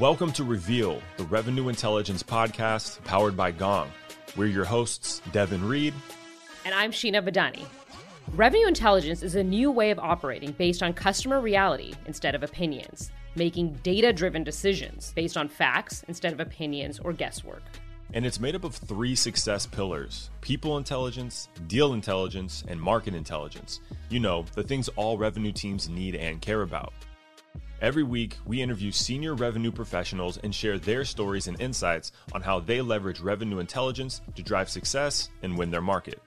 Welcome 0.00 0.32
to 0.32 0.44
Reveal, 0.44 1.02
the 1.18 1.24
revenue 1.24 1.68
intelligence 1.68 2.22
podcast 2.22 3.04
powered 3.04 3.36
by 3.36 3.50
Gong. 3.50 3.90
We're 4.34 4.46
your 4.46 4.64
hosts, 4.64 5.20
Devin 5.30 5.62
Reed. 5.68 5.92
And 6.64 6.74
I'm 6.74 6.90
Sheena 6.90 7.22
Badani. 7.22 7.66
Revenue 8.34 8.66
intelligence 8.66 9.22
is 9.22 9.34
a 9.34 9.44
new 9.44 9.70
way 9.70 9.90
of 9.90 9.98
operating 9.98 10.52
based 10.52 10.82
on 10.82 10.94
customer 10.94 11.42
reality 11.42 11.92
instead 12.06 12.34
of 12.34 12.42
opinions, 12.42 13.10
making 13.34 13.74
data 13.82 14.10
driven 14.10 14.42
decisions 14.42 15.12
based 15.14 15.36
on 15.36 15.50
facts 15.50 16.02
instead 16.08 16.32
of 16.32 16.40
opinions 16.40 16.98
or 17.00 17.12
guesswork. 17.12 17.62
And 18.14 18.24
it's 18.24 18.40
made 18.40 18.54
up 18.54 18.64
of 18.64 18.74
three 18.74 19.14
success 19.14 19.66
pillars 19.66 20.30
people 20.40 20.78
intelligence, 20.78 21.50
deal 21.66 21.92
intelligence, 21.92 22.64
and 22.68 22.80
market 22.80 23.14
intelligence. 23.14 23.80
You 24.08 24.20
know, 24.20 24.46
the 24.54 24.62
things 24.62 24.88
all 24.96 25.18
revenue 25.18 25.52
teams 25.52 25.90
need 25.90 26.14
and 26.14 26.40
care 26.40 26.62
about. 26.62 26.94
Every 27.80 28.02
week, 28.02 28.36
we 28.44 28.60
interview 28.60 28.92
senior 28.92 29.34
revenue 29.34 29.72
professionals 29.72 30.36
and 30.36 30.54
share 30.54 30.78
their 30.78 31.02
stories 31.02 31.48
and 31.48 31.58
insights 31.58 32.12
on 32.34 32.42
how 32.42 32.60
they 32.60 32.82
leverage 32.82 33.20
revenue 33.20 33.58
intelligence 33.58 34.20
to 34.34 34.42
drive 34.42 34.68
success 34.68 35.30
and 35.42 35.56
win 35.56 35.70
their 35.70 35.80
market. 35.80 36.20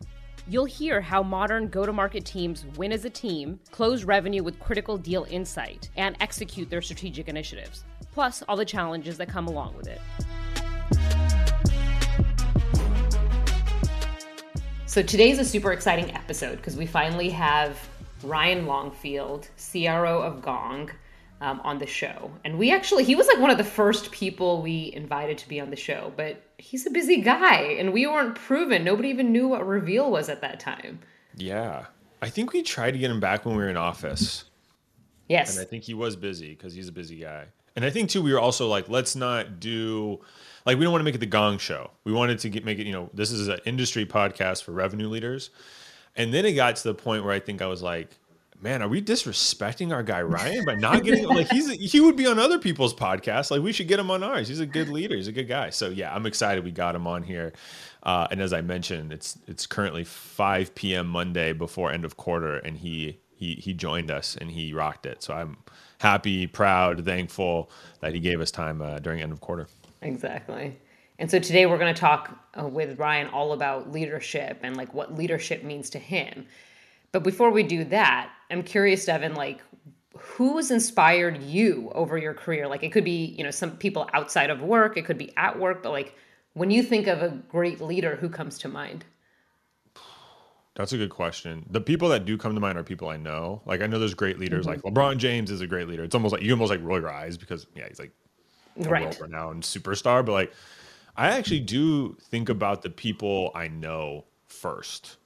You'll 0.47 0.65
hear 0.65 0.99
how 0.99 1.21
modern 1.21 1.67
go 1.67 1.85
to 1.85 1.93
market 1.93 2.25
teams 2.25 2.65
win 2.75 2.91
as 2.91 3.05
a 3.05 3.09
team, 3.11 3.59
close 3.69 4.03
revenue 4.03 4.41
with 4.41 4.59
critical 4.59 4.97
deal 4.97 5.27
insight, 5.29 5.91
and 5.95 6.17
execute 6.19 6.71
their 6.71 6.81
strategic 6.81 7.27
initiatives, 7.27 7.83
plus 8.13 8.41
all 8.49 8.57
the 8.57 8.65
challenges 8.65 9.19
that 9.19 9.29
come 9.29 9.45
along 9.45 9.75
with 9.77 9.87
it. 9.87 10.01
So, 14.87 15.03
today's 15.03 15.37
a 15.37 15.45
super 15.45 15.71
exciting 15.71 16.15
episode 16.15 16.57
because 16.57 16.75
we 16.75 16.87
finally 16.87 17.29
have 17.29 17.77
Ryan 18.23 18.65
Longfield, 18.65 19.49
CRO 19.71 20.19
of 20.23 20.41
Gong, 20.41 20.89
um, 21.43 21.59
on 21.63 21.77
the 21.77 21.85
show. 21.85 22.31
And 22.45 22.57
we 22.57 22.71
actually, 22.71 23.03
he 23.03 23.15
was 23.15 23.27
like 23.27 23.37
one 23.37 23.51
of 23.51 23.57
the 23.57 23.65
first 23.65 24.11
people 24.11 24.61
we 24.61 24.91
invited 24.95 25.37
to 25.39 25.49
be 25.49 25.59
on 25.59 25.69
the 25.69 25.75
show, 25.75 26.13
but 26.15 26.41
he's 26.57 26.87
a 26.87 26.89
busy 26.89 27.21
guy 27.21 27.57
and 27.77 27.91
we 27.91 28.07
weren't 28.07 28.35
proven. 28.35 28.85
Nobody 28.85 29.09
even 29.09 29.33
knew 29.33 29.49
what 29.49 29.67
Reveal 29.67 30.09
was 30.09 30.29
at 30.29 30.39
that 30.41 30.61
time. 30.61 30.99
Yeah. 31.35 31.87
I 32.21 32.29
think 32.29 32.53
we 32.53 32.63
tried 32.63 32.91
to 32.91 32.97
get 32.97 33.11
him 33.11 33.19
back 33.19 33.45
when 33.45 33.57
we 33.57 33.61
were 33.61 33.69
in 33.69 33.75
office. 33.75 34.45
Yes. 35.27 35.57
And 35.57 35.65
I 35.65 35.69
think 35.69 35.83
he 35.83 35.93
was 35.93 36.15
busy 36.15 36.51
because 36.51 36.73
he's 36.73 36.87
a 36.87 36.93
busy 36.93 37.17
guy. 37.17 37.47
And 37.75 37.83
I 37.83 37.89
think 37.89 38.09
too, 38.09 38.21
we 38.21 38.31
were 38.31 38.39
also 38.39 38.69
like, 38.69 38.87
let's 38.87 39.15
not 39.15 39.59
do 39.59 40.21
like 40.65 40.77
we 40.77 40.85
don't 40.85 40.93
want 40.93 41.01
to 41.01 41.05
make 41.05 41.15
it 41.15 41.19
the 41.19 41.25
Gong 41.25 41.57
Show. 41.57 41.91
We 42.05 42.13
wanted 42.13 42.39
to 42.39 42.49
get 42.49 42.63
make 42.63 42.79
it. 42.79 42.85
You 42.85 42.93
know, 42.93 43.09
this 43.13 43.31
is 43.31 43.47
an 43.47 43.59
industry 43.65 44.05
podcast 44.05 44.63
for 44.63 44.71
revenue 44.71 45.09
leaders. 45.09 45.49
And 46.15 46.33
then 46.33 46.45
it 46.45 46.53
got 46.53 46.75
to 46.77 46.83
the 46.83 46.93
point 46.93 47.25
where 47.25 47.33
I 47.33 47.39
think 47.39 47.61
I 47.61 47.65
was 47.65 47.81
like, 47.81 48.09
man, 48.63 48.81
are 48.81 48.87
we 48.87 49.01
disrespecting 49.01 49.93
our 49.93 50.01
guy 50.01 50.21
Ryan 50.21 50.63
by 50.65 50.75
not 50.75 51.03
getting 51.03 51.25
like 51.27 51.49
he's 51.49 51.69
he 51.69 51.99
would 51.99 52.15
be 52.15 52.25
on 52.25 52.39
other 52.39 52.57
people's 52.57 52.93
podcasts. 52.93 53.51
Like 53.51 53.61
we 53.61 53.73
should 53.73 53.87
get 53.87 53.99
him 53.99 54.09
on 54.09 54.23
ours. 54.23 54.47
He's 54.47 54.61
a 54.61 54.65
good 54.65 54.89
leader. 54.97 55.15
He's 55.15 55.27
a 55.27 55.33
good 55.33 55.47
guy. 55.47 55.69
So 55.69 55.89
yeah, 55.89 56.15
I'm 56.15 56.25
excited 56.25 56.63
we 56.63 56.71
got 56.71 56.95
him 56.95 57.05
on 57.05 57.23
here. 57.23 57.53
Uh, 58.01 58.27
and 58.31 58.41
as 58.41 58.53
I 58.53 58.61
mentioned, 58.61 59.11
it's 59.11 59.37
it's 59.47 59.67
currently 59.67 60.03
5 60.03 60.73
p.m. 60.73 61.07
Monday 61.07 61.53
before 61.53 61.91
end 61.91 62.05
of 62.05 62.17
quarter, 62.17 62.57
and 62.57 62.77
he 62.77 63.19
he 63.35 63.55
he 63.55 63.73
joined 63.73 64.09
us 64.09 64.37
and 64.39 64.49
he 64.49 64.73
rocked 64.73 65.05
it. 65.05 65.21
So 65.21 65.33
I'm 65.33 65.57
happy, 65.99 66.47
proud, 66.47 67.05
thankful 67.05 67.69
that 67.99 68.13
he 68.13 68.19
gave 68.19 68.39
us 68.41 68.49
time 68.49 68.81
uh, 68.81 68.99
during 68.99 69.21
end 69.21 69.31
of 69.31 69.41
quarter. 69.41 69.67
Exactly. 70.01 70.77
And 71.19 71.29
so 71.29 71.39
today 71.39 71.65
we're 71.65 71.77
going 71.77 71.93
to 71.93 71.99
talk 71.99 72.37
uh, 72.59 72.67
with 72.67 72.99
Ryan 72.99 73.27
all 73.27 73.53
about 73.53 73.91
leadership 73.91 74.59
and 74.63 74.75
like 74.75 74.93
what 74.93 75.15
leadership 75.15 75.63
means 75.63 75.89
to 75.91 75.99
him. 75.99 76.47
But 77.13 77.23
before 77.23 77.51
we 77.51 77.63
do 77.63 77.85
that, 77.85 78.31
I'm 78.51 78.63
curious, 78.63 79.05
Devin, 79.05 79.35
like 79.35 79.61
who 80.17 80.57
has 80.57 80.71
inspired 80.71 81.41
you 81.41 81.91
over 81.95 82.17
your 82.17 82.33
career? 82.33 82.67
Like 82.67 82.83
it 82.83 82.91
could 82.91 83.05
be, 83.05 83.35
you 83.37 83.43
know, 83.43 83.51
some 83.51 83.77
people 83.77 84.09
outside 84.13 84.49
of 84.49 84.61
work, 84.61 84.97
it 84.97 85.05
could 85.05 85.17
be 85.17 85.31
at 85.37 85.57
work, 85.57 85.83
but 85.83 85.91
like 85.91 86.15
when 86.53 86.69
you 86.71 86.83
think 86.83 87.07
of 87.07 87.21
a 87.21 87.29
great 87.29 87.81
leader, 87.81 88.15
who 88.15 88.29
comes 88.29 88.57
to 88.59 88.67
mind? 88.67 89.05
That's 90.75 90.91
a 90.91 90.97
good 90.97 91.11
question. 91.11 91.65
The 91.69 91.81
people 91.81 92.09
that 92.09 92.25
do 92.25 92.35
come 92.35 92.55
to 92.55 92.59
mind 92.59 92.79
are 92.79 92.83
people 92.83 93.09
I 93.09 93.17
know. 93.17 93.61
Like 93.65 93.81
I 93.81 93.87
know 93.87 93.99
there's 93.99 94.15
great 94.15 94.39
leaders. 94.39 94.65
Mm-hmm. 94.65 94.83
Like 94.85 94.93
LeBron 94.93 95.17
James 95.17 95.51
is 95.51 95.61
a 95.61 95.67
great 95.67 95.87
leader. 95.87 96.03
It's 96.03 96.15
almost 96.15 96.33
like 96.33 96.41
you 96.41 96.51
almost 96.51 96.71
like 96.71 96.81
roll 96.81 96.99
your 96.99 97.11
eyes 97.11 97.37
because 97.37 97.67
yeah, 97.75 97.87
he's 97.87 97.99
like 97.99 98.11
a 98.79 98.89
right. 98.89 99.03
world 99.03 99.19
renowned 99.21 99.63
superstar. 99.63 100.25
But 100.25 100.31
like 100.31 100.53
I 101.15 101.29
actually 101.29 101.59
do 101.59 102.17
think 102.21 102.49
about 102.49 102.81
the 102.81 102.89
people 102.89 103.51
I 103.53 103.67
know 103.67 104.25
first. 104.47 105.17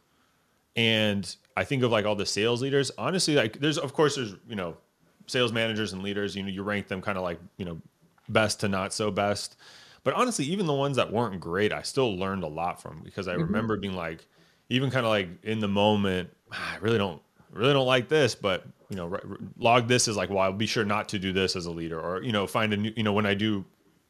And 0.77 1.35
I 1.57 1.63
think 1.63 1.83
of 1.83 1.91
like 1.91 2.05
all 2.05 2.15
the 2.15 2.25
sales 2.25 2.61
leaders. 2.61 2.91
Honestly, 2.97 3.35
like 3.35 3.59
there's 3.59 3.77
of 3.77 3.93
course 3.93 4.15
there's 4.15 4.35
you 4.47 4.55
know 4.55 4.77
sales 5.25 5.51
managers 5.51 5.91
and 5.91 6.03
leaders. 6.03 6.35
You 6.35 6.43
know 6.43 6.49
you 6.49 6.63
rank 6.63 6.87
them 6.87 7.01
kind 7.01 7.17
of 7.17 7.23
like 7.23 7.39
you 7.57 7.65
know 7.65 7.81
best 8.29 8.59
to 8.61 8.67
not 8.67 8.93
so 8.93 9.11
best. 9.11 9.57
But 10.03 10.13
honestly, 10.13 10.45
even 10.45 10.67
the 10.67 10.73
ones 10.73 10.95
that 10.95 11.11
weren't 11.11 11.39
great, 11.41 11.73
I 11.73 11.81
still 11.81 12.15
learned 12.15 12.43
a 12.43 12.47
lot 12.47 12.81
from 12.81 13.01
because 13.03 13.27
I 13.27 13.33
mm-hmm. 13.33 13.43
remember 13.43 13.75
being 13.75 13.95
like, 13.95 14.25
even 14.69 14.89
kind 14.89 15.05
of 15.05 15.09
like 15.09 15.27
in 15.43 15.59
the 15.59 15.67
moment, 15.67 16.29
ah, 16.53 16.75
I 16.75 16.77
really 16.77 16.97
don't 16.97 17.21
really 17.51 17.73
don't 17.73 17.87
like 17.87 18.07
this, 18.07 18.35
but 18.35 18.65
you 18.89 18.95
know, 18.95 19.19
log 19.57 19.87
this 19.87 20.07
as 20.07 20.15
like, 20.15 20.29
well, 20.29 20.39
I'll 20.39 20.53
be 20.53 20.65
sure 20.65 20.85
not 20.85 21.09
to 21.09 21.19
do 21.19 21.33
this 21.33 21.55
as 21.55 21.65
a 21.65 21.71
leader, 21.71 21.99
or 21.99 22.23
you 22.23 22.31
know, 22.31 22.47
find 22.47 22.73
a 22.73 22.77
new, 22.77 22.93
you 22.95 23.03
know, 23.03 23.13
when 23.13 23.25
I 23.25 23.33
do 23.33 23.65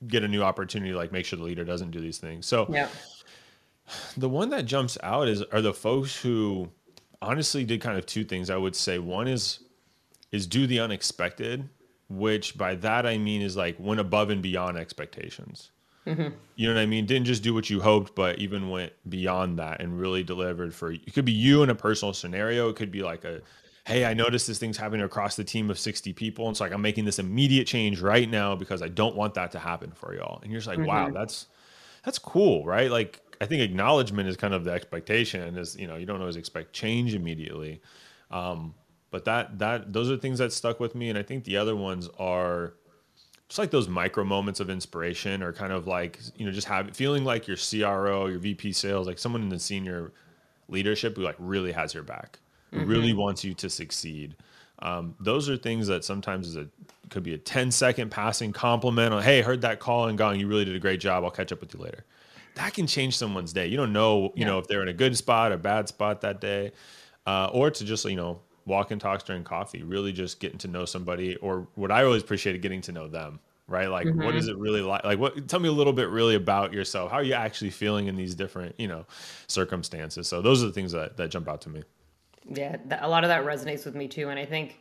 get 0.07 0.23
a 0.23 0.28
new 0.28 0.44
opportunity, 0.44 0.94
like 0.94 1.11
make 1.11 1.25
sure 1.25 1.38
the 1.38 1.45
leader 1.45 1.63
doesn't 1.63 1.91
do 1.91 1.99
these 1.99 2.17
things. 2.19 2.45
So, 2.45 2.67
yeah. 2.69 2.89
the 4.18 4.30
one 4.30 4.50
that 4.50 4.66
jumps 4.66 4.98
out 5.03 5.28
is 5.28 5.44
are 5.44 5.62
the 5.62 5.74
folks 5.74 6.16
who 6.22 6.70
honestly 7.22 7.64
did 7.64 7.81
kind 7.81 7.98
of 7.98 8.06
two 8.06 8.24
things. 8.24 8.50
I 8.50 8.58
would 8.58 8.75
say 8.75 9.00
one 9.00 9.28
is 9.28 9.59
is 10.31 10.46
do 10.46 10.68
the 10.68 10.80
unexpected, 10.80 11.70
which 12.09 12.58
by 12.58 12.76
that 12.76 13.06
I 13.06 13.18
mean 13.18 13.42
is 13.42 13.56
like 13.56 13.76
went 13.80 14.00
above 14.00 14.30
and 14.30 14.42
beyond 14.42 14.78
expectations. 14.78 15.72
Mm-hmm. 16.06 16.30
You 16.56 16.68
know 16.70 16.76
what 16.76 16.81
I 16.81 16.86
mean? 16.86 17.06
Didn't 17.06 17.26
just 17.26 17.44
do 17.44 17.53
what 17.53 17.70
you 17.70 17.81
hoped, 17.81 18.16
but 18.16 18.40
even 18.40 18.70
went 18.70 18.94
beyond 19.09 19.59
that 19.59 19.81
and 19.81 20.00
really 20.00 20.24
delivered 20.24 20.74
for. 20.74 20.92
It 20.92 21.14
could 21.14 21.26
be 21.26 21.34
you 21.34 21.64
in 21.64 21.70
a 21.70 21.76
personal 21.76 22.14
scenario. 22.14 22.70
It 22.70 22.78
could 22.78 22.92
be 22.92 23.03
like 23.03 23.26
a, 23.26 23.42
hey, 23.86 24.06
I 24.06 24.14
noticed 24.14 24.47
this 24.47 24.58
thing's 24.58 24.78
happening 24.78 25.02
across 25.02 25.36
the 25.36 25.44
team 25.44 25.70
of 25.70 25.78
sixty 25.78 26.14
people, 26.14 26.46
and 26.46 26.53
it's 26.53 26.62
like 26.62 26.72
I'm 26.72 26.81
making 26.81 27.03
this 27.03 27.20
immediate 27.20 27.68
change 27.68 28.00
right 28.00 28.30
now 28.30 28.56
because 28.56 28.81
I 28.81 28.88
don't 28.88 29.18
want 29.18 29.34
that 29.34 29.52
to 29.52 29.59
happen 29.59 29.92
for 29.92 30.16
y'all. 30.16 30.40
And 30.42 30.52
you're 30.52 30.59
just 30.59 30.68
like, 30.70 30.80
mm-hmm. 30.80 30.88
wow, 30.88 31.09
that's 31.09 31.47
that's 32.06 32.20
cool, 32.20 32.66
right? 32.66 32.90
Like 32.90 33.22
I 33.40 33.46
think 33.46 33.62
acknowledgement 33.62 34.28
is 34.28 34.36
kind 34.38 34.53
of 34.53 34.64
the 34.64 34.72
expectation 34.72 35.58
is, 35.58 35.75
you 35.75 35.88
know, 35.88 35.96
you 35.96 36.06
don't 36.06 36.20
always 36.20 36.36
expect 36.36 36.74
change 36.74 37.14
immediately. 37.14 37.81
Um, 38.31 38.74
but 39.12 39.25
that, 39.25 39.59
that, 39.59 39.94
those 39.94 40.09
are 40.12 40.18
things 40.18 40.40
that 40.40 40.52
stuck 40.52 40.80
with 40.80 40.96
me. 40.96 41.09
And 41.09 41.18
I 41.18 41.24
think 41.24 41.44
the 41.44 41.58
other 41.58 41.76
ones 41.76 42.09
are 42.18 42.74
just 43.47 43.59
like 43.59 43.72
those 43.72 43.88
micro 43.88 44.24
moments 44.24 44.59
of 44.59 44.70
inspiration 44.70 45.42
or 45.42 45.53
kind 45.53 45.72
of 45.72 45.88
like, 45.88 46.20
you 46.36 46.46
know, 46.46 46.52
just 46.52 46.68
have 46.68 46.96
feeling 46.96 47.24
like 47.24 47.47
your 47.47 47.58
CRO, 47.58 48.28
your 48.28 48.40
VP 48.40 48.74
sales, 48.74 49.08
like 49.08 49.20
someone 49.20 49.42
in 49.42 49.50
the 49.50 49.59
senior 49.59 50.12
leadership 50.68 51.16
who 51.16 51.22
like 51.22 51.36
really 51.40 51.72
has 51.72 51.94
your 51.94 52.03
back, 52.03 52.40
who 52.72 52.80
mm-hmm. 52.80 52.90
really 52.90 53.14
wants 53.14 53.44
you 53.44 53.53
to 53.53 53.70
succeed. 53.70 54.36
Um, 54.80 55.16
those 55.20 55.50
are 55.50 55.58
things 55.58 55.88
that 55.88 56.03
sometimes 56.03 56.47
is 56.47 56.56
a 56.56 56.68
could 57.09 57.24
be 57.24 57.34
a 57.34 57.38
10 57.38 57.72
second 57.72 58.12
passing 58.12 58.52
compliment 58.52 59.14
on, 59.14 59.24
hey, 59.24 59.42
heard 59.42 59.62
that 59.62 59.80
call 59.80 60.08
and 60.08 60.18
gong, 60.18 60.40
you 60.40 60.47
really 60.47 60.66
did 60.66 60.76
a 60.76 60.80
great 60.80 61.00
job. 61.00 61.24
I'll 61.24 61.31
catch 61.31 61.53
up 61.53 61.62
with 61.62 61.74
you 61.74 61.80
later 61.80 62.03
that 62.57 62.73
can 62.73 62.88
change 62.88 63.18
someone's 63.18 63.53
day. 63.53 63.68
You 63.68 63.78
don't 63.78 63.94
know, 63.94 64.23
you 64.23 64.31
yeah. 64.38 64.45
know, 64.47 64.59
if 64.59 64.68
they're 64.68 64.81
in 64.81 64.88
a 64.88 64.94
good 64.94 65.16
spot, 65.16 65.51
a 65.51 65.57
bad 65.57 65.88
spot 65.88 66.22
that 66.22 66.41
day, 66.41 66.72
uh, 67.25 67.50
or 67.51 67.72
to 67.72 67.85
just 67.85 68.06
you 68.06 68.16
know 68.16 68.41
walk 68.66 68.91
and 68.91 69.00
talk 69.00 69.23
during 69.25 69.44
coffee. 69.44 69.84
Really, 69.84 70.12
just 70.12 70.40
getting 70.40 70.57
to 70.59 70.67
know 70.67 70.85
somebody, 70.85 71.35
or 71.38 71.67
what 71.75 71.91
I 71.91 72.03
always 72.03 72.22
appreciated 72.22 72.62
getting 72.62 72.81
to 72.81 72.91
know 72.91 73.07
them. 73.07 73.40
Right, 73.69 73.88
like 73.88 74.07
mm-hmm. 74.07 74.23
what 74.23 74.35
is 74.35 74.47
it 74.47 74.57
really 74.57 74.81
like? 74.81 75.03
Like, 75.03 75.19
what? 75.19 75.47
Tell 75.50 75.59
me 75.59 75.67
a 75.67 75.73
little 75.73 75.91
bit 75.91 76.07
really 76.09 76.35
about 76.35 76.72
yourself. 76.72 77.12
How 77.12 77.17
are 77.17 77.23
you 77.23 77.34
actually 77.34 77.69
feeling 77.69 78.07
in 78.07 78.16
these 78.16 78.34
different, 78.34 78.79
you 78.79 78.88
know, 78.88 79.06
circumstances? 79.47 80.25
So 80.28 80.41
those 80.41 80.63
are 80.63 80.67
the 80.67 80.72
things 80.72 80.94
that 80.94 81.17
that 81.17 81.29
jump 81.29 81.50
out 81.50 81.62
to 81.62 81.69
me. 81.69 81.84
Yeah, 82.50 82.78
a 83.01 83.09
lot 83.09 83.25
of 83.25 83.28
that 83.28 83.44
resonates 83.44 83.84
with 83.84 83.94
me 83.94 84.07
too, 84.07 84.29
and 84.29 84.40
I 84.40 84.46
think 84.46 84.79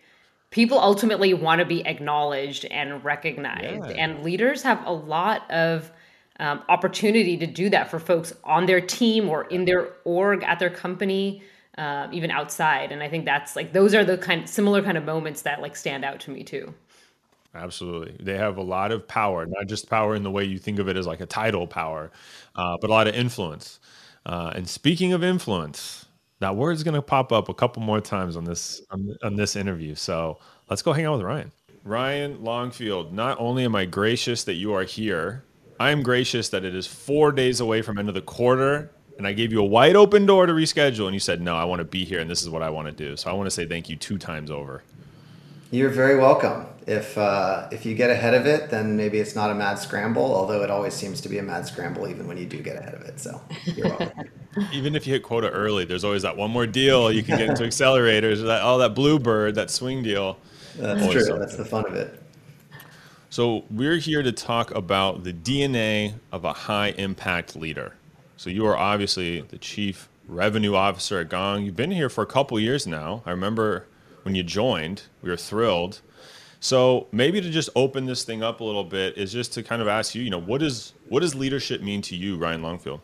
people 0.50 0.78
ultimately 0.78 1.34
want 1.34 1.59
to 1.59 1.65
be 1.65 1.84
acknowledged 1.84 2.65
and 2.66 3.04
recognized, 3.04 3.91
yeah. 3.91 3.97
and 3.97 4.22
leaders 4.22 4.62
have 4.62 4.86
a 4.86 4.92
lot 4.92 5.51
of 5.51 5.91
um, 6.38 6.62
opportunity 6.68 7.36
to 7.36 7.47
do 7.47 7.71
that 7.71 7.91
for 7.91 7.98
folks 7.98 8.33
on 8.44 8.66
their 8.66 8.80
team 8.80 9.28
or 9.28 9.44
in 9.44 9.65
their 9.65 9.92
org 10.04 10.42
at 10.42 10.59
their 10.59 10.71
company 10.71 11.42
uh, 11.78 12.09
even 12.12 12.30
outside. 12.30 12.92
And 12.92 13.03
i 13.03 13.09
think 13.09 13.24
that's 13.24 13.56
like 13.56 13.72
those 13.72 13.94
are 13.94 14.04
the 14.04 14.18
kind 14.18 14.48
similar 14.48 14.83
kind 14.83 14.97
of 14.97 15.04
moments 15.04 15.42
that 15.42 15.60
like 15.60 15.77
stand 15.77 16.04
out 16.04 16.21
to 16.21 16.30
me 16.30 16.42
too. 16.42 16.74
Absolutely. 17.54 18.16
They 18.22 18.36
have 18.36 18.59
a 18.59 18.62
lot 18.62 18.92
of 18.92 19.09
power 19.09 19.47
not 19.47 19.66
just 19.66 19.88
power 19.88 20.15
in 20.15 20.22
the 20.22 20.30
way 20.30 20.44
you 20.44 20.59
think 20.59 20.78
of 20.78 20.88
it 20.88 20.97
as 20.97 21.06
like 21.06 21.21
a 21.21 21.27
title 21.27 21.66
power 21.66 22.10
uh, 22.54 22.77
but 22.80 22.91
a 22.91 22.92
lot 22.92 23.09
of 23.09 23.15
influence. 23.15 23.80
Uh, 24.24 24.53
and 24.54 24.68
speaking 24.68 25.12
of 25.12 25.22
influence 25.22 26.06
that 26.41 26.54
word's 26.54 26.82
going 26.82 26.94
to 26.94 27.00
pop 27.00 27.32
up 27.32 27.48
a 27.48 27.54
couple 27.54 27.82
more 27.82 28.00
times 28.00 28.36
on 28.36 28.44
this 28.44 28.82
on, 28.91 29.16
on 29.22 29.36
this 29.36 29.56
interview. 29.56 29.94
So 29.94 30.39
let's 30.68 30.82
go 30.82 30.92
hang 30.92 31.06
out 31.06 31.16
with 31.16 31.22
ryan. 31.22 31.53
Ryan 31.84 32.42
longfield 32.42 33.12
not 33.12 33.39
only 33.41 33.65
am 33.65 33.77
i 33.77 33.84
gracious 33.84 34.44
that 34.44 34.54
you 34.54 34.74
are 34.74 34.82
here 34.82 35.44
I 35.78 35.91
am 35.91 36.03
gracious 36.03 36.49
that 36.51 36.65
it 36.65 36.75
is 36.75 36.87
four 36.87 37.33
days 37.33 37.61
away 37.61 37.83
from 37.83 37.99
end 37.99 38.09
of 38.09 38.15
the 38.15 38.23
quarter, 38.23 38.91
and 39.19 39.27
I 39.27 39.33
gave 39.33 39.53
you 39.53 39.61
a 39.61 39.65
wide 39.65 39.97
open 39.97 40.27
door 40.27 40.47
to 40.47 40.53
reschedule, 40.53 41.07
and 41.07 41.15
you 41.15 41.21
said 41.21 41.41
no, 41.41 41.57
I 41.57 41.65
want 41.65 41.81
to 41.81 41.84
be 41.84 42.05
here, 42.05 42.21
and 42.21 42.31
this 42.31 42.43
is 42.43 42.49
what 42.49 42.63
I 42.63 42.71
want 42.71 42.87
to 42.87 42.93
do. 42.93 43.17
So 43.17 43.31
I 43.31 43.34
want 43.34 43.47
to 43.47 43.51
say 43.51 43.67
thank 43.67 43.89
you 43.89 43.97
two 43.97 44.19
times 44.19 44.51
over. 44.51 44.83
You're 45.71 45.91
very 45.91 46.17
welcome. 46.17 46.67
If 46.87 47.19
uh, 47.19 47.69
if 47.73 47.84
you 47.84 47.95
get 47.95 48.11
ahead 48.11 48.34
of 48.34 48.47
it, 48.47 48.71
then 48.71 48.97
maybe 48.97 49.19
it's 49.19 49.34
not 49.34 49.51
a 49.51 49.55
mad 49.55 49.78
scramble. 49.78 50.23
Although 50.23 50.63
it 50.63 50.71
always 50.71 50.95
seems 50.95 51.21
to 51.23 51.28
be 51.28 51.39
a 51.39 51.43
mad 51.43 51.67
scramble, 51.67 52.07
even 52.07 52.28
when 52.28 52.37
you 52.37 52.47
do 52.47 52.63
get 52.63 52.77
ahead 52.77 52.95
of 52.95 53.03
it. 53.03 53.19
So 53.19 53.41
you're 53.65 53.89
welcome. 53.89 54.31
even 54.73 54.95
if 54.95 55.07
you 55.07 55.13
hit 55.13 55.25
quota 55.25 55.51
early, 55.51 55.84
there's 55.84 56.05
always 56.05 56.23
that 56.23 56.37
one 56.37 56.51
more 56.51 56.67
deal 56.67 57.11
you 57.11 57.25
can 57.25 57.39
get 57.39 57.51
into 57.51 57.63
accelerators. 57.65 58.45
That 58.45 58.61
oh, 58.63 58.78
that 58.78 58.95
bluebird, 58.95 59.57
that 59.57 59.71
swing 59.71 60.05
deal. 60.05 60.39
That's 60.77 61.03
always 61.03 61.13
true. 61.13 61.25
Something. 61.25 61.41
That's 61.41 61.57
the 61.57 61.65
fun 61.65 61.87
of 61.87 61.95
it. 61.95 62.23
So 63.36 63.65
we're 63.71 63.98
here 63.98 64.22
to 64.22 64.33
talk 64.33 64.74
about 64.74 65.24
the 65.24 65.33
DNA 65.34 66.15
of 66.33 66.47
a 66.47 66.54
high 66.54 66.94
impact 66.97 67.54
leader. 67.54 67.94
So 68.38 68.48
you 68.48 68.65
are 68.65 68.74
obviously 68.74 69.42
the 69.42 69.59
chief 69.59 70.09
revenue 70.27 70.74
officer 70.74 71.21
at 71.21 71.28
Gong. 71.28 71.62
You've 71.62 71.77
been 71.77 71.91
here 71.91 72.09
for 72.09 72.22
a 72.22 72.27
couple 72.27 72.59
years 72.59 72.86
now. 72.86 73.22
I 73.27 73.30
remember 73.33 73.88
when 74.22 74.34
you 74.34 74.42
joined, 74.42 75.03
we 75.21 75.28
were 75.28 75.36
thrilled. 75.36 76.00
So 76.60 77.09
maybe 77.12 77.42
to 77.42 77.50
just 77.50 77.68
open 77.77 78.06
this 78.06 78.24
thing 78.24 78.42
up 78.42 78.60
a 78.60 78.65
little 78.65 78.84
bit 78.84 79.18
is 79.18 79.33
just 79.33 79.53
to 79.53 79.62
kind 79.62 79.82
of 79.82 79.86
ask 79.86 80.15
you, 80.15 80.22
you 80.22 80.30
know, 80.30 80.41
what 80.41 80.62
is 80.62 80.94
what 81.10 81.21
does 81.21 81.34
leadership 81.34 81.82
mean 81.82 82.00
to 82.00 82.16
you, 82.16 82.39
Ryan 82.39 82.62
Longfield? 82.62 83.03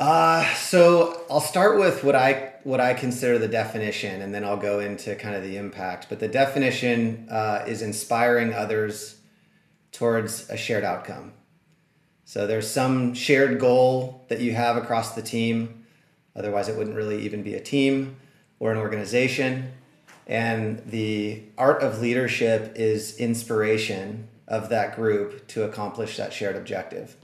Uh, 0.00 0.44
so 0.54 1.22
I'll 1.30 1.40
start 1.40 1.78
with 1.78 2.02
what 2.02 2.16
I 2.16 2.54
what 2.64 2.80
I 2.80 2.94
consider 2.94 3.38
the 3.38 3.46
definition, 3.46 4.22
and 4.22 4.34
then 4.34 4.42
I'll 4.42 4.56
go 4.56 4.80
into 4.80 5.14
kind 5.14 5.36
of 5.36 5.44
the 5.44 5.56
impact. 5.56 6.08
But 6.08 6.18
the 6.18 6.26
definition 6.26 7.28
uh, 7.30 7.62
is 7.68 7.80
inspiring 7.80 8.52
others 8.52 9.15
towards 9.92 10.48
a 10.50 10.56
shared 10.56 10.84
outcome. 10.84 11.32
So 12.24 12.46
there's 12.46 12.70
some 12.70 13.14
shared 13.14 13.60
goal 13.60 14.24
that 14.28 14.40
you 14.40 14.52
have 14.54 14.76
across 14.76 15.14
the 15.14 15.22
team. 15.22 15.84
Otherwise, 16.34 16.68
it 16.68 16.76
wouldn't 16.76 16.96
really 16.96 17.22
even 17.22 17.42
be 17.42 17.54
a 17.54 17.60
team 17.60 18.16
or 18.58 18.72
an 18.72 18.78
organization. 18.78 19.72
And 20.26 20.82
the 20.86 21.44
art 21.56 21.82
of 21.82 22.00
leadership 22.00 22.72
is 22.74 23.16
inspiration 23.18 24.28
of 24.48 24.68
that 24.70 24.96
group 24.96 25.46
to 25.48 25.62
accomplish 25.62 26.16
that 26.16 26.32
shared 26.32 26.56
objective. 26.56 27.16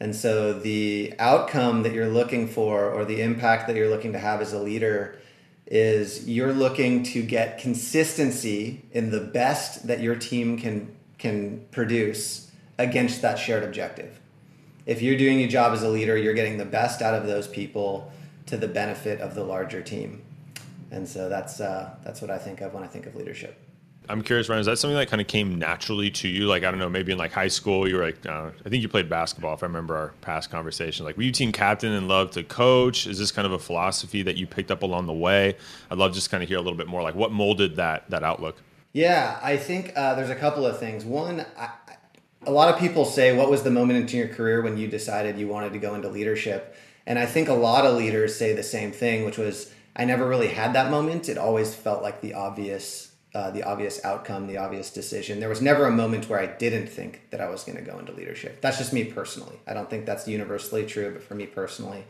And 0.00 0.14
so 0.14 0.52
the 0.52 1.14
outcome 1.18 1.84
that 1.84 1.92
you're 1.92 2.08
looking 2.08 2.48
for 2.48 2.90
or 2.90 3.04
the 3.04 3.22
impact 3.22 3.66
that 3.66 3.76
you're 3.76 3.88
looking 3.88 4.12
to 4.12 4.18
have 4.18 4.40
as 4.40 4.52
a 4.52 4.58
leader 4.58 5.18
is 5.66 6.28
you're 6.28 6.52
looking 6.52 7.02
to 7.02 7.22
get 7.22 7.58
consistency 7.58 8.84
in 8.92 9.10
the 9.10 9.20
best 9.20 9.86
that 9.86 10.00
your 10.00 10.14
team 10.14 10.58
can 10.58 10.95
can 11.18 11.64
produce 11.70 12.50
against 12.78 13.22
that 13.22 13.38
shared 13.38 13.64
objective. 13.64 14.20
If 14.84 15.02
you're 15.02 15.16
doing 15.16 15.40
your 15.40 15.48
job 15.48 15.72
as 15.72 15.82
a 15.82 15.88
leader, 15.88 16.16
you're 16.16 16.34
getting 16.34 16.58
the 16.58 16.64
best 16.64 17.02
out 17.02 17.14
of 17.14 17.26
those 17.26 17.48
people 17.48 18.12
to 18.46 18.56
the 18.56 18.68
benefit 18.68 19.20
of 19.20 19.34
the 19.34 19.42
larger 19.42 19.82
team. 19.82 20.22
And 20.90 21.08
so 21.08 21.28
that's 21.28 21.60
uh, 21.60 21.96
that's 22.04 22.20
what 22.20 22.30
I 22.30 22.38
think 22.38 22.60
of 22.60 22.72
when 22.72 22.84
I 22.84 22.86
think 22.86 23.06
of 23.06 23.16
leadership. 23.16 23.60
I'm 24.08 24.22
curious, 24.22 24.48
Ryan, 24.48 24.60
is 24.60 24.66
that 24.66 24.78
something 24.78 24.96
that 24.96 25.08
kind 25.08 25.20
of 25.20 25.26
came 25.26 25.58
naturally 25.58 26.10
to 26.12 26.28
you? 26.28 26.46
Like, 26.46 26.62
I 26.62 26.70
don't 26.70 26.78
know, 26.78 26.88
maybe 26.88 27.10
in 27.10 27.18
like 27.18 27.32
high 27.32 27.48
school, 27.48 27.88
you 27.88 27.96
were 27.96 28.04
like, 28.04 28.24
uh, 28.24 28.50
I 28.64 28.68
think 28.68 28.82
you 28.82 28.88
played 28.88 29.08
basketball, 29.08 29.54
if 29.54 29.64
I 29.64 29.66
remember 29.66 29.96
our 29.96 30.12
past 30.20 30.48
conversation. 30.48 31.04
Like, 31.04 31.16
were 31.16 31.24
you 31.24 31.32
team 31.32 31.50
captain 31.50 31.92
and 31.92 32.06
loved 32.06 32.34
to 32.34 32.44
coach? 32.44 33.08
Is 33.08 33.18
this 33.18 33.32
kind 33.32 33.46
of 33.46 33.52
a 33.52 33.58
philosophy 33.58 34.22
that 34.22 34.36
you 34.36 34.46
picked 34.46 34.70
up 34.70 34.82
along 34.82 35.06
the 35.06 35.12
way? 35.12 35.56
I'd 35.90 35.98
love 35.98 36.14
just 36.14 36.30
kind 36.30 36.40
of 36.40 36.48
hear 36.48 36.58
a 36.58 36.60
little 36.60 36.78
bit 36.78 36.86
more, 36.86 37.02
like 37.02 37.16
what 37.16 37.32
molded 37.32 37.76
that 37.76 38.08
that 38.10 38.22
outlook? 38.22 38.62
Yeah, 38.96 39.38
I 39.42 39.58
think 39.58 39.92
uh, 39.94 40.14
there's 40.14 40.30
a 40.30 40.34
couple 40.34 40.64
of 40.64 40.78
things. 40.78 41.04
One, 41.04 41.44
I, 41.58 41.68
a 42.46 42.50
lot 42.50 42.72
of 42.72 42.80
people 42.80 43.04
say, 43.04 43.36
what 43.36 43.50
was 43.50 43.62
the 43.62 43.70
moment 43.70 44.10
in 44.10 44.18
your 44.18 44.28
career 44.28 44.62
when 44.62 44.78
you 44.78 44.88
decided 44.88 45.38
you 45.38 45.48
wanted 45.48 45.74
to 45.74 45.78
go 45.78 45.94
into 45.94 46.08
leadership? 46.08 46.74
And 47.06 47.18
I 47.18 47.26
think 47.26 47.50
a 47.50 47.52
lot 47.52 47.84
of 47.84 47.98
leaders 47.98 48.34
say 48.36 48.54
the 48.54 48.62
same 48.62 48.92
thing, 48.92 49.26
which 49.26 49.36
was, 49.36 49.70
I 49.94 50.06
never 50.06 50.26
really 50.26 50.48
had 50.48 50.72
that 50.72 50.90
moment. 50.90 51.28
It 51.28 51.36
always 51.36 51.74
felt 51.74 52.02
like 52.02 52.22
the 52.22 52.32
obvious, 52.32 53.12
uh, 53.34 53.50
the 53.50 53.64
obvious 53.64 54.02
outcome, 54.02 54.46
the 54.46 54.56
obvious 54.56 54.90
decision. 54.90 55.40
There 55.40 55.50
was 55.50 55.60
never 55.60 55.84
a 55.84 55.90
moment 55.90 56.30
where 56.30 56.40
I 56.40 56.46
didn't 56.46 56.86
think 56.86 57.20
that 57.32 57.42
I 57.42 57.50
was 57.50 57.64
going 57.64 57.76
to 57.76 57.84
go 57.84 57.98
into 57.98 58.12
leadership. 58.12 58.62
That's 58.62 58.78
just 58.78 58.94
me 58.94 59.04
personally. 59.04 59.60
I 59.66 59.74
don't 59.74 59.90
think 59.90 60.06
that's 60.06 60.26
universally 60.26 60.86
true, 60.86 61.12
but 61.12 61.22
for 61.22 61.34
me 61.34 61.44
personally. 61.44 62.04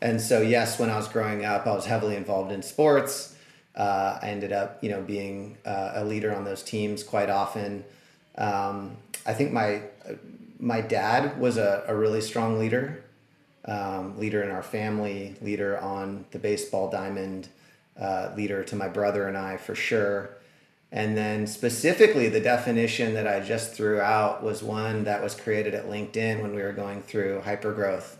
And 0.00 0.22
so, 0.22 0.40
yes, 0.40 0.78
when 0.78 0.88
I 0.88 0.96
was 0.96 1.06
growing 1.06 1.44
up, 1.44 1.66
I 1.66 1.74
was 1.74 1.84
heavily 1.84 2.16
involved 2.16 2.50
in 2.50 2.62
sports. 2.62 3.33
Uh, 3.76 4.18
I 4.22 4.28
ended 4.28 4.52
up, 4.52 4.82
you 4.82 4.90
know, 4.90 5.02
being 5.02 5.58
uh, 5.64 5.92
a 5.94 6.04
leader 6.04 6.34
on 6.34 6.44
those 6.44 6.62
teams 6.62 7.02
quite 7.02 7.30
often. 7.30 7.84
Um, 8.36 8.96
I 9.26 9.34
think 9.34 9.52
my 9.52 9.82
my 10.58 10.80
dad 10.80 11.38
was 11.40 11.56
a, 11.56 11.84
a 11.88 11.94
really 11.94 12.20
strong 12.20 12.58
leader 12.58 13.04
um, 13.66 14.18
leader 14.18 14.42
in 14.42 14.50
our 14.50 14.62
family, 14.62 15.36
leader 15.40 15.78
on 15.78 16.24
the 16.30 16.38
baseball 16.38 16.90
diamond, 16.90 17.48
uh, 17.98 18.30
leader 18.36 18.62
to 18.64 18.76
my 18.76 18.88
brother 18.88 19.26
and 19.28 19.36
I 19.36 19.56
for 19.56 19.74
sure. 19.74 20.30
And 20.92 21.16
then 21.16 21.46
specifically, 21.46 22.28
the 22.28 22.40
definition 22.40 23.14
that 23.14 23.26
I 23.26 23.40
just 23.40 23.72
threw 23.72 24.00
out 24.00 24.44
was 24.44 24.62
one 24.62 25.04
that 25.04 25.22
was 25.22 25.34
created 25.34 25.74
at 25.74 25.86
LinkedIn 25.86 26.40
when 26.40 26.54
we 26.54 26.62
were 26.62 26.72
going 26.72 27.02
through 27.02 27.40
hypergrowth. 27.40 28.16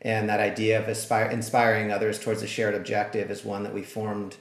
And 0.00 0.28
that 0.28 0.40
idea 0.40 0.80
of 0.80 0.88
aspire, 0.88 1.30
inspiring 1.30 1.90
others 1.90 2.20
towards 2.20 2.42
a 2.42 2.46
shared 2.46 2.74
objective 2.74 3.30
is 3.30 3.44
one 3.44 3.62
that 3.64 3.74
we 3.74 3.82
formed 3.82 4.36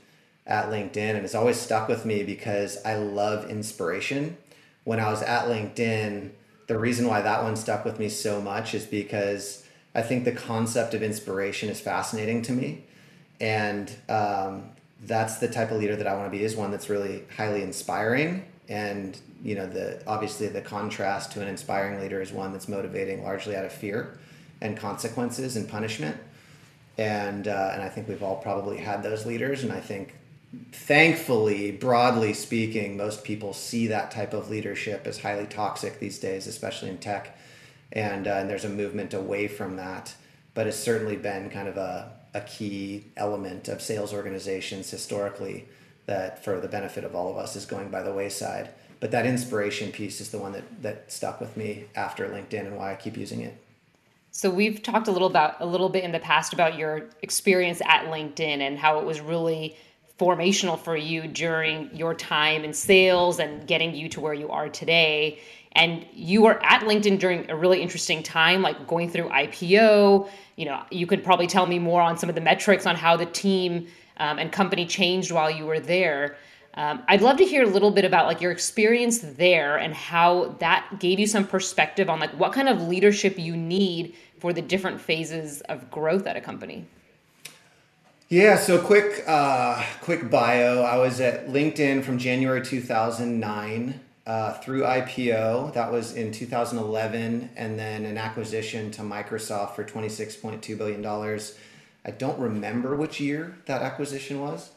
at 0.52 0.70
LinkedIn. 0.70 1.16
And 1.16 1.26
it's 1.26 1.34
always 1.34 1.60
stuck 1.60 1.88
with 1.88 2.06
me 2.06 2.24
because 2.24 2.78
I 2.86 2.96
love 2.96 3.50
inspiration. 3.50 4.38
When 4.84 5.00
I 5.00 5.10
was 5.10 5.24
at 5.24 5.46
LinkedIn, 5.46 6.32
the 6.68 6.78
reason 6.78 7.08
why 7.08 7.22
that 7.22 7.44
one 7.44 7.56
stuck 7.56 7.86
with 7.86 7.98
me 7.98 8.10
so 8.10 8.42
much 8.42 8.76
is 8.76 8.86
because 8.86 9.66
I 9.96 10.02
think 10.02 10.26
the 10.26 10.32
concept 10.32 10.94
of 10.94 11.02
inspiration 11.02 11.70
is 11.70 11.80
fascinating 11.80 12.42
to 12.44 12.54
me, 12.54 12.86
and 13.40 13.94
um, 14.08 14.70
that's 15.02 15.38
the 15.38 15.50
type 15.50 15.72
of 15.72 15.80
leader 15.80 15.96
that 15.96 16.08
I 16.08 16.14
want 16.16 16.32
to 16.32 16.38
be. 16.38 16.44
Is 16.44 16.56
one 16.56 16.72
that's 16.72 16.90
really 16.90 17.24
highly 17.36 17.62
inspiring, 17.62 18.46
and 18.70 19.20
you 19.44 19.56
know, 19.56 19.68
the 19.68 20.02
obviously 20.08 20.48
the 20.48 20.62
contrast 20.62 21.34
to 21.34 21.42
an 21.42 21.50
inspiring 21.50 22.00
leader 22.00 22.22
is 22.22 22.32
one 22.32 22.54
that's 22.54 22.70
motivating 22.70 23.24
largely 23.24 23.56
out 23.56 23.66
of 23.66 23.74
fear 23.74 24.18
and 24.62 24.78
consequences 24.78 25.58
and 25.58 25.68
punishment. 25.68 26.16
And 26.98 27.50
uh, 27.50 27.72
and 27.74 27.82
I 27.82 27.90
think 27.90 28.08
we've 28.08 28.24
all 28.24 28.38
probably 28.38 28.78
had 28.78 29.04
those 29.04 29.26
leaders, 29.26 29.64
and 29.64 29.74
I 29.74 29.82
think 29.82 30.16
thankfully, 30.72 31.72
broadly 31.72 32.34
speaking, 32.34 32.98
most 32.98 33.24
people 33.24 33.54
see 33.54 33.88
that 33.88 34.12
type 34.12 34.34
of 34.34 34.50
leadership 34.50 35.08
as 35.08 35.20
highly 35.20 35.46
toxic 35.46 36.00
these 36.00 36.20
days, 36.20 36.48
especially 36.48 36.90
in 36.90 36.98
tech 36.98 37.38
and, 37.94 38.28
uh, 38.28 38.32
and 38.32 38.50
there's 38.50 38.66
a 38.66 38.70
movement 38.70 39.14
away 39.14 39.48
from 39.48 39.76
that. 39.76 40.14
But 40.54 40.68
it's 40.68 40.78
certainly 40.78 41.16
been 41.16 41.50
kind 41.50 41.68
of 41.68 41.78
a, 41.78 42.12
a 42.34 42.42
key 42.42 43.06
element 43.18 43.68
of 43.68 43.82
sales 43.82 44.14
organizations 44.14 44.90
historically 44.90 45.68
that, 46.06 46.44
for 46.44 46.60
the 46.60 46.68
benefit 46.68 47.04
of 47.04 47.16
all 47.16 47.30
of 47.30 47.38
us, 47.38 47.56
is 47.56 47.66
going 47.66 47.90
by 47.90 48.02
the 48.02 48.14
wayside. 48.14 48.70
But 49.00 49.12
that 49.12 49.26
inspiration 49.26 49.92
piece 49.92 50.22
is 50.22 50.30
the 50.30 50.38
one 50.38 50.52
that, 50.52 50.84
that 50.84 51.12
stuck 51.12 51.40
with 51.40 51.58
me 51.58 51.86
after 51.96 52.28
LinkedIn 52.28 52.68
and 52.68 52.78
why 52.78 52.92
I 52.92 52.96
keep 52.96 53.18
using 53.18 53.42
it. 53.42 53.56
So 54.32 54.50
we've 54.50 54.82
talked 54.82 55.08
a 55.08 55.12
little 55.12 55.28
about 55.28 55.56
a 55.60 55.66
little 55.66 55.90
bit 55.90 56.04
in 56.04 56.12
the 56.12 56.20
past 56.20 56.54
about 56.54 56.78
your 56.78 57.10
experience 57.22 57.82
at 57.82 58.06
LinkedIn 58.06 58.60
and 58.60 58.78
how 58.78 59.00
it 59.00 59.06
was 59.06 59.20
really 59.20 59.76
formational 60.22 60.78
for 60.78 60.96
you 60.96 61.28
during 61.28 61.90
your 61.96 62.14
time 62.14 62.64
in 62.64 62.74
sales 62.74 63.40
and 63.40 63.66
getting 63.66 63.96
you 63.96 64.08
to 64.08 64.22
where 64.22 64.36
you 64.36 64.50
are 64.50 64.70
today 64.70 65.40
and 65.74 66.06
you 66.14 66.42
were 66.42 66.64
at 66.66 66.82
LinkedIn 66.82 67.20
during 67.20 67.50
a 67.50 67.56
really 67.56 67.82
interesting 67.82 68.22
time, 68.24 68.62
like 68.62 68.88
going 68.88 69.10
through 69.10 69.30
IPO. 69.30 70.30
You 70.58 70.66
know, 70.66 70.84
you 70.92 71.08
could 71.08 71.24
probably 71.24 71.48
tell 71.48 71.66
me 71.66 71.80
more 71.80 72.02
on 72.02 72.18
some 72.18 72.28
of 72.30 72.36
the 72.36 72.42
metrics 72.42 72.86
on 72.86 72.96
how 72.96 73.16
the 73.16 73.26
team 73.26 73.88
um, 74.18 74.38
and 74.38 74.52
company 74.52 74.86
changed 74.86 75.32
while 75.32 75.50
you 75.50 75.66
were 75.66 75.80
there. 75.80 76.36
Um, 76.74 77.04
I'd 77.08 77.22
love 77.22 77.38
to 77.38 77.46
hear 77.46 77.64
a 77.64 77.68
little 77.68 77.92
bit 77.92 78.06
about 78.06 78.28
like 78.28 78.42
your 78.42 78.52
experience 78.52 79.20
there 79.20 79.78
and 79.78 79.94
how 79.94 80.56
that 80.60 81.00
gave 81.00 81.20
you 81.20 81.28
some 81.28 81.46
perspective 81.46 82.10
on 82.10 82.20
like 82.20 82.32
what 82.32 82.54
kind 82.54 82.70
of 82.70 82.82
leadership 82.82 83.38
you 83.40 83.56
need 83.56 84.16
for 84.40 84.54
the 84.54 84.62
different 84.62 85.00
phases 85.00 85.62
of 85.62 85.90
growth 85.92 86.28
at 86.28 86.36
a 86.36 86.42
company. 86.42 86.86
Yeah, 88.32 88.56
so 88.56 88.80
quick, 88.80 89.26
uh, 89.28 89.84
quick 90.00 90.30
bio. 90.30 90.84
I 90.84 90.96
was 90.96 91.20
at 91.20 91.50
LinkedIn 91.50 92.02
from 92.06 92.18
January 92.18 92.64
2009 92.66 94.00
uh, 94.26 94.54
through 94.54 94.84
IPO. 94.84 95.74
That 95.74 95.92
was 95.92 96.16
in 96.16 96.32
2011, 96.32 97.50
and 97.58 97.78
then 97.78 98.06
an 98.06 98.18
acquisition 98.18 98.90
to 98.92 99.02
Microsoft 99.02 99.76
for 99.76 99.84
$26.2 99.84 100.78
billion. 100.78 101.06
I 102.06 102.12
don't 102.12 102.40
remember 102.40 102.96
which 102.96 103.20
year 103.20 103.58
that 103.66 103.82
acquisition 103.82 104.40
was, 104.40 104.72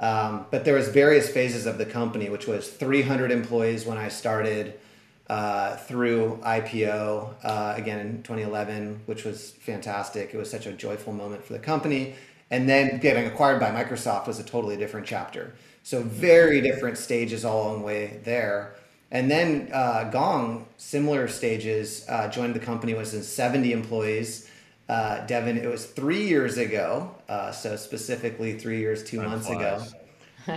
um, 0.00 0.46
but 0.50 0.64
there 0.64 0.74
was 0.74 0.88
various 0.88 1.30
phases 1.30 1.64
of 1.64 1.78
the 1.78 1.86
company, 1.86 2.28
which 2.28 2.48
was 2.48 2.68
300 2.68 3.30
employees 3.30 3.86
when 3.86 3.98
I 3.98 4.08
started. 4.08 4.80
Uh, 5.28 5.74
through 5.74 6.38
IPO 6.44 7.34
uh, 7.42 7.74
again 7.76 7.98
in 7.98 8.22
2011, 8.22 9.00
which 9.06 9.24
was 9.24 9.50
fantastic. 9.50 10.32
It 10.32 10.36
was 10.36 10.48
such 10.48 10.66
a 10.66 10.72
joyful 10.72 11.12
moment 11.12 11.44
for 11.44 11.52
the 11.52 11.58
company. 11.58 12.14
And 12.50 12.68
then 12.68 12.98
getting 12.98 13.26
acquired 13.26 13.58
by 13.60 13.70
Microsoft 13.70 14.26
was 14.26 14.38
a 14.38 14.44
totally 14.44 14.76
different 14.76 15.06
chapter. 15.06 15.54
So, 15.82 16.02
very 16.02 16.60
different 16.60 16.98
stages 16.98 17.44
all 17.44 17.62
along 17.68 17.80
the 17.80 17.84
way 17.86 18.20
there. 18.24 18.74
And 19.10 19.30
then 19.30 19.70
uh, 19.72 20.04
Gong, 20.10 20.66
similar 20.76 21.28
stages, 21.28 22.04
uh, 22.08 22.28
joined 22.28 22.54
the 22.54 22.60
company, 22.60 22.94
was 22.94 23.14
in 23.14 23.22
70 23.22 23.72
employees. 23.72 24.50
Uh, 24.88 25.24
Devin, 25.26 25.56
it 25.58 25.68
was 25.68 25.86
three 25.86 26.26
years 26.26 26.58
ago, 26.58 27.14
uh, 27.28 27.50
so 27.52 27.76
specifically 27.76 28.58
three 28.58 28.78
years, 28.80 29.02
two 29.04 29.20
Time 29.20 29.30
months 29.30 29.46
flies. 29.46 29.56
ago. 29.58 29.86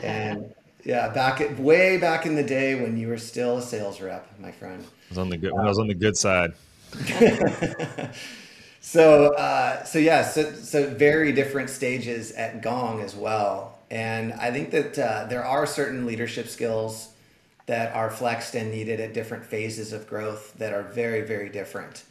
And 0.01 0.53
Yeah, 0.84 1.10
back 1.10 1.41
at, 1.41 1.60
way 1.60 1.98
back 1.98 2.25
in 2.25 2.36
the 2.36 2.43
day 2.43 2.79
when 2.81 2.98
you 2.98 3.08
were 3.10 3.17
still 3.17 3.58
a 3.58 3.62
sales 3.62 4.00
rep, 4.01 4.27
my 4.39 4.51
friend. 4.51 4.84
I 4.84 5.10
was 5.10 5.17
on 5.17 5.29
the 5.29 5.38
good 5.38 5.51
when 5.53 5.65
I 5.65 5.69
was 5.69 5.79
on 5.79 5.88
the 5.88 5.93
good 5.93 6.15
side. 6.17 6.53
so 8.82 9.34
uh, 9.36 9.84
so 9.84 10.00
yeah, 10.00 10.24
so 10.24 10.54
so 10.54 10.90
very 10.90 11.32
different 11.32 11.70
stages 11.70 12.32
at 12.34 12.62
Gong 12.62 13.02
as 13.02 13.16
well, 13.16 13.78
and 13.92 14.34
I 14.34 14.52
think 14.52 14.72
that 14.72 14.98
uh, 14.98 15.26
there 15.30 15.44
are 15.44 15.66
certain 15.66 16.06
leadership 16.06 16.48
skills 16.48 17.10
that 17.66 17.94
are 17.96 18.10
flexed 18.10 18.56
and 18.56 18.72
needed 18.72 19.00
at 19.00 19.14
different 19.14 19.46
phases 19.46 19.94
of 19.94 20.08
growth 20.08 20.54
that 20.58 20.74
are 20.74 20.84
very 20.84 21.22
very 21.22 21.50
different. 21.50 22.04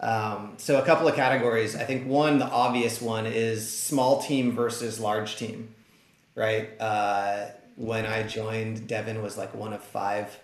Um, 0.00 0.54
so 0.58 0.78
a 0.80 0.84
couple 0.84 1.08
of 1.08 1.14
categories. 1.14 1.74
I 1.76 1.84
think 1.84 2.06
one, 2.06 2.38
the 2.38 2.46
obvious 2.46 3.00
one, 3.00 3.26
is 3.26 3.70
small 3.72 4.22
team 4.22 4.52
versus 4.52 5.00
large 5.00 5.36
team, 5.36 5.74
right? 6.34 6.70
Uh, 6.80 7.46
when 7.76 8.06
I 8.06 8.22
joined, 8.24 8.88
Devin 8.88 9.22
was 9.22 9.36
like 9.38 9.54
one 9.54 9.72
of 9.72 9.82
five 9.82 10.38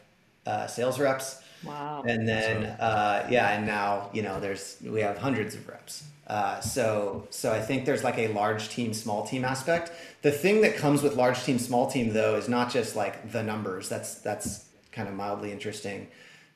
uh, 0.46 0.66
sales 0.66 0.98
reps. 0.98 1.40
Wow. 1.64 2.02
And 2.06 2.26
then, 2.26 2.64
uh, 2.64 3.26
yeah, 3.30 3.50
and 3.50 3.66
now 3.66 4.10
you 4.12 4.22
know, 4.22 4.40
there's 4.40 4.78
we 4.84 5.00
have 5.00 5.18
hundreds 5.18 5.54
of 5.54 5.68
reps. 5.68 6.04
Uh, 6.26 6.60
so, 6.60 7.26
so 7.30 7.52
I 7.52 7.60
think 7.60 7.84
there's 7.84 8.04
like 8.04 8.18
a 8.18 8.28
large 8.28 8.68
team, 8.68 8.94
small 8.94 9.26
team 9.26 9.44
aspect. 9.44 9.92
The 10.22 10.30
thing 10.30 10.62
that 10.62 10.76
comes 10.76 11.02
with 11.02 11.16
large 11.16 11.42
team, 11.42 11.58
small 11.58 11.90
team, 11.90 12.12
though, 12.12 12.36
is 12.36 12.48
not 12.48 12.72
just 12.72 12.96
like 12.96 13.32
the 13.32 13.42
numbers. 13.42 13.88
That's 13.88 14.16
that's 14.16 14.66
kind 14.92 15.08
of 15.08 15.14
mildly 15.14 15.52
interesting 15.52 16.08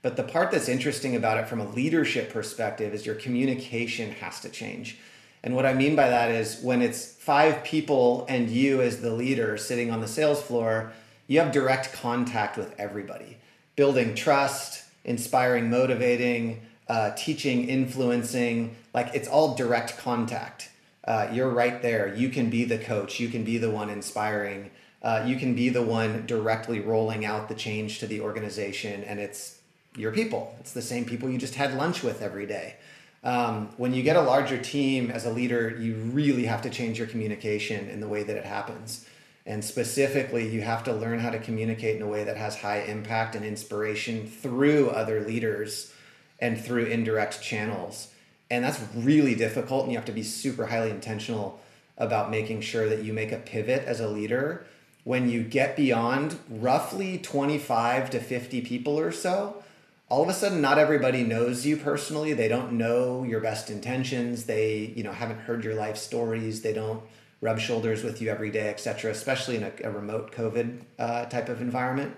but 0.07 0.17
the 0.17 0.23
part 0.23 0.53
that's 0.53 0.69
interesting 0.69 1.17
about 1.17 1.37
it 1.39 1.49
from 1.49 1.61
a 1.61 1.69
leadership 1.71 2.33
perspective 2.33 2.95
is 2.95 3.05
your 3.05 3.17
communication 3.17 4.13
has 4.13 4.39
to 4.39 4.49
change. 4.49 4.99
And 5.43 5.57
what 5.57 5.67
I 5.67 5.75
mean 5.75 5.97
by 5.97 6.09
that 6.09 6.31
is 6.31 6.61
when 6.63 6.81
it's 6.81 7.15
five 7.15 7.65
people 7.65 8.25
and 8.29 8.49
you 8.49 8.83
as 8.83 9.01
the 9.01 9.13
leader 9.13 9.57
sitting 9.57 9.91
on 9.91 10.01
the 10.01 10.07
sales 10.07 10.41
floor, 10.41 10.93
you 11.27 11.41
have 11.41 11.51
direct 11.51 11.93
contact 11.93 12.57
with 12.57 12.73
everybody, 12.79 13.39
building 13.77 14.15
trust, 14.15 14.85
inspiring, 15.05 15.71
motivating, 15.71 16.63
uh, 16.89 17.11
teaching, 17.13 17.69
influencing. 17.69 18.75
Like 18.93 19.15
it's 19.15 19.29
all 19.29 19.55
direct 19.55 19.99
contact. 19.99 20.71
Uh, 21.05 21.29
you're 21.33 21.51
right 21.51 21.81
there. 21.83 22.15
You 22.15 22.31
can 22.31 22.51
be 22.51 22.65
the 22.65 22.79
coach. 22.79 23.21
You 23.21 23.29
can 23.29 23.45
be 23.45 23.59
the 23.59 23.71
one 23.71 23.91
inspiring. 23.91 24.71
Uh, 25.03 25.23
you 25.25 25.37
can 25.37 25.55
be 25.55 25.69
the 25.69 25.83
one 25.83 26.27
directly 26.27 26.81
rolling 26.81 27.25
out 27.25 27.49
the 27.49 27.55
change 27.55 28.01
to 28.01 28.07
the 28.07 28.21
organization, 28.21 29.05
and 29.05 29.21
it's 29.21 29.61
your 29.97 30.11
people. 30.11 30.57
It's 30.59 30.73
the 30.73 30.83
same 30.83 31.05
people 31.05 31.31
you 31.31 31.39
just 31.39 31.55
had 31.55 31.75
lunch 31.75 32.03
with 32.03 32.23
every 32.23 32.47
day. 32.47 32.75
Um, 33.23 33.71
when 33.77 33.95
you 33.95 34.03
get 34.03 34.17
a 34.17 34.21
larger 34.21 34.59
team 34.59 35.11
as 35.11 35.25
a 35.25 35.31
leader, 35.31 35.77
you 35.81 35.95
really 35.95 36.45
have 36.47 36.63
to 36.63 36.71
change 36.71 36.99
your 36.99 37.07
communication 37.07 37.89
in 37.89 38.01
the 38.01 38.09
way 38.09 38.23
that 38.23 38.37
it 38.37 38.45
happens. 38.45 39.07
And 39.47 39.65
specifically, 39.65 40.49
you 40.49 40.63
have 40.63 40.83
to 40.85 40.93
learn 40.93 41.21
how 41.21 41.31
to 41.31 41.39
communicate 41.39 41.97
in 41.97 42.03
a 42.03 42.09
way 42.09 42.25
that 42.25 42.37
has 42.37 42.59
high 42.59 42.81
impact 42.81 43.37
and 43.37 43.45
inspiration 43.45 44.27
through 44.27 44.91
other 44.91 45.21
leaders 45.21 45.93
and 46.41 46.61
through 46.61 46.87
indirect 46.87 47.41
channels. 47.41 48.09
And 48.51 48.65
that's 48.65 48.81
really 48.95 49.35
difficult, 49.35 49.85
and 49.85 49.93
you 49.93 49.99
have 49.99 50.07
to 50.07 50.13
be 50.13 50.25
super 50.25 50.67
highly 50.67 50.91
intentional 50.91 51.61
about 51.97 52.31
making 52.31 52.61
sure 52.61 52.89
that 52.89 53.05
you 53.05 53.13
make 53.13 53.33
a 53.33 53.39
pivot 53.39 53.85
as 53.85 54.01
a 54.01 54.09
leader. 54.09 54.67
When 55.05 55.31
you 55.31 55.45
get 55.45 55.77
beyond 55.77 56.39
roughly 56.51 57.17
25 57.19 58.11
to 58.11 58.21
50 58.21 58.61
people 58.63 58.99
or 58.99 59.13
so 59.13 59.63
all 60.09 60.23
of 60.23 60.29
a 60.29 60.33
sudden 60.33 60.61
not 60.61 60.79
everybody 60.79 61.25
knows 61.25 61.67
you 61.67 61.77
personally. 61.77 62.33
They 62.33 62.49
don't 62.49 62.73
know 62.73 63.25
your 63.25 63.41
best 63.41 63.71
intentions. 63.71 64.45
They 64.45 64.93
you 64.97 65.03
know 65.03 65.13
haven't 65.13 65.41
heard 65.41 65.65
your 65.65 65.75
life 65.75 65.97
stories. 65.97 66.63
They 66.63 66.73
don't 66.73 67.03
rub 67.41 67.59
shoulders 67.59 68.03
with 68.03 68.21
you 68.23 68.31
every 68.31 68.51
day 68.51 68.69
etc 68.69 69.11
especially 69.11 69.57
in 69.57 69.63
a, 69.63 69.73
a 69.85 69.91
remote 69.91 70.33
covid 70.33 70.81
uh, 70.99 71.27
type 71.27 71.49
of 71.49 71.61
environment. 71.61 72.17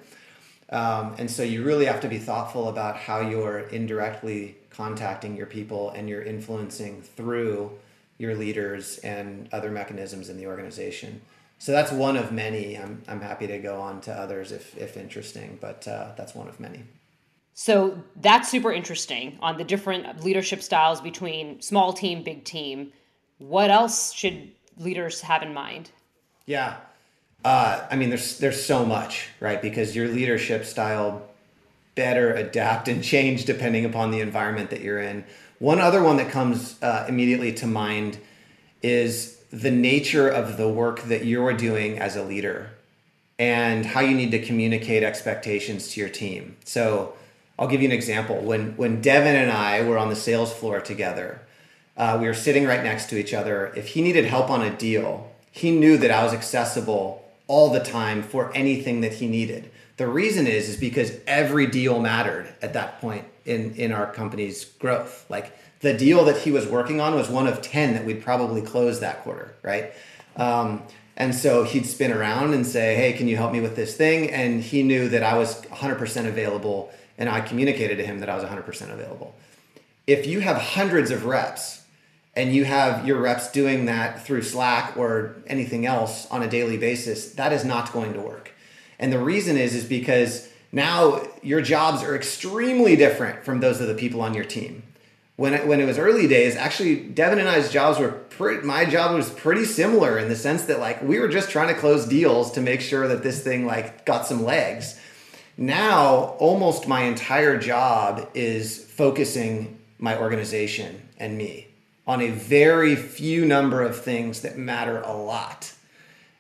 Um, 0.71 1.15
and 1.19 1.31
so 1.31 1.43
you 1.43 1.65
really 1.65 1.87
have 1.87 2.01
to 2.03 2.09
be 2.09 2.19
thoughtful 2.19 2.69
about 2.69 2.97
how 2.97 3.21
you're 3.21 3.61
indirectly 3.61 4.57
contacting 4.71 5.37
your 5.37 5.47
people 5.47 5.91
and 5.91 6.09
you're 6.09 6.23
influencing 6.23 7.01
through 7.01 7.73
your 8.19 8.35
leaders 8.35 8.99
and 8.99 9.49
other 9.53 9.71
mechanisms 9.71 10.29
in 10.29 10.37
the 10.37 10.47
organization. 10.47 11.21
So 11.59 11.73
that's 11.73 11.91
one 11.91 12.17
of 12.17 12.33
many. 12.33 12.77
I'm, 12.77 13.03
I'm 13.09 13.21
happy 13.21 13.47
to 13.47 13.59
go 13.59 13.81
on 13.81 14.01
to 14.03 14.13
others 14.13 14.53
if, 14.53 14.77
if 14.77 14.97
interesting 14.97 15.59
but 15.61 15.89
uh, 15.89 16.13
that's 16.17 16.35
one 16.35 16.49
of 16.49 16.61
many. 16.61 16.83
So 17.55 18.01
that's 18.17 18.49
super 18.49 18.73
interesting 18.73 19.39
on 19.41 19.57
the 19.57 19.65
different 19.65 20.23
leadership 20.23 20.63
styles 20.63 21.01
between 21.01 21.61
small 21.61 21.93
team, 21.93 22.23
big 22.23 22.45
team. 22.45 22.93
What 23.39 23.71
else 23.71 24.13
should 24.13 24.53
leaders 24.79 25.21
have 25.23 25.43
in 25.43 25.53
mind? 25.53 25.91
Yeah. 26.47 26.77
Uh, 27.45 27.87
I 27.91 27.97
mean, 27.97 28.09
there's 28.09 28.39
there's 28.39 28.65
so 28.65 28.85
much, 28.85 29.29
right? 29.41 29.61
Because 29.61 29.95
your 29.95 30.09
leadership 30.09 30.65
style 30.65 31.29
better 31.95 32.33
adapt 32.33 32.89
and 32.89 33.03
change 33.03 33.45
depending 33.45 33.85
upon 33.85 34.11
the 34.11 34.21
environment 34.21 34.71
that 34.71 34.81
you're 34.81 35.01
in. 35.01 35.25
One 35.59 35.81
other 35.81 36.03
one 36.03 36.17
that 36.19 36.31
comes 36.31 36.81
uh, 36.83 37.07
immediately 37.09 37.53
to 37.55 37.67
mind 37.67 38.19
is 38.83 39.37
the 39.51 39.71
nature 39.71 40.29
of 40.29 40.57
the 40.57 40.69
work 40.69 41.03
that 41.03 41.25
you're 41.25 41.53
doing 41.53 41.99
as 41.99 42.15
a 42.15 42.23
leader 42.23 42.71
and 43.39 43.85
how 43.85 44.01
you 44.01 44.15
need 44.15 44.31
to 44.31 44.39
communicate 44.45 45.03
expectations 45.03 45.93
to 45.93 46.01
your 46.01 46.09
team. 46.09 46.57
So 46.65 47.15
I'll 47.59 47.69
give 47.69 47.83
you 47.83 47.89
an 47.89 47.93
example. 47.93 48.37
When 48.37 48.77
when 48.77 49.01
Devin 49.01 49.35
and 49.35 49.51
I 49.51 49.83
were 49.83 49.99
on 49.99 50.09
the 50.09 50.17
sales 50.17 50.53
floor 50.53 50.81
together, 50.81 51.41
uh, 51.99 52.17
we 52.21 52.29
were 52.29 52.35
sitting 52.35 52.65
right 52.65 52.83
next 52.83 53.11
to 53.11 53.19
each 53.19 53.35
other. 53.35 53.73
If 53.77 53.89
he 53.89 54.03
needed 54.03 54.25
help 54.25 54.49
on 54.49 54.63
a 54.63 54.75
deal, 54.75 55.31
he 55.51 55.73
knew 55.73 55.99
that 55.99 56.13
I 56.13 56.23
was 56.23 56.33
accessible 56.33 57.29
all 57.49 57.71
the 57.71 57.81
time 57.81 58.23
for 58.23 58.55
anything 58.57 59.01
that 59.01 59.15
he 59.15 59.27
needed. 59.27 59.71
The 59.97 60.07
reason 60.07 60.47
is 60.47 60.69
is 60.69 60.77
because 60.77 61.13
every 61.27 61.67
deal 61.67 61.99
mattered 62.01 62.55
at 62.63 62.73
that 62.75 63.01
point 63.01 63.25
in 63.45 63.75
in 63.75 63.91
our 63.91 64.13
company's 64.13 64.65
growth. 64.65 65.27
Like 65.29 65.53
the 65.81 65.93
deal 65.93 66.25
that 66.27 66.39
he 66.39 66.53
was 66.53 66.67
working 66.69 67.01
on 67.01 67.17
was 67.17 67.29
one 67.29 67.49
of 67.49 67.63
10 67.63 67.95
that 67.95 68.05
we'd 68.05 68.23
probably 68.23 68.63
close 68.63 69.01
that 69.01 69.23
quarter, 69.25 69.55
right? 69.63 69.93
Um, 70.37 70.85
and 71.17 71.35
so 71.35 71.65
he'd 71.65 71.85
spin 71.85 72.13
around 72.13 72.55
and 72.55 72.65
say, 72.65 72.95
Hey, 72.95 73.13
can 73.13 73.27
you 73.27 73.37
help 73.37 73.51
me 73.51 73.61
with 73.61 73.75
this 73.75 73.97
thing? 73.97 74.31
And 74.31 74.63
he 74.63 74.85
knew 74.85 75.09
that 75.09 75.25
I 75.25 75.37
was 75.37 75.61
100% 75.63 76.27
available 76.27 76.93
and 77.17 77.29
I 77.29 77.41
communicated 77.41 77.97
to 77.97 78.07
him 78.07 78.21
that 78.21 78.29
I 78.29 78.37
was 78.37 78.45
100% 78.45 78.93
available. 78.93 79.35
If 80.07 80.27
you 80.27 80.39
have 80.41 80.57
hundreds 80.57 81.11
of 81.11 81.25
reps 81.25 81.83
and 82.39 82.55
you 82.55 82.65
have 82.65 83.05
your 83.05 83.21
reps 83.21 83.51
doing 83.51 83.87
that 83.87 84.25
through 84.25 84.43
Slack 84.43 84.97
or 84.97 85.35
anything 85.49 85.87
else 85.87 86.25
on 86.31 86.41
a 86.41 86.49
daily 86.49 86.77
basis, 86.77 87.33
that 87.33 87.53
is 87.53 87.65
not 87.65 87.93
going 87.93 88.13
to 88.13 88.21
work. 88.21 88.53
And 89.01 89.13
the 89.13 89.19
reason 89.19 89.57
is 89.57 89.75
is 89.75 89.85
because 89.85 90.49
now 90.71 91.27
your 91.43 91.61
jobs 91.61 92.05
are 92.05 92.15
extremely 92.15 92.95
different 92.95 93.45
from 93.45 93.59
those 93.59 93.81
of 93.81 93.89
the 93.89 93.95
people 93.95 94.21
on 94.21 94.35
your 94.35 94.45
team. 94.45 94.85
When 95.35 95.53
it, 95.53 95.67
when 95.67 95.81
it 95.81 95.87
was 95.87 95.99
early 95.99 96.29
days, 96.29 96.55
actually 96.55 97.01
Devin 97.09 97.41
and 97.41 97.49
I's 97.49 97.73
jobs 97.73 97.99
were 97.99 98.13
pretty, 98.13 98.65
my 98.65 98.85
job 98.85 99.17
was 99.17 99.31
pretty 99.31 99.65
similar 99.65 100.17
in 100.17 100.29
the 100.29 100.37
sense 100.37 100.67
that 100.67 100.79
like 100.79 101.03
we 101.03 101.19
were 101.19 101.29
just 101.29 101.51
trying 101.51 101.75
to 101.75 101.81
close 101.81 102.07
deals 102.07 102.53
to 102.53 102.61
make 102.61 102.81
sure 102.81 103.09
that 103.09 103.25
this 103.25 103.43
thing 103.43 103.67
like 103.67 104.07
got 104.07 104.27
some 104.27 104.45
legs 104.45 104.99
now, 105.61 106.37
almost 106.39 106.87
my 106.87 107.03
entire 107.03 107.59
job 107.59 108.29
is 108.33 108.79
focusing 108.85 109.77
my 109.99 110.17
organization 110.17 111.03
and 111.19 111.37
me 111.37 111.68
on 112.09 112.23
a 112.23 112.31
very 112.31 112.97
few 112.97 113.45
number 113.45 113.83
of 113.83 114.03
things 114.03 114.41
that 114.41 114.57
matter 114.57 115.03
a 115.03 115.13
lot. 115.13 115.75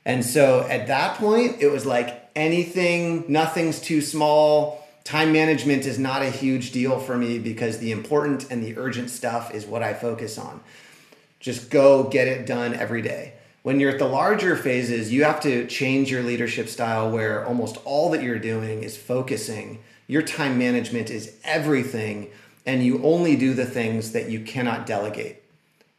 And 0.06 0.24
so 0.24 0.66
at 0.66 0.86
that 0.86 1.18
point, 1.18 1.60
it 1.60 1.70
was 1.70 1.84
like 1.84 2.30
anything, 2.34 3.26
nothing's 3.28 3.78
too 3.78 4.00
small. 4.00 4.88
Time 5.04 5.30
management 5.30 5.84
is 5.84 5.98
not 5.98 6.22
a 6.22 6.30
huge 6.30 6.72
deal 6.72 6.98
for 6.98 7.18
me 7.18 7.38
because 7.38 7.78
the 7.78 7.92
important 7.92 8.50
and 8.50 8.64
the 8.64 8.78
urgent 8.78 9.10
stuff 9.10 9.54
is 9.54 9.66
what 9.66 9.82
I 9.82 9.92
focus 9.92 10.38
on. 10.38 10.62
Just 11.38 11.68
go 11.70 12.04
get 12.04 12.26
it 12.26 12.46
done 12.46 12.72
every 12.72 13.02
day. 13.02 13.34
When 13.62 13.78
you're 13.78 13.90
at 13.90 13.98
the 13.98 14.08
larger 14.08 14.56
phases, 14.56 15.12
you 15.12 15.24
have 15.24 15.40
to 15.40 15.66
change 15.66 16.10
your 16.10 16.22
leadership 16.22 16.68
style 16.68 17.10
where 17.10 17.46
almost 17.46 17.76
all 17.84 18.08
that 18.10 18.22
you're 18.22 18.38
doing 18.38 18.82
is 18.82 18.96
focusing. 18.96 19.80
Your 20.06 20.22
time 20.22 20.56
management 20.56 21.10
is 21.10 21.36
everything, 21.44 22.30
and 22.64 22.82
you 22.82 23.02
only 23.02 23.36
do 23.36 23.52
the 23.52 23.66
things 23.66 24.12
that 24.12 24.30
you 24.30 24.40
cannot 24.40 24.86
delegate. 24.86 25.42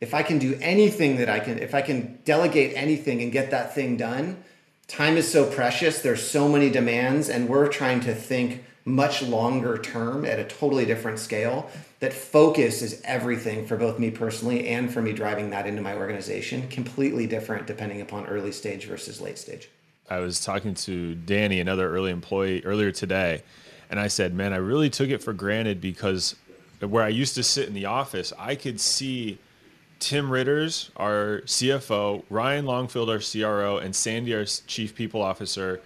If 0.02 0.14
I 0.14 0.24
can 0.24 0.40
do 0.40 0.58
anything 0.62 1.18
that 1.18 1.30
I 1.30 1.40
can, 1.40 1.60
if 1.60 1.76
I 1.76 1.82
can 1.82 2.20
delegate 2.24 2.74
anything 2.76 3.22
and 3.22 3.32
get 3.32 3.52
that 3.52 3.76
thing 3.76 3.98
done, 3.98 4.44
time 4.88 5.18
is 5.18 5.30
so 5.30 5.46
precious. 5.46 6.02
There's 6.02 6.26
so 6.26 6.48
many 6.48 6.70
demands, 6.70 7.28
and 7.30 7.50
we're 7.50 7.68
trying 7.68 8.00
to 8.02 8.16
think 8.16 8.64
much 8.86 9.22
longer 9.22 9.78
term 9.78 10.26
at 10.26 10.40
a 10.40 10.44
totally 10.46 10.86
different 10.86 11.20
scale 11.20 11.70
that 12.00 12.14
focus 12.14 12.82
is 12.82 13.02
everything 13.04 13.66
for 13.68 13.78
both 13.78 14.00
me 14.00 14.10
personally 14.10 14.68
and 14.70 14.92
for 14.92 15.02
me 15.02 15.14
driving 15.14 15.50
that 15.50 15.68
into 15.68 15.82
my 15.82 15.96
organization 15.96 16.68
completely 16.70 17.28
different 17.28 17.68
depending 17.68 18.02
upon 18.02 18.26
early 18.26 18.52
stage 18.52 18.86
versus 18.88 19.22
late 19.22 19.38
stage 19.38 19.70
i 20.10 20.18
was 20.18 20.44
talking 20.44 20.74
to 20.74 21.14
danny 21.14 21.60
another 21.60 21.94
early 21.94 22.10
employee 22.10 22.64
earlier 22.66 22.92
today 22.92 23.44
and 23.92 24.00
i 24.00 24.08
said 24.08 24.34
man 24.34 24.54
i 24.54 24.58
really 24.58 24.90
took 24.90 25.10
it 25.10 25.22
for 25.22 25.34
granted 25.34 25.80
because 25.80 26.36
where 26.80 27.04
i 27.04 27.10
used 27.10 27.36
to 27.36 27.44
sit 27.44 27.68
in 27.68 27.74
the 27.74 27.86
office 27.86 28.34
i 28.40 28.56
could 28.56 28.80
see 28.80 29.38
tim 30.00 30.32
ritters 30.32 30.92
our 30.98 31.42
cfo 31.46 32.24
ryan 32.30 32.66
longfield 32.66 33.10
our 33.10 33.20
cro 33.20 33.78
and 33.78 33.96
sandy 33.96 34.34
our 34.34 34.46
chief 34.46 34.96
people 34.96 35.22
officer 35.22 35.82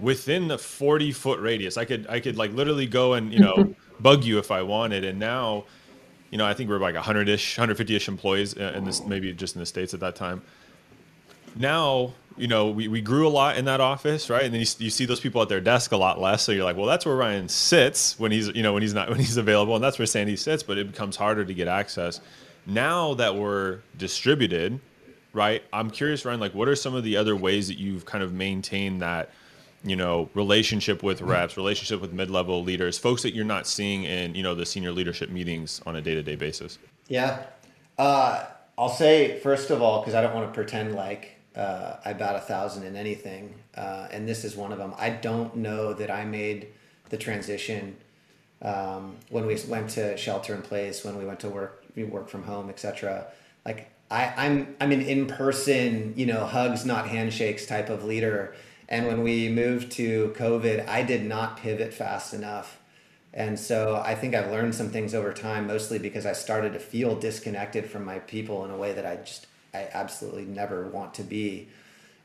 within 0.00 0.48
the 0.48 0.58
40 0.58 1.12
foot 1.12 1.40
radius. 1.40 1.76
I 1.76 1.84
could 1.84 2.06
I 2.08 2.20
could 2.20 2.36
like 2.36 2.52
literally 2.52 2.86
go 2.86 3.14
and 3.14 3.32
you 3.32 3.40
know 3.40 3.74
bug 4.00 4.24
you 4.24 4.38
if 4.38 4.50
I 4.50 4.62
wanted. 4.62 5.04
And 5.04 5.18
now, 5.18 5.64
you 6.30 6.38
know, 6.38 6.46
I 6.46 6.54
think 6.54 6.68
we're 6.68 6.78
like 6.78 6.94
100 6.94 7.28
ish, 7.28 7.56
150 7.56 7.96
ish 7.96 8.08
employees 8.08 8.56
uh, 8.56 8.72
in 8.76 8.84
this 8.84 9.04
maybe 9.04 9.32
just 9.32 9.54
in 9.54 9.60
the 9.60 9.66
states 9.66 9.94
at 9.94 10.00
that 10.00 10.16
time. 10.16 10.42
Now 11.54 12.12
you 12.38 12.48
know, 12.48 12.68
we, 12.68 12.86
we 12.86 13.00
grew 13.00 13.26
a 13.26 13.30
lot 13.30 13.56
in 13.56 13.64
that 13.64 13.80
office, 13.80 14.28
right? 14.28 14.44
And 14.44 14.52
then 14.52 14.60
you, 14.60 14.66
you 14.78 14.90
see 14.90 15.06
those 15.06 15.20
people 15.20 15.40
at 15.40 15.48
their 15.48 15.60
desk 15.60 15.92
a 15.92 15.96
lot 15.96 16.20
less. 16.20 16.42
So 16.42 16.52
you're 16.52 16.64
like, 16.64 16.76
well, 16.76 16.84
that's 16.84 17.06
where 17.06 17.16
Ryan 17.16 17.48
sits 17.48 18.18
when 18.18 18.30
he's, 18.30 18.48
you 18.48 18.62
know, 18.62 18.74
when 18.74 18.82
he's 18.82 18.92
not, 18.92 19.08
when 19.08 19.18
he's 19.18 19.38
available. 19.38 19.74
And 19.74 19.82
that's 19.82 19.98
where 19.98 20.04
Sandy 20.04 20.36
sits, 20.36 20.62
but 20.62 20.76
it 20.76 20.86
becomes 20.86 21.16
harder 21.16 21.46
to 21.46 21.54
get 21.54 21.66
access. 21.66 22.20
Now 22.66 23.14
that 23.14 23.36
we're 23.36 23.80
distributed, 23.96 24.80
right? 25.32 25.62
I'm 25.72 25.90
curious, 25.90 26.24
Ryan, 26.24 26.40
like 26.40 26.54
what 26.54 26.68
are 26.68 26.76
some 26.76 26.94
of 26.94 27.04
the 27.04 27.16
other 27.16 27.36
ways 27.36 27.68
that 27.68 27.78
you've 27.78 28.04
kind 28.04 28.24
of 28.24 28.32
maintained 28.32 29.02
that, 29.02 29.30
you 29.84 29.94
know, 29.94 30.28
relationship 30.34 31.02
with 31.02 31.20
reps, 31.20 31.56
relationship 31.56 32.00
with 32.00 32.12
mid-level 32.12 32.64
leaders, 32.64 32.98
folks 32.98 33.22
that 33.22 33.34
you're 33.34 33.44
not 33.44 33.66
seeing 33.66 34.04
in, 34.04 34.34
you 34.34 34.42
know, 34.42 34.54
the 34.54 34.66
senior 34.66 34.90
leadership 34.90 35.30
meetings 35.30 35.80
on 35.86 35.94
a 35.96 36.00
day-to-day 36.00 36.34
basis? 36.34 36.78
Yeah. 37.08 37.44
Uh, 37.96 38.44
I'll 38.76 38.88
say, 38.88 39.38
first 39.40 39.70
of 39.70 39.80
all, 39.80 40.00
because 40.00 40.14
I 40.14 40.20
don't 40.22 40.34
want 40.34 40.48
to 40.48 40.52
pretend 40.52 40.94
like 40.94 41.36
uh, 41.54 41.96
I 42.04 42.12
bat 42.12 42.36
a 42.36 42.40
thousand 42.40 42.82
in 42.82 42.96
anything, 42.96 43.54
uh, 43.76 44.08
and 44.10 44.28
this 44.28 44.44
is 44.44 44.56
one 44.56 44.72
of 44.72 44.78
them. 44.78 44.92
I 44.98 45.10
don't 45.10 45.56
know 45.56 45.94
that 45.94 46.10
I 46.10 46.24
made 46.24 46.68
the 47.08 47.16
transition 47.16 47.96
um, 48.60 49.16
when 49.30 49.46
we 49.46 49.58
went 49.68 49.90
to 49.90 50.16
shelter 50.16 50.54
in 50.54 50.62
place, 50.62 51.04
when 51.04 51.16
we 51.16 51.24
went 51.24 51.40
to 51.40 51.48
work, 51.48 51.84
we 51.96 52.04
work 52.04 52.28
from 52.28 52.44
home, 52.44 52.68
etc. 52.70 53.26
Like 53.64 53.90
I, 54.10 54.32
I'm, 54.36 54.76
I'm 54.80 54.92
an 54.92 55.00
in 55.00 55.26
person, 55.26 56.14
you 56.16 56.26
know, 56.26 56.46
hugs 56.46 56.84
not 56.84 57.08
handshakes 57.08 57.66
type 57.66 57.90
of 57.90 58.04
leader. 58.04 58.54
And 58.88 59.06
when 59.06 59.22
we 59.22 59.48
moved 59.48 59.90
to 59.92 60.32
COVID, 60.36 60.86
I 60.86 61.02
did 61.02 61.24
not 61.26 61.56
pivot 61.56 61.92
fast 61.92 62.32
enough. 62.32 62.78
And 63.34 63.58
so 63.58 64.00
I 64.04 64.14
think 64.14 64.34
I've 64.34 64.50
learned 64.50 64.74
some 64.74 64.90
things 64.90 65.14
over 65.14 65.32
time, 65.32 65.66
mostly 65.66 65.98
because 65.98 66.24
I 66.24 66.32
started 66.32 66.72
to 66.74 66.78
feel 66.78 67.16
disconnected 67.16 67.90
from 67.90 68.04
my 68.04 68.20
people 68.20 68.64
in 68.64 68.70
a 68.70 68.76
way 68.76 68.92
that 68.92 69.04
I 69.04 69.16
just 69.16 69.46
I 69.74 69.88
absolutely 69.92 70.44
never 70.44 70.86
want 70.88 71.14
to 71.14 71.22
be. 71.22 71.68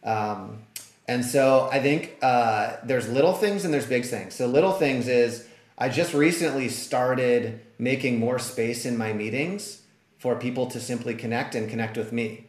Um, 0.03 0.59
and 1.07 1.25
so 1.25 1.67
I 1.71 1.79
think 1.79 2.17
uh, 2.21 2.77
there's 2.83 3.09
little 3.09 3.33
things 3.33 3.65
and 3.65 3.73
there's 3.73 3.87
big 3.87 4.05
things. 4.05 4.33
So 4.35 4.47
little 4.47 4.71
things 4.71 5.07
is 5.09 5.47
I 5.81 5.89
just 5.89 6.13
recently 6.13 6.69
started 6.69 7.59
making 7.79 8.19
more 8.19 8.37
space 8.37 8.85
in 8.85 8.95
my 8.99 9.13
meetings 9.13 9.81
for 10.19 10.35
people 10.35 10.67
to 10.67 10.79
simply 10.79 11.15
connect 11.15 11.55
and 11.55 11.67
connect 11.67 11.97
with 11.97 12.11
me. 12.11 12.45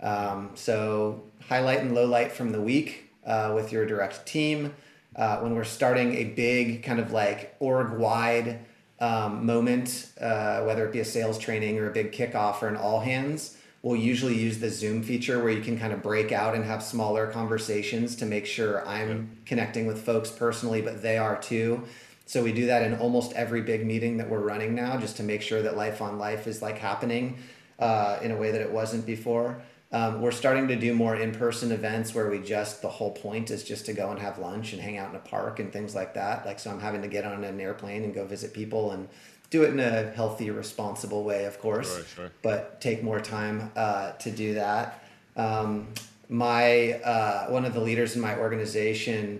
Um, 0.00 0.50
so 0.54 1.22
highlight 1.48 1.80
and 1.80 1.94
low 1.94 2.04
light 2.04 2.30
from 2.30 2.52
the 2.52 2.60
week 2.60 3.10
uh, 3.24 3.52
with 3.54 3.72
your 3.72 3.86
direct 3.86 4.26
team. 4.26 4.74
Uh, 5.16 5.38
when 5.38 5.54
we're 5.54 5.64
starting 5.64 6.14
a 6.16 6.24
big 6.24 6.82
kind 6.82 7.00
of 7.00 7.10
like 7.10 7.56
org 7.58 7.92
wide 7.92 8.60
um, 9.00 9.46
moment, 9.46 10.10
uh, 10.20 10.60
whether 10.64 10.86
it 10.86 10.92
be 10.92 11.00
a 11.00 11.06
sales 11.06 11.38
training 11.38 11.78
or 11.78 11.88
a 11.88 11.92
big 11.92 12.12
kickoff 12.12 12.60
or 12.60 12.68
an 12.68 12.76
all 12.76 13.00
hands, 13.00 13.56
we'll 13.80 13.96
usually 13.96 14.36
use 14.36 14.58
the 14.58 14.68
Zoom 14.68 15.02
feature 15.02 15.42
where 15.42 15.52
you 15.52 15.62
can 15.62 15.78
kind 15.78 15.94
of 15.94 16.02
break 16.02 16.32
out 16.32 16.54
and 16.54 16.66
have 16.66 16.82
smaller 16.82 17.28
conversations 17.28 18.14
to 18.16 18.26
make 18.26 18.44
sure 18.44 18.86
I'm 18.86 19.08
yeah. 19.08 19.24
connecting 19.46 19.86
with 19.86 20.04
folks 20.04 20.30
personally, 20.30 20.82
but 20.82 21.00
they 21.00 21.16
are 21.16 21.40
too. 21.40 21.84
So 22.26 22.42
we 22.42 22.52
do 22.52 22.66
that 22.66 22.82
in 22.82 22.94
almost 22.94 23.32
every 23.32 23.60
big 23.60 23.84
meeting 23.86 24.16
that 24.16 24.28
we're 24.30 24.40
running 24.40 24.74
now, 24.74 24.96
just 24.98 25.16
to 25.18 25.22
make 25.22 25.42
sure 25.42 25.62
that 25.62 25.76
life 25.76 26.00
on 26.00 26.18
life 26.18 26.46
is 26.46 26.62
like 26.62 26.78
happening 26.78 27.38
uh, 27.78 28.18
in 28.22 28.30
a 28.30 28.36
way 28.36 28.50
that 28.50 28.60
it 28.60 28.72
wasn't 28.72 29.04
before. 29.04 29.60
Um, 29.92 30.20
we're 30.20 30.32
starting 30.32 30.66
to 30.68 30.76
do 30.76 30.92
more 30.92 31.14
in-person 31.14 31.70
events 31.70 32.14
where 32.14 32.28
we 32.28 32.40
just 32.40 32.82
the 32.82 32.88
whole 32.88 33.12
point 33.12 33.50
is 33.50 33.62
just 33.62 33.86
to 33.86 33.92
go 33.92 34.10
and 34.10 34.18
have 34.18 34.38
lunch 34.38 34.72
and 34.72 34.82
hang 34.82 34.96
out 34.96 35.10
in 35.10 35.16
a 35.16 35.20
park 35.20 35.60
and 35.60 35.72
things 35.72 35.94
like 35.94 36.14
that. 36.14 36.44
Like 36.44 36.58
so, 36.58 36.70
I'm 36.70 36.80
having 36.80 37.02
to 37.02 37.08
get 37.08 37.24
on 37.24 37.44
an 37.44 37.60
airplane 37.60 38.02
and 38.02 38.12
go 38.12 38.24
visit 38.26 38.52
people 38.52 38.90
and 38.90 39.08
do 39.50 39.62
it 39.62 39.70
in 39.70 39.78
a 39.78 40.10
healthy, 40.10 40.50
responsible 40.50 41.22
way, 41.22 41.44
of 41.44 41.60
course, 41.60 41.94
sure, 41.94 42.04
sure. 42.04 42.30
but 42.42 42.80
take 42.80 43.04
more 43.04 43.20
time 43.20 43.70
uh, 43.76 44.12
to 44.12 44.32
do 44.32 44.54
that. 44.54 45.04
Um, 45.36 45.88
my 46.28 46.94
uh, 46.94 47.46
one 47.50 47.64
of 47.64 47.74
the 47.74 47.80
leaders 47.80 48.16
in 48.16 48.22
my 48.22 48.36
organization 48.36 49.38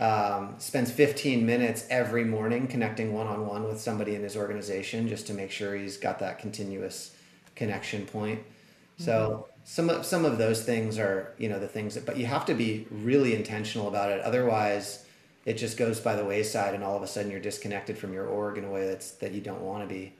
um, 0.00 0.54
spends 0.58 0.90
15 0.90 1.46
minutes 1.46 1.86
every 1.88 2.24
morning 2.24 2.66
connecting 2.66 3.12
one-on-one 3.12 3.64
with 3.64 3.80
somebody 3.80 4.14
in 4.14 4.22
his 4.22 4.36
organization 4.36 5.08
just 5.08 5.26
to 5.28 5.34
make 5.34 5.50
sure 5.50 5.76
he's 5.76 5.96
got 5.96 6.18
that 6.18 6.38
continuous 6.38 7.14
connection 7.54 8.04
point. 8.06 8.40
Mm-hmm. 8.40 9.04
So 9.04 9.48
some 9.64 9.88
of 9.88 10.04
some 10.04 10.24
of 10.24 10.36
those 10.38 10.64
things 10.64 10.98
are 10.98 11.34
you 11.38 11.48
know 11.48 11.58
the 11.58 11.68
things 11.68 11.94
that, 11.94 12.04
but 12.04 12.16
you 12.16 12.26
have 12.26 12.44
to 12.46 12.54
be 12.54 12.86
really 12.90 13.34
intentional 13.34 13.88
about 13.88 14.10
it. 14.10 14.20
Otherwise 14.22 15.04
it 15.46 15.54
just 15.54 15.76
goes 15.76 16.00
by 16.00 16.16
the 16.16 16.24
wayside 16.24 16.74
and 16.74 16.82
all 16.82 16.96
of 16.96 17.02
a 17.02 17.06
sudden 17.06 17.30
you're 17.30 17.40
disconnected 17.40 17.98
from 17.98 18.12
your 18.12 18.26
org 18.26 18.58
in 18.58 18.64
a 18.64 18.70
way 18.70 18.86
that's 18.86 19.12
that 19.12 19.32
you 19.32 19.40
don't 19.40 19.60
want 19.60 19.86
to 19.86 19.92
be 19.92 20.12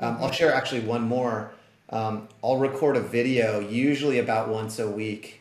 um, 0.00 0.16
i'll 0.20 0.30
share 0.30 0.52
actually 0.52 0.80
one 0.80 1.02
more 1.02 1.52
um, 1.90 2.28
i'll 2.42 2.58
record 2.58 2.96
a 2.96 3.00
video 3.00 3.60
usually 3.60 4.18
about 4.18 4.48
once 4.48 4.78
a 4.78 4.90
week 4.90 5.40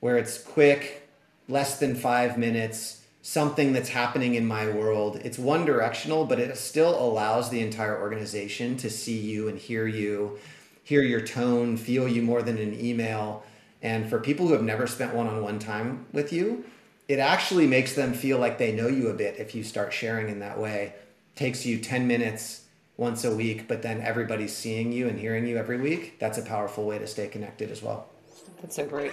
where 0.00 0.16
it's 0.16 0.38
quick 0.38 1.08
less 1.48 1.78
than 1.78 1.94
five 1.94 2.38
minutes 2.38 3.01
something 3.22 3.72
that's 3.72 3.88
happening 3.88 4.34
in 4.34 4.44
my 4.44 4.68
world 4.68 5.16
it's 5.24 5.38
one 5.38 5.64
directional 5.64 6.24
but 6.24 6.40
it 6.40 6.56
still 6.56 7.00
allows 7.00 7.50
the 7.50 7.60
entire 7.60 8.00
organization 8.00 8.76
to 8.76 8.90
see 8.90 9.18
you 9.18 9.48
and 9.48 9.58
hear 9.58 9.86
you 9.86 10.38
hear 10.82 11.02
your 11.02 11.20
tone 11.20 11.76
feel 11.76 12.08
you 12.08 12.20
more 12.20 12.42
than 12.42 12.58
an 12.58 12.78
email 12.78 13.44
and 13.80 14.10
for 14.10 14.18
people 14.18 14.46
who 14.46 14.52
have 14.52 14.62
never 14.62 14.86
spent 14.86 15.14
one-on-one 15.14 15.58
time 15.58 16.04
with 16.12 16.32
you 16.32 16.64
it 17.08 17.18
actually 17.18 17.66
makes 17.66 17.94
them 17.94 18.14
feel 18.14 18.38
like 18.38 18.58
they 18.58 18.72
know 18.72 18.88
you 18.88 19.08
a 19.08 19.14
bit 19.14 19.36
if 19.38 19.54
you 19.54 19.62
start 19.62 19.92
sharing 19.92 20.28
in 20.28 20.38
that 20.40 20.58
way. 20.58 20.94
Takes 21.34 21.66
you 21.66 21.78
10 21.78 22.06
minutes 22.06 22.64
once 22.96 23.24
a 23.24 23.34
week, 23.34 23.68
but 23.68 23.82
then 23.82 24.00
everybody's 24.00 24.56
seeing 24.56 24.92
you 24.92 25.08
and 25.08 25.18
hearing 25.18 25.46
you 25.46 25.58
every 25.58 25.78
week. 25.78 26.18
That's 26.18 26.38
a 26.38 26.42
powerful 26.42 26.86
way 26.86 26.98
to 26.98 27.06
stay 27.06 27.28
connected 27.28 27.70
as 27.70 27.82
well. 27.82 28.08
That's 28.60 28.76
so 28.76 28.86
great. 28.86 29.12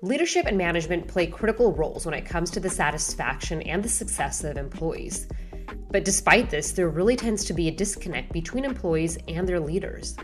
Leadership 0.00 0.46
and 0.46 0.56
management 0.56 1.08
play 1.08 1.26
critical 1.26 1.72
roles 1.72 2.06
when 2.06 2.14
it 2.14 2.24
comes 2.24 2.52
to 2.52 2.60
the 2.60 2.70
satisfaction 2.70 3.60
and 3.62 3.82
the 3.82 3.88
success 3.88 4.44
of 4.44 4.56
employees. 4.56 5.26
But 5.90 6.04
despite 6.04 6.50
this, 6.50 6.70
there 6.70 6.88
really 6.88 7.16
tends 7.16 7.44
to 7.46 7.52
be 7.52 7.66
a 7.66 7.72
disconnect 7.72 8.32
between 8.32 8.64
employees 8.64 9.18
and 9.26 9.48
their 9.48 9.58
leaders. 9.58 10.16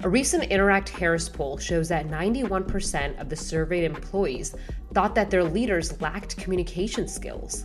A 0.00 0.10
recent 0.10 0.44
Interact 0.44 0.90
Harris 0.90 1.30
poll 1.30 1.56
shows 1.56 1.88
that 1.88 2.06
91% 2.06 3.18
of 3.18 3.30
the 3.30 3.36
surveyed 3.36 3.84
employees 3.84 4.54
thought 4.92 5.14
that 5.14 5.30
their 5.30 5.44
leaders 5.44 5.98
lacked 6.02 6.36
communication 6.36 7.08
skills. 7.08 7.64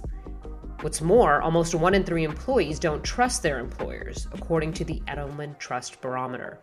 What's 0.79 1.01
more, 1.01 1.41
almost 1.41 1.75
one 1.75 1.93
in 1.93 2.05
three 2.05 2.23
employees 2.23 2.79
don't 2.79 3.03
trust 3.03 3.43
their 3.43 3.59
employers, 3.59 4.29
according 4.31 4.71
to 4.73 4.85
the 4.85 5.01
Edelman 5.09 5.59
Trust 5.59 5.99
Barometer. 5.99 6.61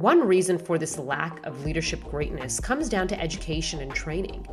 One 0.00 0.26
reason 0.26 0.56
for 0.56 0.78
this 0.78 0.96
lack 0.96 1.44
of 1.44 1.62
leadership 1.62 2.02
greatness 2.04 2.58
comes 2.58 2.88
down 2.88 3.06
to 3.08 3.20
education 3.20 3.82
and 3.82 3.94
training. 3.94 4.46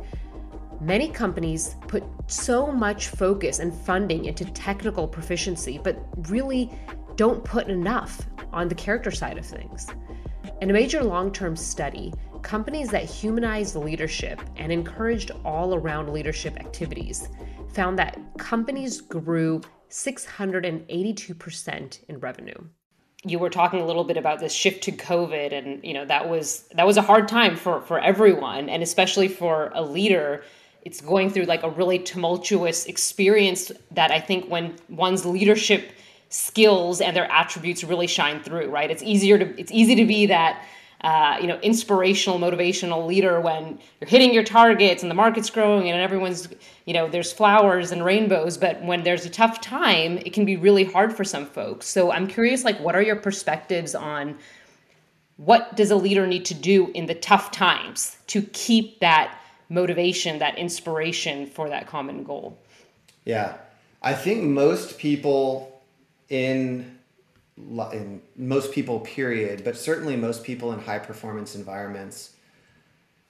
Many 0.78 1.08
companies 1.08 1.74
put 1.86 2.04
so 2.26 2.70
much 2.70 3.08
focus 3.08 3.58
and 3.58 3.72
funding 3.72 4.26
into 4.26 4.44
technical 4.44 5.08
proficiency, 5.08 5.80
but 5.82 6.04
really 6.28 6.70
don't 7.16 7.42
put 7.44 7.68
enough 7.68 8.28
on 8.52 8.68
the 8.68 8.74
character 8.74 9.10
side 9.10 9.38
of 9.38 9.46
things. 9.46 9.86
In 10.60 10.68
a 10.68 10.74
major 10.74 11.02
long 11.02 11.32
term 11.32 11.56
study, 11.56 12.12
companies 12.42 12.90
that 12.90 13.04
humanized 13.04 13.74
leadership 13.74 14.42
and 14.56 14.70
encouraged 14.70 15.30
all 15.46 15.74
around 15.74 16.12
leadership 16.12 16.58
activities 16.58 17.30
found 17.72 17.98
that 17.98 18.20
companies 18.36 19.00
grew 19.00 19.62
682% 19.88 22.04
in 22.06 22.20
revenue. 22.20 22.68
You 23.24 23.38
were 23.38 23.50
talking 23.50 23.80
a 23.80 23.86
little 23.86 24.04
bit 24.04 24.16
about 24.16 24.38
this 24.38 24.52
shift 24.52 24.84
to 24.84 24.92
COVID 24.92 25.52
and 25.52 25.82
you 25.84 25.92
know 25.92 26.04
that 26.04 26.28
was 26.28 26.64
that 26.74 26.86
was 26.86 26.96
a 26.96 27.02
hard 27.02 27.28
time 27.28 27.56
for 27.56 27.80
for 27.82 27.98
everyone. 27.98 28.68
And 28.68 28.82
especially 28.82 29.28
for 29.28 29.70
a 29.74 29.82
leader 29.82 30.44
it's 30.82 31.00
going 31.00 31.28
through 31.28 31.44
like 31.44 31.62
a 31.64 31.70
really 31.70 31.98
tumultuous 31.98 32.86
experience 32.86 33.72
that 33.90 34.10
I 34.10 34.20
think 34.20 34.48
when 34.48 34.76
one's 34.88 35.26
leadership 35.26 35.90
skills 36.30 37.00
and 37.00 37.16
their 37.16 37.30
attributes 37.30 37.82
really 37.82 38.06
shine 38.06 38.42
through 38.42 38.70
right? 38.70 38.90
It's 38.90 39.02
easier 39.02 39.38
to 39.38 39.60
it's 39.60 39.72
easy 39.72 39.94
to 39.96 40.04
be 40.04 40.26
that 40.26 40.64
uh, 41.02 41.38
you 41.40 41.46
know 41.46 41.58
inspirational 41.60 42.38
motivational 42.38 43.06
leader 43.06 43.40
when 43.40 43.78
you're 44.00 44.08
hitting 44.08 44.34
your 44.34 44.42
targets 44.42 45.02
and 45.02 45.10
the 45.10 45.14
market's 45.14 45.50
growing 45.50 45.88
and 45.88 46.00
everyone's 46.00 46.48
you 46.86 46.94
know 46.94 47.08
there's 47.08 47.32
flowers 47.32 47.92
and 47.92 48.04
rainbows 48.04 48.58
but 48.58 48.82
when 48.82 49.04
there's 49.04 49.24
a 49.24 49.30
tough 49.30 49.60
time 49.60 50.18
it 50.18 50.32
can 50.32 50.44
be 50.44 50.56
really 50.56 50.84
hard 50.84 51.16
for 51.16 51.24
some 51.24 51.46
folks. 51.46 51.86
So 51.86 52.10
i'm 52.10 52.26
curious 52.26 52.64
like 52.64 52.78
what 52.80 52.94
are 52.94 53.02
your 53.02 53.16
perspectives 53.16 53.94
on 53.94 54.36
what 55.36 55.76
does 55.76 55.92
a 55.92 55.96
leader 55.96 56.26
need 56.26 56.44
to 56.46 56.54
do 56.54 56.88
in 56.94 57.06
the 57.06 57.14
tough 57.14 57.52
times 57.52 58.18
to 58.26 58.42
keep 58.42 58.98
that 58.98 59.38
motivation 59.68 60.38
that 60.38 60.58
inspiration 60.58 61.46
for 61.46 61.68
that 61.68 61.86
common 61.86 62.24
goal? 62.24 62.58
Yeah. 63.24 63.56
I 64.02 64.14
think 64.14 64.44
most 64.44 64.98
people 64.98 65.80
in 66.28 66.97
in 67.92 68.20
most 68.36 68.72
people 68.72 69.00
period 69.00 69.64
but 69.64 69.76
certainly 69.76 70.16
most 70.16 70.44
people 70.44 70.72
in 70.72 70.78
high 70.78 70.98
performance 70.98 71.54
environments 71.54 72.30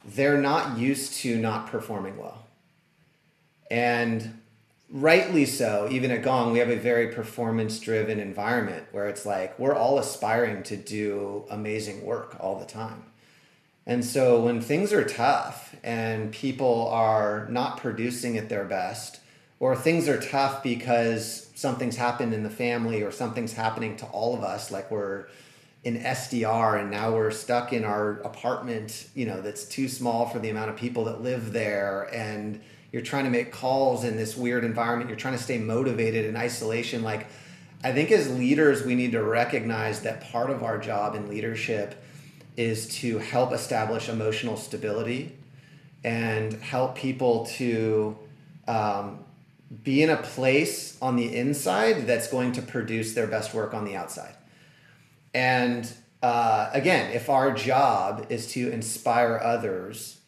they're 0.04 0.40
not 0.40 0.78
used 0.78 1.14
to 1.14 1.38
not 1.38 1.66
performing 1.66 2.16
well 2.16 2.44
and 3.70 4.38
rightly 4.90 5.44
so, 5.44 5.88
even 5.90 6.10
at 6.10 6.22
Gong, 6.22 6.52
we 6.52 6.58
have 6.58 6.70
a 6.70 6.76
very 6.76 7.08
performance 7.08 7.78
driven 7.78 8.20
environment 8.20 8.86
where 8.92 9.08
it's 9.08 9.26
like 9.26 9.58
we're 9.58 9.74
all 9.74 9.98
aspiring 9.98 10.62
to 10.64 10.76
do 10.76 11.44
amazing 11.50 12.04
work 12.04 12.36
all 12.40 12.58
the 12.58 12.66
time. 12.66 13.04
And 13.86 14.04
so 14.04 14.42
when 14.42 14.60
things 14.60 14.92
are 14.92 15.04
tough 15.04 15.74
and 15.82 16.30
people 16.30 16.88
are 16.88 17.46
not 17.50 17.78
producing 17.78 18.36
at 18.36 18.48
their 18.48 18.64
best, 18.64 19.20
or 19.60 19.74
things 19.74 20.08
are 20.08 20.20
tough 20.20 20.62
because 20.62 21.50
something's 21.54 21.96
happened 21.96 22.32
in 22.32 22.42
the 22.42 22.50
family 22.50 23.02
or 23.02 23.10
something's 23.10 23.52
happening 23.52 23.96
to 23.96 24.06
all 24.06 24.34
of 24.34 24.42
us, 24.42 24.70
like 24.70 24.90
we're 24.90 25.26
in 25.84 25.98
SDR 25.98 26.80
and 26.80 26.90
now 26.90 27.12
we're 27.12 27.30
stuck 27.30 27.72
in 27.72 27.84
our 27.84 28.20
apartment, 28.20 29.08
you 29.14 29.26
know, 29.26 29.40
that's 29.40 29.64
too 29.64 29.88
small 29.88 30.28
for 30.28 30.38
the 30.38 30.50
amount 30.50 30.70
of 30.70 30.76
people 30.76 31.04
that 31.04 31.22
live 31.22 31.52
there. 31.52 32.08
And 32.12 32.60
you're 32.92 33.02
trying 33.02 33.24
to 33.24 33.30
make 33.30 33.52
calls 33.52 34.04
in 34.04 34.16
this 34.16 34.36
weird 34.36 34.64
environment, 34.64 35.10
you're 35.10 35.18
trying 35.18 35.36
to 35.36 35.42
stay 35.42 35.58
motivated 35.58 36.24
in 36.24 36.36
isolation. 36.36 37.02
Like 37.02 37.26
I 37.82 37.92
think 37.92 38.10
as 38.10 38.32
leaders 38.36 38.84
we 38.84 38.94
need 38.94 39.12
to 39.12 39.22
recognize 39.22 40.00
that 40.00 40.20
part 40.32 40.50
of 40.50 40.62
our 40.62 40.78
job 40.78 41.14
in 41.14 41.28
leadership 41.28 42.02
is 42.56 42.88
to 42.88 43.18
help 43.18 43.52
establish 43.52 44.08
emotional 44.08 44.56
stability 44.56 45.36
and 46.02 46.52
help 46.54 46.96
people 46.96 47.46
to 47.46 48.16
um, 48.66 49.24
be 49.82 50.02
in 50.02 50.10
a 50.10 50.16
place 50.16 50.96
on 51.02 51.16
the 51.16 51.34
inside 51.34 52.06
that's 52.06 52.28
going 52.28 52.52
to 52.52 52.62
produce 52.62 53.14
their 53.14 53.26
best 53.26 53.52
work 53.52 53.74
on 53.74 53.84
the 53.84 53.96
outside. 53.96 54.34
And 55.34 55.90
uh, 56.22 56.70
again, 56.72 57.12
if 57.12 57.28
our 57.28 57.52
job 57.52 58.26
is 58.30 58.50
to 58.52 58.70
inspire 58.70 59.38
others 59.42 60.20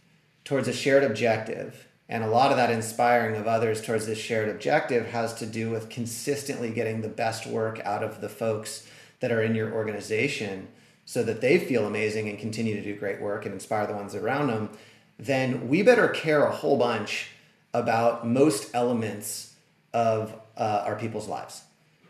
towards 0.45 0.69
a 0.69 0.73
shared 0.73 1.05
objective, 1.05 1.87
and 2.09 2.25
a 2.25 2.29
lot 2.29 2.51
of 2.51 2.57
that 2.57 2.71
inspiring 2.71 3.37
of 3.37 3.47
others 3.47 3.81
towards 3.81 4.07
this 4.07 4.19
shared 4.19 4.49
objective 4.49 5.07
has 5.07 5.33
to 5.35 5.47
do 5.47 5.71
with 5.71 5.89
consistently 5.89 6.71
getting 6.71 7.01
the 7.01 7.09
best 7.09 7.47
work 7.47 7.81
out 7.85 8.03
of 8.03 8.21
the 8.21 8.29
folks 8.29 8.87
that 9.21 9.31
are 9.31 9.43
in 9.43 9.55
your 9.55 9.73
organization 9.73 10.69
so 11.05 11.23
that 11.23 11.41
they 11.41 11.59
feel 11.59 11.87
amazing 11.87 12.29
and 12.29 12.39
continue 12.39 12.75
to 12.75 12.83
do 12.83 12.97
great 12.97 13.21
work 13.21 13.45
and 13.45 13.55
inspire 13.55 13.87
the 13.87 13.95
ones 13.95 14.15
around 14.15 14.49
them, 14.49 14.71
then 15.19 15.69
we 15.69 15.83
better 15.83 16.09
care 16.09 16.45
a 16.45 16.51
whole 16.51 16.77
bunch 16.77 17.29
about 17.73 18.27
most 18.27 18.75
elements 18.75 19.55
of 19.93 20.35
uh, 20.57 20.85
our 20.87 20.97
people's 20.97 21.29
lives, 21.29 21.63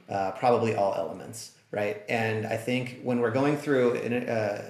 uh, 0.09 0.33
probably 0.33 0.75
all 0.75 0.95
elements, 0.95 1.53
right? 1.71 2.03
And 2.09 2.47
I 2.47 2.57
think 2.57 3.01
when 3.03 3.21
we're 3.21 3.31
going 3.31 3.57
through 3.57 3.97
uh, 3.97 4.63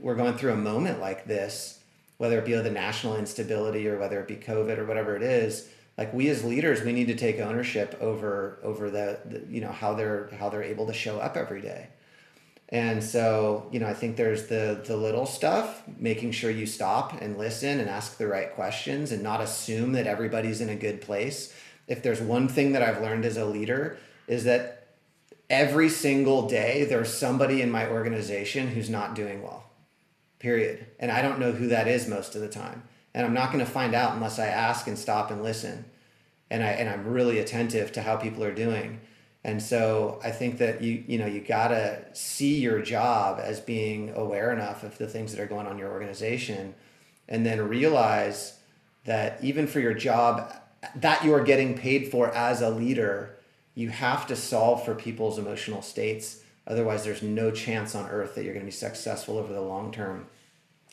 we're 0.00 0.14
going 0.14 0.36
through 0.36 0.52
a 0.52 0.56
moment 0.56 1.00
like 1.00 1.24
this, 1.26 1.80
whether 2.18 2.38
it 2.38 2.44
be 2.44 2.54
the 2.54 2.70
national 2.70 3.16
instability 3.16 3.88
or 3.88 3.98
whether 3.98 4.20
it 4.20 4.28
be 4.28 4.36
COVID 4.36 4.78
or 4.78 4.84
whatever 4.84 5.16
it 5.16 5.22
is, 5.22 5.68
like 5.96 6.12
we 6.14 6.28
as 6.28 6.44
leaders, 6.44 6.82
we 6.82 6.92
need 6.92 7.08
to 7.08 7.16
take 7.16 7.40
ownership 7.40 7.96
over 8.00 8.58
over 8.62 8.90
the, 8.90 9.18
the 9.24 9.44
you 9.50 9.60
know 9.60 9.72
how 9.72 9.94
they're 9.94 10.30
how 10.38 10.48
they're 10.48 10.62
able 10.62 10.86
to 10.86 10.92
show 10.92 11.18
up 11.18 11.36
every 11.36 11.60
day. 11.60 11.88
And 12.70 13.02
so, 13.02 13.66
you 13.72 13.80
know, 13.80 13.86
I 13.86 13.94
think 13.94 14.16
there's 14.16 14.46
the 14.48 14.82
the 14.86 14.96
little 14.96 15.24
stuff, 15.24 15.82
making 15.98 16.32
sure 16.32 16.50
you 16.50 16.66
stop 16.66 17.20
and 17.20 17.38
listen 17.38 17.80
and 17.80 17.88
ask 17.88 18.18
the 18.18 18.26
right 18.26 18.52
questions 18.54 19.10
and 19.10 19.22
not 19.22 19.40
assume 19.40 19.92
that 19.92 20.06
everybody's 20.06 20.60
in 20.60 20.68
a 20.68 20.76
good 20.76 21.00
place. 21.00 21.54
If 21.86 22.02
there's 22.02 22.20
one 22.20 22.48
thing 22.48 22.72
that 22.72 22.82
I've 22.82 23.00
learned 23.00 23.24
as 23.24 23.38
a 23.38 23.46
leader 23.46 23.98
is 24.26 24.44
that 24.44 24.88
every 25.48 25.88
single 25.88 26.46
day 26.46 26.84
there's 26.84 27.12
somebody 27.12 27.62
in 27.62 27.70
my 27.70 27.88
organization 27.88 28.68
who's 28.68 28.90
not 28.90 29.14
doing 29.14 29.42
well. 29.42 29.64
Period. 30.38 30.86
And 31.00 31.10
I 31.10 31.22
don't 31.22 31.38
know 31.38 31.52
who 31.52 31.68
that 31.68 31.88
is 31.88 32.06
most 32.06 32.34
of 32.34 32.42
the 32.42 32.48
time. 32.48 32.82
And 33.14 33.24
I'm 33.24 33.34
not 33.34 33.50
going 33.50 33.64
to 33.64 33.70
find 33.70 33.94
out 33.94 34.14
unless 34.14 34.38
I 34.38 34.46
ask 34.46 34.86
and 34.86 34.98
stop 34.98 35.30
and 35.30 35.42
listen. 35.42 35.86
And 36.50 36.62
I 36.62 36.68
and 36.68 36.88
I'm 36.88 37.06
really 37.06 37.38
attentive 37.38 37.92
to 37.92 38.02
how 38.02 38.16
people 38.16 38.44
are 38.44 38.54
doing. 38.54 39.00
And 39.48 39.62
so 39.62 40.20
I 40.22 40.30
think 40.30 40.58
that 40.58 40.82
you 40.82 41.02
you 41.06 41.16
know 41.16 41.24
you 41.24 41.40
gotta 41.40 42.04
see 42.12 42.60
your 42.60 42.82
job 42.82 43.40
as 43.42 43.60
being 43.60 44.12
aware 44.14 44.52
enough 44.52 44.82
of 44.82 44.98
the 44.98 45.06
things 45.06 45.32
that 45.32 45.40
are 45.40 45.46
going 45.46 45.66
on 45.66 45.72
in 45.72 45.78
your 45.78 45.90
organization, 45.90 46.74
and 47.30 47.46
then 47.46 47.66
realize 47.66 48.58
that 49.06 49.42
even 49.42 49.66
for 49.66 49.80
your 49.80 49.94
job 49.94 50.52
that 50.96 51.24
you 51.24 51.32
are 51.32 51.42
getting 51.42 51.78
paid 51.78 52.10
for 52.10 52.28
as 52.34 52.60
a 52.60 52.68
leader, 52.68 53.38
you 53.74 53.88
have 53.88 54.26
to 54.26 54.36
solve 54.36 54.84
for 54.84 54.94
people's 54.94 55.38
emotional 55.38 55.80
states. 55.80 56.42
Otherwise, 56.66 57.02
there's 57.02 57.22
no 57.22 57.50
chance 57.50 57.94
on 57.94 58.06
earth 58.10 58.34
that 58.34 58.44
you're 58.44 58.52
going 58.52 58.66
to 58.66 58.70
be 58.70 58.84
successful 58.86 59.38
over 59.38 59.54
the 59.54 59.62
long 59.62 59.90
term. 59.90 60.26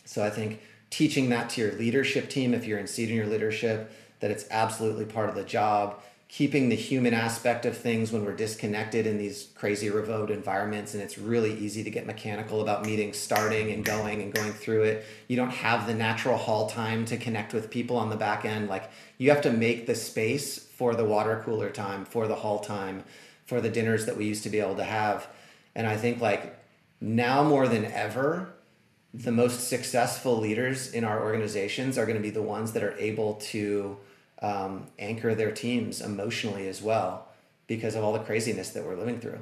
So 0.06 0.24
I 0.24 0.30
think 0.30 0.62
teaching 0.90 1.28
that 1.28 1.50
to 1.52 1.62
your 1.62 1.74
leadership 1.74 2.30
team, 2.30 2.54
if 2.54 2.66
you're 2.66 2.80
in 2.80 2.88
senior 2.88 3.26
leadership, 3.26 3.92
that 4.22 4.32
it's 4.32 4.46
absolutely 4.50 5.04
part 5.04 5.28
of 5.28 5.36
the 5.36 5.44
job 5.44 6.02
keeping 6.28 6.70
the 6.70 6.76
human 6.76 7.14
aspect 7.14 7.66
of 7.66 7.78
things 7.78 8.12
when 8.12 8.26
we're 8.26 8.36
disconnected 8.36 9.06
in 9.06 9.18
these 9.18 9.50
crazy 9.56 9.90
remote 9.90 10.32
environments 10.32 10.94
and 10.94 11.04
it's 11.04 11.18
really 11.18 11.54
easy 11.54 11.84
to 11.84 11.92
get 11.92 12.06
mechanical 12.06 12.62
about 12.62 12.86
meetings 12.86 13.18
starting 13.18 13.72
and 13.72 13.86
going 13.86 14.22
and 14.22 14.34
going 14.34 14.52
through 14.52 14.84
it. 14.84 15.06
You 15.28 15.36
don't 15.36 15.52
have 15.52 15.86
the 15.86 15.94
natural 15.94 16.38
hall 16.38 16.68
time 16.68 17.06
to 17.06 17.18
connect 17.18 17.54
with 17.54 17.70
people 17.70 17.96
on 17.98 18.10
the 18.10 18.16
back 18.16 18.44
end. 18.44 18.70
Like 18.70 18.90
you 19.18 19.30
have 19.30 19.42
to 19.42 19.52
make 19.52 19.86
the 19.86 19.96
space 19.96 20.58
for 20.58 20.96
the 20.96 21.06
water 21.06 21.42
cooler 21.46 21.70
time 21.70 22.06
for 22.06 22.28
the 22.28 22.36
hall 22.36 22.60
time 22.60 23.04
for 23.46 23.62
the 23.62 23.70
dinners 23.70 24.08
that 24.08 24.18
we 24.18 24.26
used 24.26 24.44
to 24.44 24.50
be 24.50 24.60
able 24.60 24.76
to 24.76 24.84
have. 24.84 25.28
And 25.76 25.86
i 25.86 25.96
think 25.96 26.22
like 26.22 26.58
now 27.00 27.44
more 27.44 27.68
than 27.68 27.86
ever 27.86 28.50
the 29.14 29.32
most 29.32 29.70
successful 29.70 30.38
leaders 30.38 30.92
in 30.92 31.06
our 31.06 31.24
organizations 31.24 31.98
are 31.98 32.06
going 32.06 32.18
to 32.18 32.22
be 32.22 32.32
the 32.32 32.42
ones 32.42 32.74
that 32.74 32.84
are 32.84 32.98
able 32.98 33.36
to 33.36 33.98
um, 34.46 34.86
anchor 35.00 35.34
their 35.34 35.52
teams 35.52 36.02
emotionally 36.02 36.68
as 36.68 36.80
well 36.80 37.28
because 37.66 37.96
of 37.96 38.04
all 38.04 38.14
the 38.14 38.20
craziness 38.20 38.70
that 38.70 38.86
we're 38.86 38.96
living 38.96 39.20
through. 39.20 39.40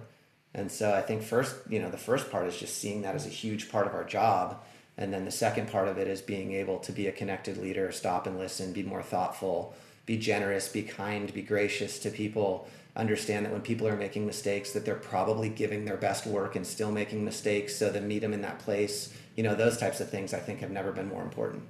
And 0.54 0.72
so 0.72 0.94
I 0.94 1.02
think 1.02 1.24
first, 1.24 1.56
you 1.70 1.82
know, 1.82 1.90
the 1.90 1.98
first 1.98 2.32
part 2.32 2.48
is 2.48 2.58
just 2.58 2.78
seeing 2.78 3.02
that 3.02 3.14
as 3.14 3.26
a 3.26 3.30
huge 3.30 3.70
part 3.70 3.86
of 3.86 3.94
our 3.94 4.06
job. 4.06 4.64
And 4.98 5.12
then 5.12 5.26
the 5.26 5.32
second 5.32 5.70
part 5.70 5.90
of 5.90 5.98
it 5.98 6.08
is 6.08 6.22
being 6.22 6.54
able 6.54 6.80
to 6.80 6.94
be 6.94 7.08
a 7.08 7.12
connected 7.12 7.58
leader, 7.58 7.92
stop 7.92 8.28
and 8.28 8.40
listen, 8.40 8.72
be 8.72 8.84
more 8.84 9.02
thoughtful, 9.02 9.76
be 10.06 10.18
generous, 10.18 10.70
be 10.70 10.84
kind, 10.84 11.34
be 11.34 11.42
gracious 11.42 12.00
to 12.00 12.10
people. 12.10 12.70
Understand 12.96 13.46
that 13.46 13.52
when 13.52 13.62
people 13.62 13.88
are 13.88 13.98
making 13.98 14.26
mistakes, 14.26 14.72
that 14.72 14.86
they're 14.86 14.96
probably 14.96 15.50
giving 15.50 15.84
their 15.84 15.98
best 15.98 16.26
work 16.26 16.56
and 16.56 16.66
still 16.66 16.92
making 16.92 17.26
mistakes. 17.26 17.76
So 17.76 17.90
then 17.90 18.08
meet 18.08 18.20
them 18.20 18.34
in 18.34 18.42
that 18.44 18.60
place, 18.60 19.14
you 19.36 19.44
know, 19.44 19.56
those 19.56 19.78
types 19.78 20.00
of 20.00 20.10
things 20.10 20.34
I 20.34 20.40
think 20.40 20.60
have 20.60 20.72
never 20.72 20.94
been 20.94 21.10
more 21.10 21.24
important. 21.24 21.64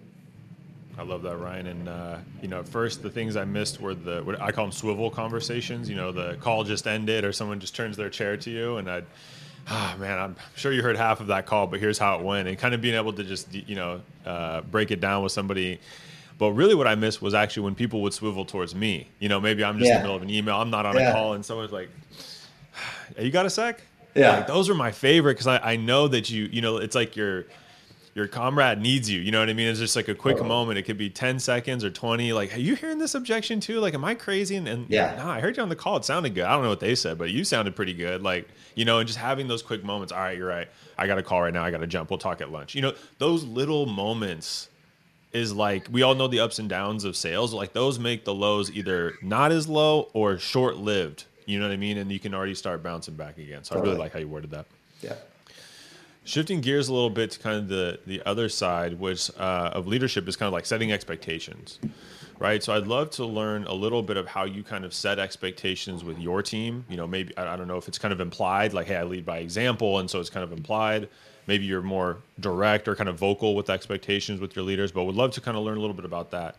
I 0.97 1.03
love 1.03 1.23
that, 1.23 1.37
Ryan. 1.37 1.67
And 1.67 1.89
uh, 1.89 2.17
you 2.41 2.47
know, 2.47 2.59
at 2.59 2.67
first 2.67 3.01
the 3.01 3.09
things 3.09 3.35
I 3.35 3.45
missed 3.45 3.81
were 3.81 3.95
the 3.95 4.21
what 4.23 4.39
I 4.39 4.51
call 4.51 4.65
them 4.65 4.71
swivel 4.71 5.09
conversations. 5.09 5.89
You 5.89 5.95
know, 5.95 6.11
the 6.11 6.37
call 6.39 6.63
just 6.63 6.87
ended, 6.87 7.25
or 7.25 7.31
someone 7.31 7.59
just 7.59 7.75
turns 7.75 7.97
their 7.97 8.09
chair 8.09 8.37
to 8.37 8.49
you, 8.49 8.77
and 8.77 8.89
I'd, 8.89 9.05
ah, 9.67 9.95
man, 9.99 10.19
I'm 10.19 10.35
sure 10.55 10.71
you 10.71 10.83
heard 10.83 10.95
half 10.95 11.19
of 11.19 11.27
that 11.27 11.45
call, 11.45 11.67
but 11.67 11.79
here's 11.79 11.97
how 11.97 12.19
it 12.19 12.23
went, 12.23 12.47
and 12.47 12.57
kind 12.57 12.75
of 12.75 12.81
being 12.81 12.95
able 12.95 13.13
to 13.13 13.23
just 13.23 13.53
you 13.53 13.75
know 13.75 14.01
uh, 14.25 14.61
break 14.61 14.91
it 14.91 14.99
down 14.99 15.23
with 15.23 15.31
somebody. 15.31 15.79
But 16.37 16.51
really, 16.51 16.75
what 16.75 16.87
I 16.87 16.95
missed 16.95 17.21
was 17.21 17.33
actually 17.33 17.63
when 17.63 17.75
people 17.75 18.01
would 18.01 18.13
swivel 18.13 18.45
towards 18.45 18.75
me. 18.75 19.07
You 19.19 19.29
know, 19.29 19.39
maybe 19.39 19.63
I'm 19.63 19.79
just 19.79 19.87
yeah. 19.87 19.95
in 19.95 20.01
the 20.01 20.03
middle 20.03 20.15
of 20.15 20.21
an 20.21 20.29
email, 20.29 20.59
I'm 20.59 20.69
not 20.69 20.85
on 20.85 20.95
yeah. 20.95 21.09
a 21.09 21.13
call, 21.13 21.33
and 21.33 21.43
someone's 21.43 21.71
like, 21.71 21.89
hey, 23.17 23.25
"You 23.25 23.31
got 23.31 23.47
a 23.47 23.49
sec?" 23.49 23.81
Yeah, 24.15 24.37
like, 24.37 24.47
those 24.47 24.69
are 24.69 24.75
my 24.75 24.91
favorite 24.91 25.33
because 25.33 25.47
I, 25.47 25.57
I 25.57 25.75
know 25.75 26.07
that 26.07 26.29
you 26.29 26.43
you 26.45 26.61
know 26.61 26.77
it's 26.77 26.93
like 26.93 27.15
you're 27.15 27.45
your 28.15 28.27
comrade 28.27 28.79
needs 28.79 29.09
you. 29.09 29.19
You 29.19 29.31
know 29.31 29.39
what 29.39 29.49
I 29.49 29.53
mean? 29.53 29.67
It's 29.67 29.79
just 29.79 29.95
like 29.95 30.07
a 30.07 30.15
quick 30.15 30.37
uh-huh. 30.37 30.47
moment. 30.47 30.77
It 30.77 30.83
could 30.83 30.97
be 30.97 31.09
10 31.09 31.39
seconds 31.39 31.83
or 31.83 31.89
20. 31.89 32.31
Like, 32.33 32.55
are 32.55 32.59
you 32.59 32.75
hearing 32.75 32.99
this 32.99 33.15
objection 33.15 33.59
too? 33.59 33.79
Like, 33.79 33.93
am 33.93 34.05
I 34.05 34.13
crazy? 34.13 34.55
And, 34.55 34.67
and 34.67 34.89
yeah, 34.89 35.15
no, 35.17 35.27
I 35.27 35.39
heard 35.39 35.57
you 35.57 35.63
on 35.63 35.69
the 35.69 35.75
call. 35.75 35.97
It 35.97 36.05
sounded 36.05 36.35
good. 36.35 36.43
I 36.43 36.53
don't 36.53 36.63
know 36.63 36.69
what 36.69 36.79
they 36.79 36.95
said, 36.95 37.17
but 37.17 37.31
you 37.31 37.43
sounded 37.43 37.75
pretty 37.75 37.93
good. 37.93 38.21
Like, 38.21 38.47
you 38.75 38.85
know, 38.85 38.99
and 38.99 39.07
just 39.07 39.19
having 39.19 39.47
those 39.47 39.63
quick 39.63 39.83
moments. 39.83 40.13
All 40.13 40.19
right, 40.19 40.37
you're 40.37 40.47
right. 40.47 40.67
I 40.97 41.07
got 41.07 41.17
a 41.17 41.23
call 41.23 41.41
right 41.41 41.53
now. 41.53 41.63
I 41.63 41.71
got 41.71 41.79
to 41.79 41.87
jump. 41.87 42.11
We'll 42.11 42.19
talk 42.19 42.41
at 42.41 42.51
lunch. 42.51 42.75
You 42.75 42.83
know, 42.83 42.93
those 43.17 43.43
little 43.43 43.87
moments 43.87 44.69
is 45.31 45.51
like 45.51 45.87
we 45.91 46.03
all 46.03 46.13
know 46.13 46.27
the 46.27 46.39
ups 46.39 46.59
and 46.59 46.69
downs 46.69 47.05
of 47.05 47.17
sales. 47.17 47.53
Like 47.53 47.73
those 47.73 47.97
make 47.97 48.25
the 48.25 48.33
lows 48.33 48.71
either 48.71 49.13
not 49.23 49.51
as 49.51 49.67
low 49.67 50.09
or 50.13 50.37
short 50.37 50.77
lived. 50.77 51.25
You 51.45 51.59
know 51.59 51.67
what 51.67 51.73
I 51.73 51.77
mean? 51.77 51.97
And 51.97 52.11
you 52.11 52.19
can 52.19 52.33
already 52.35 52.55
start 52.55 52.83
bouncing 52.83 53.15
back 53.15 53.37
again. 53.39 53.63
So 53.63 53.75
totally. 53.75 53.89
I 53.89 53.93
really 53.93 53.99
like 54.03 54.13
how 54.13 54.19
you 54.19 54.27
worded 54.27 54.51
that. 54.51 54.67
Yeah. 55.01 55.15
Shifting 56.25 56.61
gears 56.61 56.87
a 56.87 56.93
little 56.93 57.09
bit 57.09 57.31
to 57.31 57.39
kind 57.39 57.57
of 57.57 57.67
the 57.67 57.99
the 58.05 58.21
other 58.25 58.47
side, 58.47 58.99
which 58.99 59.29
uh, 59.37 59.71
of 59.73 59.87
leadership 59.87 60.27
is 60.27 60.37
kind 60.37 60.47
of 60.47 60.53
like 60.53 60.65
setting 60.65 60.91
expectations, 60.91 61.79
right? 62.39 62.63
So 62.63 62.73
I'd 62.73 62.87
love 62.87 63.09
to 63.11 63.25
learn 63.25 63.65
a 63.65 63.73
little 63.73 64.01
bit 64.01 64.15
of 64.15 64.27
how 64.27 64.45
you 64.45 64.63
kind 64.63 64.85
of 64.85 64.93
set 64.93 65.19
expectations 65.19 66.03
with 66.03 66.17
your 66.19 66.41
team. 66.41 66.85
You 66.89 66.95
know, 66.95 67.05
maybe 67.07 67.37
I 67.37 67.57
don't 67.57 67.67
know 67.67 67.75
if 67.75 67.89
it's 67.89 67.97
kind 67.99 68.13
of 68.13 68.21
implied, 68.21 68.73
like, 68.73 68.87
hey, 68.87 68.95
I 68.95 69.03
lead 69.03 69.25
by 69.25 69.39
example, 69.39 69.99
and 69.99 70.09
so 70.09 70.21
it's 70.21 70.29
kind 70.29 70.45
of 70.45 70.53
implied. 70.53 71.09
Maybe 71.45 71.65
you're 71.65 71.81
more 71.81 72.19
direct 72.39 72.87
or 72.87 72.95
kind 72.95 73.09
of 73.09 73.19
vocal 73.19 73.53
with 73.53 73.69
expectations 73.69 74.39
with 74.39 74.55
your 74.55 74.63
leaders, 74.63 74.93
but 74.93 75.03
would 75.03 75.15
love 75.15 75.31
to 75.31 75.41
kind 75.41 75.57
of 75.57 75.63
learn 75.65 75.77
a 75.77 75.81
little 75.81 75.95
bit 75.95 76.05
about 76.05 76.31
that. 76.31 76.55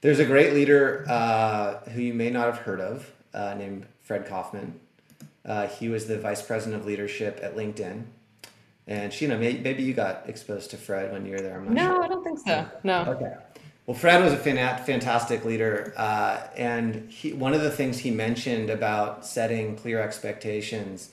There's 0.00 0.20
a 0.20 0.24
great 0.24 0.54
leader 0.54 1.04
uh, 1.08 1.80
who 1.90 2.00
you 2.00 2.14
may 2.14 2.30
not 2.30 2.46
have 2.46 2.58
heard 2.58 2.80
of 2.80 3.12
uh, 3.34 3.54
named 3.54 3.86
Fred 4.00 4.26
Kofman. 4.26 4.74
Uh, 5.44 5.66
he 5.66 5.88
was 5.88 6.06
the 6.06 6.18
vice 6.18 6.40
president 6.40 6.80
of 6.80 6.86
leadership 6.86 7.40
at 7.42 7.56
LinkedIn 7.56 8.04
and 8.86 9.12
Sheena, 9.12 9.38
maybe 9.38 9.82
you 9.82 9.94
got 9.94 10.28
exposed 10.28 10.70
to 10.70 10.76
Fred 10.76 11.12
when 11.12 11.24
you 11.26 11.32
were 11.32 11.40
there. 11.40 11.58
I'm 11.58 11.66
not 11.66 11.74
no, 11.74 11.94
sure. 11.94 12.04
I 12.04 12.08
don't 12.08 12.24
think 12.24 12.38
so. 12.38 12.66
No. 12.82 13.04
Okay. 13.06 13.34
Well, 13.86 13.96
Fred 13.96 14.22
was 14.22 14.32
a 14.32 14.36
fantastic 14.36 15.44
leader, 15.44 15.92
uh, 15.96 16.46
and 16.56 17.10
he, 17.10 17.32
one 17.32 17.54
of 17.54 17.60
the 17.60 17.70
things 17.70 17.98
he 17.98 18.10
mentioned 18.10 18.70
about 18.70 19.26
setting 19.26 19.76
clear 19.76 20.00
expectations 20.00 21.10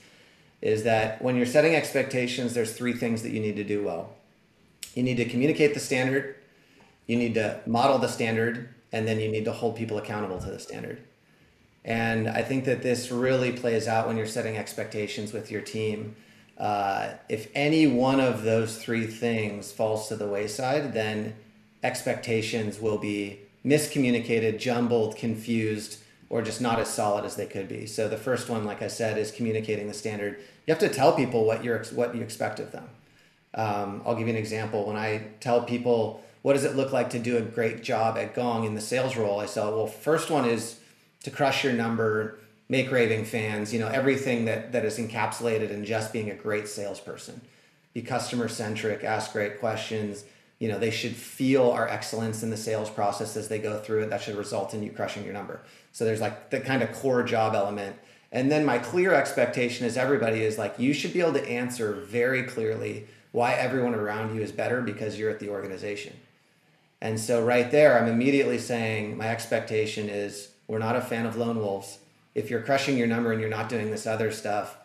is 0.61 0.83
that 0.83 1.21
when 1.21 1.35
you're 1.35 1.45
setting 1.45 1.75
expectations, 1.75 2.53
there's 2.53 2.73
three 2.73 2.93
things 2.93 3.23
that 3.23 3.31
you 3.31 3.39
need 3.39 3.55
to 3.55 3.63
do 3.63 3.83
well. 3.83 4.15
You 4.93 5.03
need 5.03 5.17
to 5.17 5.25
communicate 5.25 5.73
the 5.73 5.79
standard, 5.79 6.35
you 7.05 7.15
need 7.15 7.35
to 7.35 7.61
model 7.65 7.97
the 7.97 8.07
standard, 8.07 8.69
and 8.91 9.07
then 9.07 9.19
you 9.19 9.29
need 9.29 9.45
to 9.45 9.53
hold 9.53 9.75
people 9.75 9.97
accountable 9.97 10.39
to 10.39 10.49
the 10.49 10.59
standard. 10.59 11.01
And 11.85 12.27
I 12.27 12.41
think 12.41 12.65
that 12.65 12.81
this 12.81 13.11
really 13.11 13.51
plays 13.53 13.87
out 13.87 14.07
when 14.07 14.17
you're 14.17 14.27
setting 14.27 14.57
expectations 14.57 15.31
with 15.31 15.49
your 15.49 15.61
team. 15.61 16.15
Uh, 16.57 17.13
if 17.29 17.49
any 17.53 17.85
one 17.85 18.19
of 18.19 18.43
those 18.43 18.77
three 18.77 19.05
things 19.05 19.71
falls 19.71 20.07
to 20.07 20.15
the 20.15 20.27
wayside, 20.27 20.93
then 20.93 21.35
expectations 21.83 22.79
will 22.79 22.97
be 22.97 23.39
miscommunicated, 23.63 24.59
jumbled, 24.59 25.15
confused, 25.15 25.99
or 26.29 26.41
just 26.41 26.59
not 26.59 26.79
as 26.79 26.89
solid 26.89 27.25
as 27.25 27.35
they 27.35 27.45
could 27.45 27.67
be. 27.67 27.85
So 27.85 28.07
the 28.07 28.17
first 28.17 28.49
one, 28.49 28.65
like 28.65 28.81
I 28.81 28.87
said, 28.87 29.17
is 29.17 29.31
communicating 29.31 29.87
the 29.87 29.93
standard. 29.93 30.39
You 30.65 30.73
have 30.73 30.79
to 30.79 30.89
tell 30.89 31.13
people 31.13 31.45
what 31.45 31.63
you're 31.63 31.83
what 31.85 32.15
you 32.15 32.21
expect 32.21 32.59
of 32.59 32.71
them. 32.71 32.89
Um, 33.53 34.01
I'll 34.05 34.15
give 34.15 34.27
you 34.27 34.33
an 34.33 34.39
example. 34.39 34.85
When 34.85 34.97
I 34.97 35.27
tell 35.39 35.61
people 35.61 36.23
what 36.41 36.53
does 36.53 36.63
it 36.63 36.75
look 36.75 36.93
like 36.93 37.09
to 37.09 37.19
do 37.19 37.37
a 37.37 37.41
great 37.41 37.83
job 37.83 38.17
at 38.17 38.33
Gong 38.33 38.63
in 38.63 38.73
the 38.73 38.81
sales 38.81 39.17
role, 39.17 39.39
I 39.39 39.47
say, 39.47 39.61
well, 39.61 39.85
first 39.85 40.29
one 40.29 40.45
is 40.45 40.79
to 41.23 41.31
crush 41.31 41.63
your 41.63 41.73
number, 41.73 42.39
make 42.69 42.91
raving 42.91 43.25
fans. 43.25 43.73
You 43.73 43.79
know 43.79 43.87
everything 43.87 44.45
that 44.45 44.71
that 44.71 44.85
is 44.85 44.97
encapsulated 44.97 45.69
in 45.69 45.85
just 45.85 46.13
being 46.13 46.29
a 46.29 46.35
great 46.35 46.67
salesperson. 46.67 47.41
Be 47.93 48.01
customer 48.01 48.47
centric, 48.47 49.03
ask 49.03 49.33
great 49.33 49.59
questions. 49.59 50.25
You 50.59 50.69
know 50.69 50.79
they 50.79 50.91
should 50.91 51.15
feel 51.15 51.69
our 51.69 51.87
excellence 51.87 52.43
in 52.43 52.49
the 52.49 52.57
sales 52.57 52.89
process 52.89 53.37
as 53.37 53.47
they 53.47 53.59
go 53.59 53.79
through 53.79 54.03
it. 54.03 54.09
That 54.09 54.21
should 54.21 54.35
result 54.35 54.73
in 54.73 54.83
you 54.83 54.91
crushing 54.91 55.23
your 55.23 55.33
number. 55.33 55.61
So 55.91 56.05
there's 56.05 56.21
like 56.21 56.49
the 56.49 56.59
kind 56.59 56.83
of 56.83 56.91
core 56.93 57.23
job 57.23 57.55
element. 57.55 57.95
And 58.29 58.51
then 58.51 58.65
my 58.65 58.77
clear 58.77 59.13
expectation 59.13 59.85
is 59.85 59.95
everybody 59.95 60.43
is 60.43 60.57
like 60.57 60.77
you 60.77 60.93
should 60.93 61.13
be 61.13 61.21
able 61.21 61.33
to 61.33 61.49
answer 61.49 61.93
very 61.93 62.43
clearly 62.43 63.07
why 63.31 63.53
everyone 63.53 63.95
around 63.95 64.35
you 64.35 64.41
is 64.41 64.51
better 64.51 64.81
because 64.81 65.17
you're 65.17 65.29
at 65.29 65.39
the 65.39 65.49
organization. 65.49 66.13
And 66.99 67.19
so 67.19 67.43
right 67.43 67.69
there 67.69 67.99
i'm 67.99 68.07
immediately 68.09 68.57
saying 68.57 69.15
my 69.15 69.29
expectation 69.29 70.09
is 70.09 70.49
we're 70.67 70.79
not 70.79 70.95
a 70.95 71.01
fan 71.01 71.27
of 71.27 71.37
lone 71.37 71.59
wolves 71.59 71.99
if 72.37 72.49
you're 72.49 72.61
crushing 72.61 72.97
your 72.97 73.07
number 73.07 73.33
and 73.33 73.41
you're 73.41 73.49
not 73.49 73.67
doing 73.67 73.91
this 73.91 74.07
other 74.07 74.31
stuff 74.31 74.77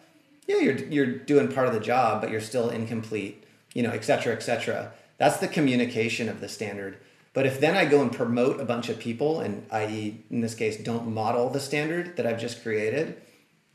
yeah 0.49 0.59
you're, 0.59 0.79
you're 0.87 1.07
doing 1.07 1.47
part 1.47 1.69
of 1.69 1.75
the 1.75 1.81
job 1.81 2.21
but 2.21 2.31
you're 2.31 2.41
still 2.41 2.69
incomplete 2.71 3.45
you 3.75 3.83
know 3.83 3.91
et 3.91 4.05
cetera 4.05 4.35
et 4.35 4.43
cetera 4.43 4.93
that's 5.23 5.37
the 5.37 5.47
communication 5.47 6.29
of 6.29 6.41
the 6.41 6.49
standard. 6.49 6.99
But 7.33 7.47
if 7.47 7.61
then 7.61 7.77
I 7.77 7.85
go 7.85 8.03
and 8.03 8.13
promote 8.13 8.61
a 8.61 8.65
bunch 8.65 8.89
of 8.89 8.99
people, 8.99 9.39
and 9.39 9.65
i.e., 9.71 10.21
in 10.31 10.41
this 10.41 10.57
case, 10.57 10.77
don't 10.77 11.15
model 11.15 11.49
the 11.49 11.61
standard 11.61 12.17
that 12.17 12.27
I've 12.27 12.41
just 12.41 12.65
created, 12.65 13.23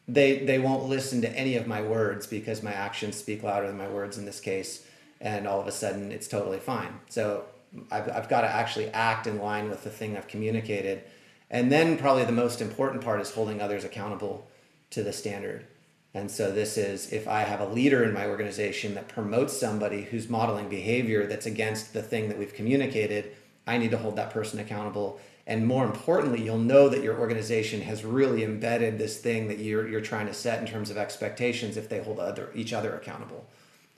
they 0.09 0.39
they 0.39 0.59
won't 0.59 0.89
listen 0.89 1.21
to 1.21 1.29
any 1.31 1.55
of 1.55 1.65
my 1.65 1.81
words 1.81 2.27
because 2.27 2.61
my 2.61 2.73
actions 2.73 3.15
speak 3.15 3.43
louder 3.43 3.67
than 3.67 3.77
my 3.77 3.87
words 3.87 4.17
in 4.17 4.25
this 4.25 4.41
case, 4.41 4.85
and 5.21 5.47
all 5.47 5.61
of 5.61 5.67
a 5.67 5.71
sudden 5.71 6.11
it's 6.11 6.27
totally 6.27 6.59
fine. 6.59 6.99
So 7.07 7.45
I've 7.89 8.09
I've 8.11 8.27
got 8.27 8.41
to 8.41 8.47
actually 8.47 8.89
act 8.89 9.25
in 9.25 9.39
line 9.39 9.69
with 9.69 9.85
the 9.85 9.89
thing 9.89 10.17
I've 10.17 10.27
communicated, 10.27 11.03
and 11.49 11.71
then 11.71 11.97
probably 11.97 12.25
the 12.25 12.31
most 12.31 12.61
important 12.61 13.03
part 13.03 13.21
is 13.21 13.31
holding 13.31 13.61
others 13.61 13.83
accountable 13.83 14.47
to 14.89 15.03
the 15.03 15.13
standard. 15.13 15.65
And 16.13 16.31
so 16.31 16.51
this 16.51 16.77
is 16.77 17.11
if 17.13 17.27
I 17.27 17.41
have 17.41 17.59
a 17.59 17.67
leader 17.67 18.03
in 18.03 18.13
my 18.13 18.27
organization 18.27 18.95
that 18.95 19.07
promotes 19.07 19.57
somebody 19.57 20.03
who's 20.03 20.29
modeling 20.29 20.69
behavior 20.69 21.27
that's 21.27 21.45
against 21.45 21.93
the 21.93 22.01
thing 22.01 22.29
that 22.29 22.37
we've 22.37 22.53
communicated, 22.53 23.33
I 23.67 23.77
need 23.77 23.91
to 23.91 23.97
hold 23.97 24.15
that 24.15 24.31
person 24.31 24.59
accountable. 24.59 25.19
And 25.45 25.67
more 25.67 25.85
importantly, 25.85 26.41
you'll 26.41 26.57
know 26.57 26.89
that 26.89 27.03
your 27.03 27.19
organization 27.19 27.81
has 27.81 28.03
really 28.03 28.43
embedded 28.43 28.97
this 28.97 29.17
thing 29.19 29.47
that 29.47 29.59
you're, 29.59 29.87
you're 29.87 30.01
trying 30.01 30.27
to 30.27 30.33
set 30.33 30.59
in 30.59 30.67
terms 30.67 30.89
of 30.89 30.97
expectations 30.97 31.77
if 31.77 31.87
they 31.87 32.01
hold 32.01 32.19
other, 32.19 32.49
each 32.55 32.73
other 32.73 32.95
accountable. 32.95 33.45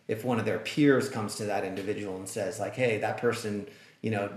If 0.07 0.25
one 0.25 0.39
of 0.39 0.45
their 0.45 0.59
peers 0.59 1.09
comes 1.09 1.35
to 1.35 1.45
that 1.45 1.63
individual 1.63 2.17
and 2.17 2.27
says, 2.27 2.59
like, 2.59 2.75
hey, 2.75 2.97
that 2.97 3.19
person, 3.19 3.67
you 4.01 4.12
know, 4.12 4.29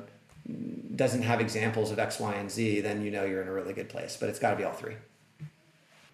doesn't 0.96 1.22
have 1.22 1.40
examples 1.40 1.90
of 1.90 1.98
X, 1.98 2.18
Y, 2.20 2.34
and 2.34 2.50
Z, 2.50 2.80
then 2.80 3.02
you 3.02 3.10
know 3.10 3.24
you're 3.24 3.42
in 3.42 3.48
a 3.48 3.52
really 3.52 3.72
good 3.72 3.88
place. 3.88 4.16
But 4.18 4.28
it's 4.28 4.38
got 4.38 4.50
to 4.50 4.56
be 4.56 4.64
all 4.64 4.72
three. 4.72 4.96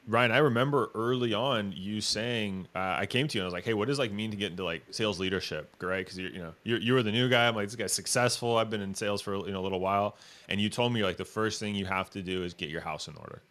Ryan, 0.07 0.33
I 0.33 0.39
remember 0.39 0.91
early 0.95 1.35
on 1.35 1.75
you 1.77 2.01
saying, 2.01 2.67
uh, 2.75 2.97
I 2.99 3.05
came 3.05 3.29
to 3.29 3.37
you 3.37 3.43
and 3.43 3.45
I 3.45 3.49
was 3.49 3.53
like, 3.53 3.65
"Hey, 3.65 3.75
what 3.75 3.89
does 3.89 3.99
like 3.99 4.11
mean 4.11 4.31
to 4.31 4.39
get 4.39 4.53
into 4.53 4.65
like 4.65 4.83
sales 4.91 5.21
leadership?" 5.21 5.71
Right? 5.83 5.99
Because 5.99 6.17
you 6.17 6.29
you 6.29 6.39
know 6.39 6.55
you 6.65 6.77
you 6.77 6.95
were 6.95 7.03
the 7.03 7.13
new 7.13 7.29
guy. 7.29 7.47
I'm 7.47 7.55
like, 7.55 7.67
this 7.67 7.77
guy's 7.77 7.93
successful. 7.93 8.57
I've 8.57 8.71
been 8.71 8.81
in 8.81 8.95
sales 8.95 9.21
for 9.21 9.37
you 9.37 9.53
know 9.53 9.61
a 9.61 9.63
little 9.63 9.81
while, 9.81 10.17
and 10.49 10.61
you 10.61 10.71
told 10.71 10.95
me 10.95 11.05
like 11.05 11.19
the 11.19 11.27
first 11.27 11.61
thing 11.61 11.75
you 11.75 11.85
have 11.85 12.09
to 12.11 12.23
do 12.23 12.43
is 12.43 12.55
get 12.55 12.71
your 12.71 12.81
house 12.81 13.07
in 13.07 13.17
order. 13.17 13.43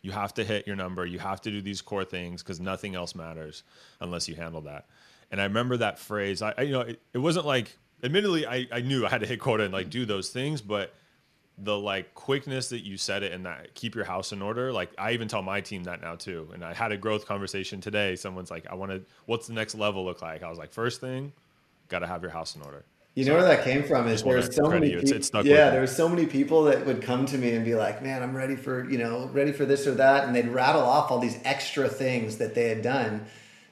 You 0.00 0.12
have 0.12 0.32
to 0.34 0.44
hit 0.44 0.66
your 0.66 0.76
number. 0.76 1.04
You 1.04 1.18
have 1.18 1.42
to 1.42 1.50
do 1.50 1.60
these 1.60 1.82
core 1.82 2.04
things 2.04 2.42
because 2.42 2.58
nothing 2.58 2.94
else 2.94 3.14
matters 3.14 3.62
unless 4.00 4.28
you 4.28 4.34
handle 4.34 4.62
that. 4.62 4.86
And 5.30 5.42
I 5.42 5.44
remember 5.44 5.76
that 5.76 5.98
phrase. 5.98 6.40
I, 6.40 6.54
I 6.56 6.62
you 6.62 6.72
know 6.72 6.80
it, 6.80 7.02
it 7.12 7.18
wasn't 7.18 7.44
like 7.44 7.76
admittedly 8.02 8.46
I 8.46 8.66
I 8.72 8.80
knew 8.80 9.06
I 9.06 9.08
had 9.08 9.20
to 9.20 9.26
hit 9.26 9.40
quota 9.40 9.64
and 9.64 9.72
like 9.72 9.90
do 9.90 10.04
those 10.06 10.30
things, 10.30 10.60
but 10.60 10.94
the 11.60 11.76
like 11.76 12.14
quickness 12.14 12.68
that 12.68 12.84
you 12.84 12.96
said 12.96 13.22
it 13.22 13.32
and 13.32 13.44
that 13.44 13.74
keep 13.74 13.94
your 13.94 14.04
house 14.04 14.32
in 14.32 14.40
order 14.40 14.72
like 14.72 14.90
i 14.96 15.10
even 15.12 15.26
tell 15.26 15.42
my 15.42 15.60
team 15.60 15.82
that 15.82 16.00
now 16.00 16.14
too 16.14 16.48
and 16.54 16.64
i 16.64 16.72
had 16.72 16.92
a 16.92 16.96
growth 16.96 17.26
conversation 17.26 17.80
today. 17.80 18.14
Someone's 18.14 18.50
like 18.50 18.66
i 18.70 18.74
want 18.74 18.92
to 18.92 19.02
what's 19.26 19.48
the 19.48 19.54
next 19.54 19.74
level 19.74 20.04
look 20.04 20.22
like? 20.22 20.42
I 20.42 20.48
was 20.48 20.58
like 20.58 20.72
first 20.72 21.00
thing 21.00 21.32
got 21.88 22.00
to 22.00 22.06
have 22.06 22.22
your 22.22 22.30
house 22.30 22.54
in 22.54 22.62
order. 22.62 22.84
You 23.14 23.24
know 23.24 23.32
where 23.32 23.42
that 23.42 23.64
came 23.64 23.82
from 23.82 24.06
is 24.06 24.22
there's 24.22 24.54
so 24.54 24.68
many 24.68 24.90
people, 24.90 25.02
it's, 25.02 25.30
it's 25.30 25.46
yeah 25.46 25.70
there 25.70 25.80
were 25.80 25.88
so 25.88 26.08
many 26.08 26.26
people 26.26 26.62
that 26.64 26.86
would 26.86 27.02
come 27.02 27.26
to 27.26 27.38
me 27.38 27.50
and 27.50 27.64
be 27.64 27.74
like 27.74 28.00
man 28.02 28.22
i'm 28.22 28.36
ready 28.36 28.54
for 28.54 28.88
you 28.88 28.98
know 28.98 29.28
ready 29.32 29.50
for 29.50 29.64
this 29.64 29.88
or 29.88 29.94
that 29.94 30.24
and 30.24 30.36
they'd 30.36 30.48
rattle 30.48 30.82
off 30.82 31.10
all 31.10 31.18
these 31.18 31.40
extra 31.44 31.88
things 31.88 32.38
that 32.38 32.54
they 32.54 32.68
had 32.68 32.82
done. 32.82 33.26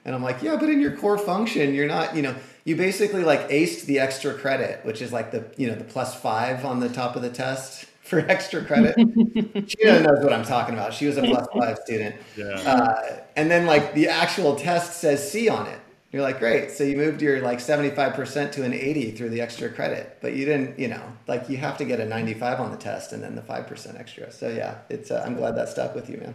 And 0.05 0.15
i'm 0.15 0.23
like 0.23 0.43
yeah 0.43 0.57
but 0.57 0.69
in 0.69 0.81
your 0.81 0.97
core 0.97 1.19
function 1.19 1.75
you're 1.75 1.87
not 1.87 2.17
you 2.17 2.23
know 2.23 2.35
you 2.67 2.75
basically 2.75 3.23
like 3.23 3.49
aced 3.49 3.85
the 3.87 4.01
extra 4.01 4.35
credit, 4.35 4.85
which 4.85 5.01
is 5.01 5.13
like 5.13 5.31
the 5.31 5.45
you 5.57 5.69
know 5.69 5.77
the 5.77 5.85
plus 5.85 6.21
five 6.21 6.65
on 6.65 6.81
the 6.81 6.89
top 6.89 7.15
of 7.15 7.23
the 7.23 7.31
test 7.31 7.85
for 8.03 8.19
extra 8.19 8.63
credit. 8.63 8.95
she 9.71 9.85
knows 9.85 10.23
what 10.23 10.33
I'm 10.33 10.45
talking 10.45 10.75
about. 10.75 10.93
She 10.93 11.07
was 11.07 11.17
a 11.17 11.23
plus 11.23 11.47
five 11.57 11.79
student. 11.85 12.17
Yeah. 12.37 12.45
Uh, 12.45 13.21
and 13.37 13.51
then 13.51 13.67
like 13.67 13.95
the 13.95 14.09
actual 14.09 14.57
test 14.57 15.01
says 15.01 15.31
C 15.31 15.49
on 15.49 15.67
it. 15.69 15.79
You're 16.13 16.23
like, 16.23 16.39
great. 16.39 16.71
So 16.71 16.83
you 16.83 16.97
moved 16.97 17.21
your 17.21 17.41
like 17.43 17.59
75% 17.59 18.53
to 18.53 18.63
an 18.63 18.73
80 18.73 19.11
through 19.13 19.31
the 19.31 19.41
extra 19.41 19.69
credit, 19.69 20.19
but 20.23 20.35
you 20.35 20.47
didn't, 20.47 20.79
you 20.79 20.89
know, 20.89 21.03
like 21.27 21.49
you 21.51 21.57
have 21.59 21.77
to 21.79 21.85
get 21.85 22.01
a 22.01 22.07
95 22.07 22.61
on 22.61 22.71
the 22.71 22.77
test 22.77 23.13
and 23.13 23.23
then 23.23 23.35
the 23.35 23.43
5% 23.43 24.01
extra. 24.01 24.31
So 24.31 24.49
yeah, 24.49 24.79
it's, 24.89 25.11
uh, 25.11 25.23
I'm 25.27 25.35
glad 25.35 25.57
that 25.57 25.69
stuck 25.69 25.95
with 25.95 26.09
you, 26.09 26.19
man. 26.19 26.35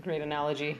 Great 0.00 0.22
analogy. 0.22 0.78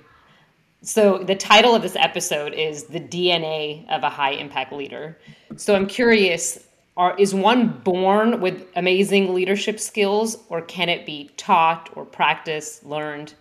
So 0.84 1.16
the 1.16 1.34
title 1.34 1.74
of 1.74 1.80
this 1.80 1.96
episode 1.96 2.52
is 2.52 2.84
the 2.84 3.00
DNA 3.00 3.88
of 3.88 4.02
a 4.02 4.10
high 4.10 4.32
impact 4.32 4.70
leader. 4.70 5.18
So 5.56 5.74
I'm 5.74 5.86
curious, 5.86 6.62
are 6.98 7.16
is 7.18 7.34
one 7.34 7.68
born 7.68 8.42
with 8.42 8.66
amazing 8.76 9.32
leadership 9.32 9.80
skills 9.80 10.36
or 10.50 10.60
can 10.60 10.90
it 10.90 11.06
be 11.06 11.30
taught 11.38 11.88
or 11.94 12.04
practiced, 12.04 12.84
learned? 12.84 13.32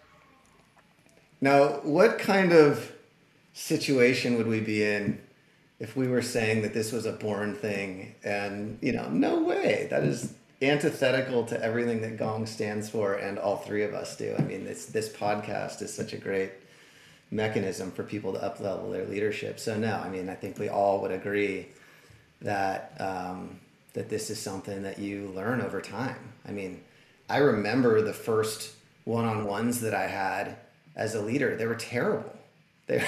Now, 1.42 1.82
what 1.84 2.18
kind 2.18 2.54
of 2.54 2.94
situation 3.52 4.38
would 4.38 4.48
we 4.48 4.62
be 4.62 4.82
in 4.82 5.20
if 5.80 5.98
we 5.98 6.08
were 6.08 6.22
saying 6.22 6.62
that 6.62 6.74
this 6.74 6.94
was 6.94 7.06
a 7.06 7.12
born 7.12 7.56
thing 7.56 8.16
and, 8.24 8.80
you 8.82 8.94
know, 8.94 9.10
no 9.10 9.44
way. 9.44 9.88
That 9.90 10.06
is 10.06 10.34
antithetical 10.62 11.44
to 11.48 11.62
everything 11.62 12.00
that 12.02 12.16
Gong 12.16 12.46
stands 12.46 12.90
for 12.90 13.16
and 13.16 13.38
all 13.38 13.58
three 13.58 13.84
of 13.84 13.94
us 13.94 14.16
do. 14.16 14.34
I 14.40 14.44
mean, 14.44 14.64
this 14.64 14.86
this 14.86 15.10
podcast 15.10 15.82
is 15.82 15.94
such 15.94 16.14
a 16.14 16.18
great 16.18 16.52
mechanism 17.34 17.92
for 17.92 18.04
people 18.04 18.34
to 18.34 18.40
uplevel 18.40 18.92
their 18.92 19.06
leadership. 19.06 19.60
So 19.60 19.78
no, 19.78 19.96
I 19.96 20.10
mean, 20.10 20.30
I 20.30 20.36
think 20.36 20.60
we 20.60 20.70
all 20.70 21.02
would 21.02 21.12
agree 21.12 21.68
that 22.42 22.96
um, 23.00 23.60
that 23.94 24.10
this 24.10 24.30
is 24.30 24.40
something 24.40 24.84
that 24.84 25.00
you 25.00 25.32
learn 25.36 25.62
over 25.62 25.82
time. 25.82 26.34
I 26.48 26.52
mean, 26.52 26.82
I 27.30 27.38
remember 27.38 28.02
the 28.02 28.14
first 28.14 28.76
one-on-ones 29.06 29.82
that 29.82 29.94
I 29.94 30.08
had 30.08 30.58
as 30.96 31.16
a 31.16 31.22
leader. 31.22 31.56
They 31.56 31.66
were 31.66 31.76
terrible. 31.76 32.32
They, 32.86 33.02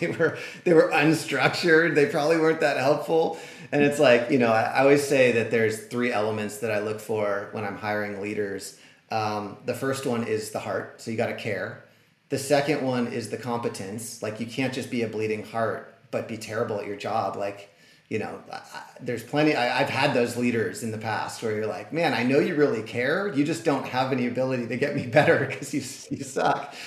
they 0.00 0.08
were 0.08 0.36
they 0.64 0.72
were 0.72 0.90
unstructured. 0.90 1.94
They 1.94 2.06
probably 2.06 2.38
weren't 2.38 2.58
that 2.60 2.76
helpful. 2.76 3.38
And 3.70 3.80
it's 3.84 4.00
like 4.00 4.32
you 4.32 4.38
know, 4.40 4.50
I, 4.52 4.62
I 4.62 4.80
always 4.80 5.06
say 5.06 5.30
that 5.32 5.52
there's 5.52 5.86
three 5.86 6.12
elements 6.12 6.58
that 6.58 6.72
I 6.72 6.80
look 6.80 6.98
for 6.98 7.48
when 7.52 7.64
I'm 7.64 7.76
hiring 7.76 8.20
leaders. 8.20 8.76
Um, 9.12 9.58
the 9.64 9.74
first 9.74 10.06
one 10.06 10.24
is 10.24 10.50
the 10.50 10.58
heart. 10.58 11.00
So 11.00 11.12
you 11.12 11.16
got 11.16 11.28
to 11.28 11.36
care. 11.36 11.84
The 12.32 12.38
second 12.38 12.80
one 12.80 13.08
is 13.08 13.28
the 13.28 13.36
competence. 13.36 14.22
Like 14.22 14.40
you 14.40 14.46
can't 14.46 14.72
just 14.72 14.90
be 14.90 15.02
a 15.02 15.06
bleeding 15.06 15.44
heart, 15.44 15.94
but 16.10 16.28
be 16.28 16.38
terrible 16.38 16.80
at 16.80 16.86
your 16.86 16.96
job. 16.96 17.36
Like, 17.36 17.68
you 18.08 18.18
know, 18.18 18.40
I, 18.50 18.80
there's 19.02 19.22
plenty. 19.22 19.54
I, 19.54 19.66
have 19.66 19.90
had 19.90 20.14
those 20.14 20.34
leaders 20.34 20.82
in 20.82 20.92
the 20.92 20.96
past 20.96 21.42
where 21.42 21.54
you're 21.54 21.66
like, 21.66 21.92
man, 21.92 22.14
I 22.14 22.22
know 22.22 22.38
you 22.38 22.54
really 22.54 22.84
care. 22.84 23.30
You 23.34 23.44
just 23.44 23.66
don't 23.66 23.86
have 23.86 24.12
any 24.12 24.28
ability 24.28 24.66
to 24.68 24.78
get 24.78 24.96
me 24.96 25.06
better 25.18 25.44
because 25.44 25.74
you, 25.74 25.82
you 26.16 26.24
suck. 26.24 26.74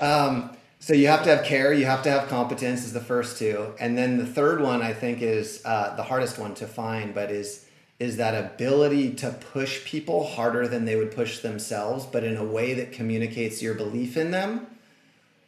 Um, 0.00 0.56
so 0.80 0.92
you 0.92 1.06
have 1.06 1.22
to 1.22 1.36
have 1.36 1.44
care. 1.44 1.72
You 1.72 1.86
have 1.86 2.02
to 2.02 2.10
have 2.10 2.28
competence 2.28 2.84
is 2.84 2.92
the 2.92 3.00
first 3.00 3.38
two. 3.38 3.72
And 3.78 3.96
then 3.96 4.18
the 4.18 4.26
third 4.26 4.60
one 4.60 4.82
I 4.82 4.92
think 4.92 5.22
is 5.22 5.62
uh, 5.64 5.94
the 5.94 6.02
hardest 6.02 6.38
one 6.38 6.54
to 6.56 6.66
find, 6.66 7.14
but 7.14 7.30
is 7.30 7.64
is 8.00 8.16
that 8.16 8.34
ability 8.34 9.14
to 9.14 9.30
push 9.30 9.84
people 9.84 10.26
harder 10.26 10.66
than 10.66 10.84
they 10.84 10.96
would 10.96 11.12
push 11.12 11.38
themselves, 11.38 12.06
but 12.06 12.24
in 12.24 12.36
a 12.36 12.44
way 12.44 12.74
that 12.74 12.92
communicates 12.92 13.62
your 13.62 13.74
belief 13.74 14.16
in 14.16 14.32
them, 14.32 14.66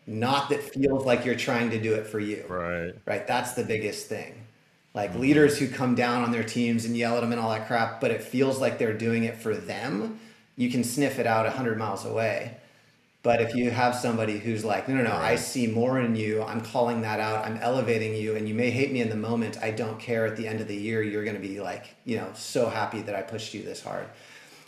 not 0.06 0.48
that 0.50 0.62
feels 0.62 1.04
like 1.04 1.24
you're 1.24 1.34
trying 1.34 1.70
to 1.70 1.80
do 1.80 1.94
it 1.94 2.06
for 2.06 2.20
you. 2.20 2.44
Right. 2.48 2.94
Right. 3.06 3.26
That's 3.26 3.52
the 3.52 3.64
biggest 3.64 4.08
thing. 4.08 4.34
Like 4.94 5.10
mm-hmm. 5.10 5.20
leaders 5.20 5.58
who 5.58 5.68
come 5.68 5.94
down 5.94 6.22
on 6.22 6.32
their 6.32 6.44
teams 6.44 6.84
and 6.84 6.96
yell 6.96 7.16
at 7.16 7.20
them 7.20 7.32
and 7.32 7.40
all 7.40 7.50
that 7.50 7.66
crap, 7.66 8.00
but 8.00 8.10
it 8.10 8.22
feels 8.22 8.60
like 8.60 8.78
they're 8.78 8.92
doing 8.92 9.24
it 9.24 9.36
for 9.36 9.54
them. 9.54 10.20
You 10.56 10.70
can 10.70 10.84
sniff 10.84 11.18
it 11.18 11.26
out 11.26 11.46
a 11.46 11.50
100 11.50 11.78
miles 11.78 12.04
away. 12.04 12.56
But 13.22 13.40
if 13.40 13.54
you 13.54 13.70
have 13.70 13.94
somebody 13.94 14.38
who's 14.38 14.64
like, 14.64 14.88
no, 14.88 14.96
no, 14.96 15.04
no, 15.04 15.14
I 15.14 15.36
see 15.36 15.68
more 15.68 16.00
in 16.00 16.16
you, 16.16 16.42
I'm 16.42 16.60
calling 16.60 17.02
that 17.02 17.20
out, 17.20 17.46
I'm 17.46 17.56
elevating 17.58 18.16
you, 18.16 18.34
and 18.34 18.48
you 18.48 18.54
may 18.54 18.70
hate 18.70 18.90
me 18.90 19.00
in 19.00 19.10
the 19.10 19.16
moment, 19.16 19.62
I 19.62 19.70
don't 19.70 20.00
care. 20.00 20.26
At 20.26 20.36
the 20.36 20.48
end 20.48 20.60
of 20.60 20.66
the 20.66 20.74
year, 20.74 21.02
you're 21.02 21.22
going 21.22 21.40
to 21.40 21.40
be 21.40 21.60
like, 21.60 21.94
you 22.04 22.16
know, 22.16 22.28
so 22.34 22.68
happy 22.68 23.00
that 23.02 23.14
I 23.14 23.22
pushed 23.22 23.54
you 23.54 23.62
this 23.62 23.80
hard. 23.80 24.08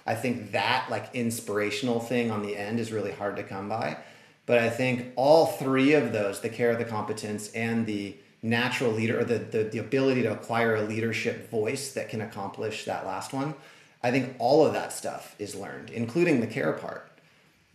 I 0.06 0.14
think 0.14 0.52
that 0.52 0.86
like 0.88 1.12
inspirational 1.14 1.98
thing 1.98 2.30
on 2.30 2.42
the 2.42 2.56
end 2.56 2.78
is 2.78 2.92
really 2.92 3.10
hard 3.10 3.36
to 3.36 3.42
come 3.42 3.68
by. 3.68 3.96
But 4.46 4.58
I 4.58 4.70
think 4.70 5.12
all 5.16 5.46
three 5.46 5.94
of 5.94 6.12
those, 6.12 6.40
the 6.40 6.48
care, 6.48 6.76
the 6.76 6.84
competence, 6.84 7.50
and 7.52 7.86
the 7.86 8.16
natural 8.42 8.92
leader, 8.92 9.20
or 9.20 9.24
the, 9.24 9.38
the, 9.38 9.64
the 9.64 9.78
ability 9.78 10.22
to 10.22 10.32
acquire 10.32 10.76
a 10.76 10.82
leadership 10.82 11.50
voice 11.50 11.92
that 11.92 12.10
can 12.10 12.20
accomplish 12.20 12.84
that 12.84 13.06
last 13.06 13.32
one, 13.32 13.54
I 14.02 14.10
think 14.10 14.36
all 14.38 14.66
of 14.66 14.74
that 14.74 14.92
stuff 14.92 15.34
is 15.38 15.54
learned, 15.54 15.88
including 15.90 16.40
the 16.40 16.46
care 16.46 16.72
part 16.74 17.10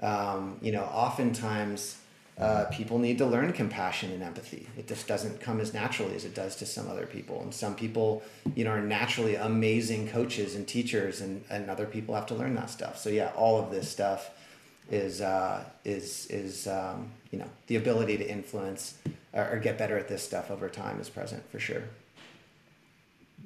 um, 0.02 0.58
you 0.62 0.72
know, 0.72 0.84
oftentimes 0.84 1.98
uh, 2.38 2.66
people 2.72 3.00
need 3.00 3.18
to 3.18 3.26
learn 3.26 3.52
compassion 3.52 4.12
and 4.12 4.24
empathy. 4.24 4.68
It 4.78 4.88
just 4.88 5.08
doesn't 5.08 5.42
come 5.42 5.60
as 5.60 5.74
naturally 5.74 6.16
as 6.16 6.24
it 6.24 6.34
does 6.34 6.56
to 6.58 6.66
some 6.66 6.90
other 6.90 7.06
people. 7.06 7.42
And 7.42 7.54
some 7.54 7.76
people, 7.76 8.24
you 8.56 8.64
know, 8.64 8.72
are 8.72 8.82
naturally 8.82 9.36
amazing 9.36 10.08
coaches 10.08 10.56
and 10.56 10.66
teachers, 10.66 11.20
and, 11.20 11.44
and 11.50 11.70
other 11.70 11.86
people 11.86 12.16
have 12.16 12.28
to 12.28 12.36
learn 12.36 12.56
that 12.56 12.70
stuff. 12.70 12.98
So 12.98 13.10
yeah, 13.10 13.32
all 13.36 13.62
of 13.62 13.72
this 13.72 13.90
stuff 13.90 14.32
is 14.92 15.22
uh, 15.22 15.64
is 15.86 16.28
is 16.28 16.68
um, 16.68 17.12
you 17.32 17.40
know 17.40 17.50
the 17.68 17.76
ability 17.76 18.18
to 18.18 18.30
influence 18.30 18.98
or, 19.34 19.54
or 19.54 19.60
get 19.60 19.78
better 19.78 19.98
at 19.98 20.08
this 20.08 20.24
stuff 20.24 20.52
over 20.52 20.70
time 20.70 21.00
is 21.00 21.10
present 21.10 21.50
for 21.52 21.60
sure. 21.60 21.84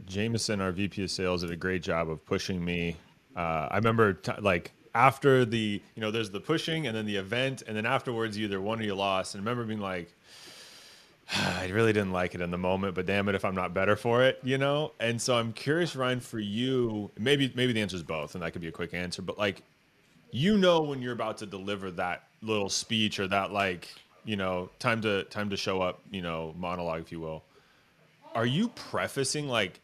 Jameson, 0.05 0.61
our 0.61 0.71
VP 0.71 1.03
of 1.03 1.11
sales, 1.11 1.41
did 1.41 1.51
a 1.51 1.55
great 1.55 1.83
job 1.83 2.09
of 2.09 2.25
pushing 2.25 2.63
me. 2.63 2.95
Uh, 3.35 3.67
I 3.71 3.77
remember 3.77 4.13
t- 4.13 4.31
like 4.39 4.71
after 4.95 5.45
the 5.45 5.81
you 5.95 6.01
know 6.01 6.11
there's 6.11 6.29
the 6.29 6.39
pushing 6.39 6.87
and 6.87 6.95
then 6.95 7.05
the 7.05 7.15
event 7.15 7.63
and 7.67 7.75
then 7.75 7.85
afterwards 7.85 8.37
you 8.37 8.45
either 8.45 8.61
won 8.61 8.79
or 8.79 8.83
you 8.83 8.93
lost 8.93 9.33
and 9.33 9.41
I 9.41 9.49
remember 9.49 9.67
being 9.67 9.79
like 9.79 10.13
I 11.35 11.67
really 11.69 11.93
didn't 11.93 12.11
like 12.11 12.35
it 12.35 12.41
in 12.41 12.51
the 12.51 12.57
moment, 12.57 12.95
but 12.95 13.05
damn 13.05 13.27
it 13.29 13.35
if 13.35 13.45
I'm 13.45 13.55
not 13.55 13.73
better 13.73 13.95
for 13.95 14.23
it, 14.23 14.39
you 14.43 14.57
know? 14.57 14.91
And 14.99 15.21
so 15.21 15.35
I'm 15.35 15.53
curious, 15.53 15.95
Ryan, 15.95 16.19
for 16.19 16.39
you, 16.39 17.11
maybe 17.17 17.51
maybe 17.55 17.73
the 17.73 17.81
answer 17.81 17.95
is 17.95 18.03
both, 18.03 18.35
and 18.35 18.43
that 18.43 18.51
could 18.51 18.61
be 18.61 18.67
a 18.67 18.73
quick 18.73 18.93
answer, 18.93 19.21
but 19.21 19.37
like 19.37 19.63
you 20.33 20.57
know 20.57 20.81
when 20.81 21.01
you're 21.01 21.13
about 21.13 21.37
to 21.37 21.45
deliver 21.45 21.91
that 21.91 22.23
little 22.41 22.69
speech 22.69 23.19
or 23.19 23.27
that 23.27 23.51
like, 23.51 23.87
you 24.25 24.35
know, 24.35 24.69
time 24.79 25.01
to 25.01 25.23
time 25.25 25.49
to 25.51 25.57
show 25.57 25.81
up, 25.81 26.01
you 26.11 26.21
know, 26.21 26.53
monologue, 26.57 27.01
if 27.01 27.11
you 27.11 27.19
will. 27.19 27.43
Are 28.35 28.45
you 28.45 28.69
prefacing 28.69 29.47
like 29.47 29.79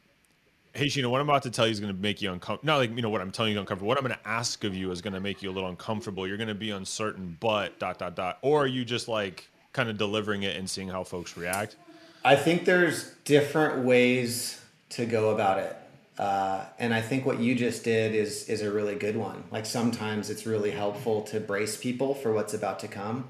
hey, 0.73 0.85
Sheena, 0.85 1.09
what 1.09 1.19
I'm 1.19 1.27
about 1.27 1.43
to 1.43 1.51
tell 1.51 1.65
you 1.65 1.71
is 1.71 1.79
going 1.79 1.93
to 1.93 1.99
make 1.99 2.21
you 2.21 2.31
uncomfortable. 2.31 2.65
Not 2.65 2.77
like, 2.77 2.95
you 2.95 3.01
know, 3.01 3.09
what 3.09 3.21
I'm 3.21 3.31
telling 3.31 3.53
you 3.53 3.59
uncomfortable. 3.59 3.87
What 3.87 3.97
I'm 3.97 4.03
going 4.03 4.17
to 4.17 4.27
ask 4.27 4.63
of 4.63 4.75
you 4.75 4.91
is 4.91 5.01
going 5.01 5.13
to 5.13 5.19
make 5.19 5.41
you 5.41 5.49
a 5.49 5.53
little 5.53 5.69
uncomfortable. 5.69 6.27
You're 6.27 6.37
going 6.37 6.47
to 6.47 6.55
be 6.55 6.71
uncertain, 6.71 7.37
but 7.39 7.79
dot, 7.79 7.97
dot, 7.99 8.15
dot. 8.15 8.37
Or 8.41 8.63
are 8.63 8.67
you 8.67 8.85
just 8.85 9.07
like 9.07 9.49
kind 9.73 9.89
of 9.89 9.97
delivering 9.97 10.43
it 10.43 10.55
and 10.57 10.69
seeing 10.69 10.87
how 10.87 11.03
folks 11.03 11.35
react? 11.35 11.75
I 12.23 12.35
think 12.35 12.65
there's 12.65 13.11
different 13.25 13.83
ways 13.83 14.61
to 14.91 15.05
go 15.05 15.31
about 15.31 15.59
it. 15.59 15.75
Uh, 16.19 16.65
and 16.77 16.93
I 16.93 16.99
think 16.99 17.25
what 17.25 17.39
you 17.39 17.55
just 17.55 17.85
did 17.85 18.13
is 18.13 18.49
is 18.49 18.61
a 18.61 18.69
really 18.69 18.95
good 18.95 19.15
one. 19.15 19.45
Like 19.51 19.65
sometimes 19.65 20.29
it's 20.29 20.45
really 20.45 20.71
helpful 20.71 21.21
to 21.23 21.39
brace 21.39 21.77
people 21.77 22.13
for 22.13 22.33
what's 22.33 22.53
about 22.53 22.79
to 22.79 22.89
come. 22.89 23.25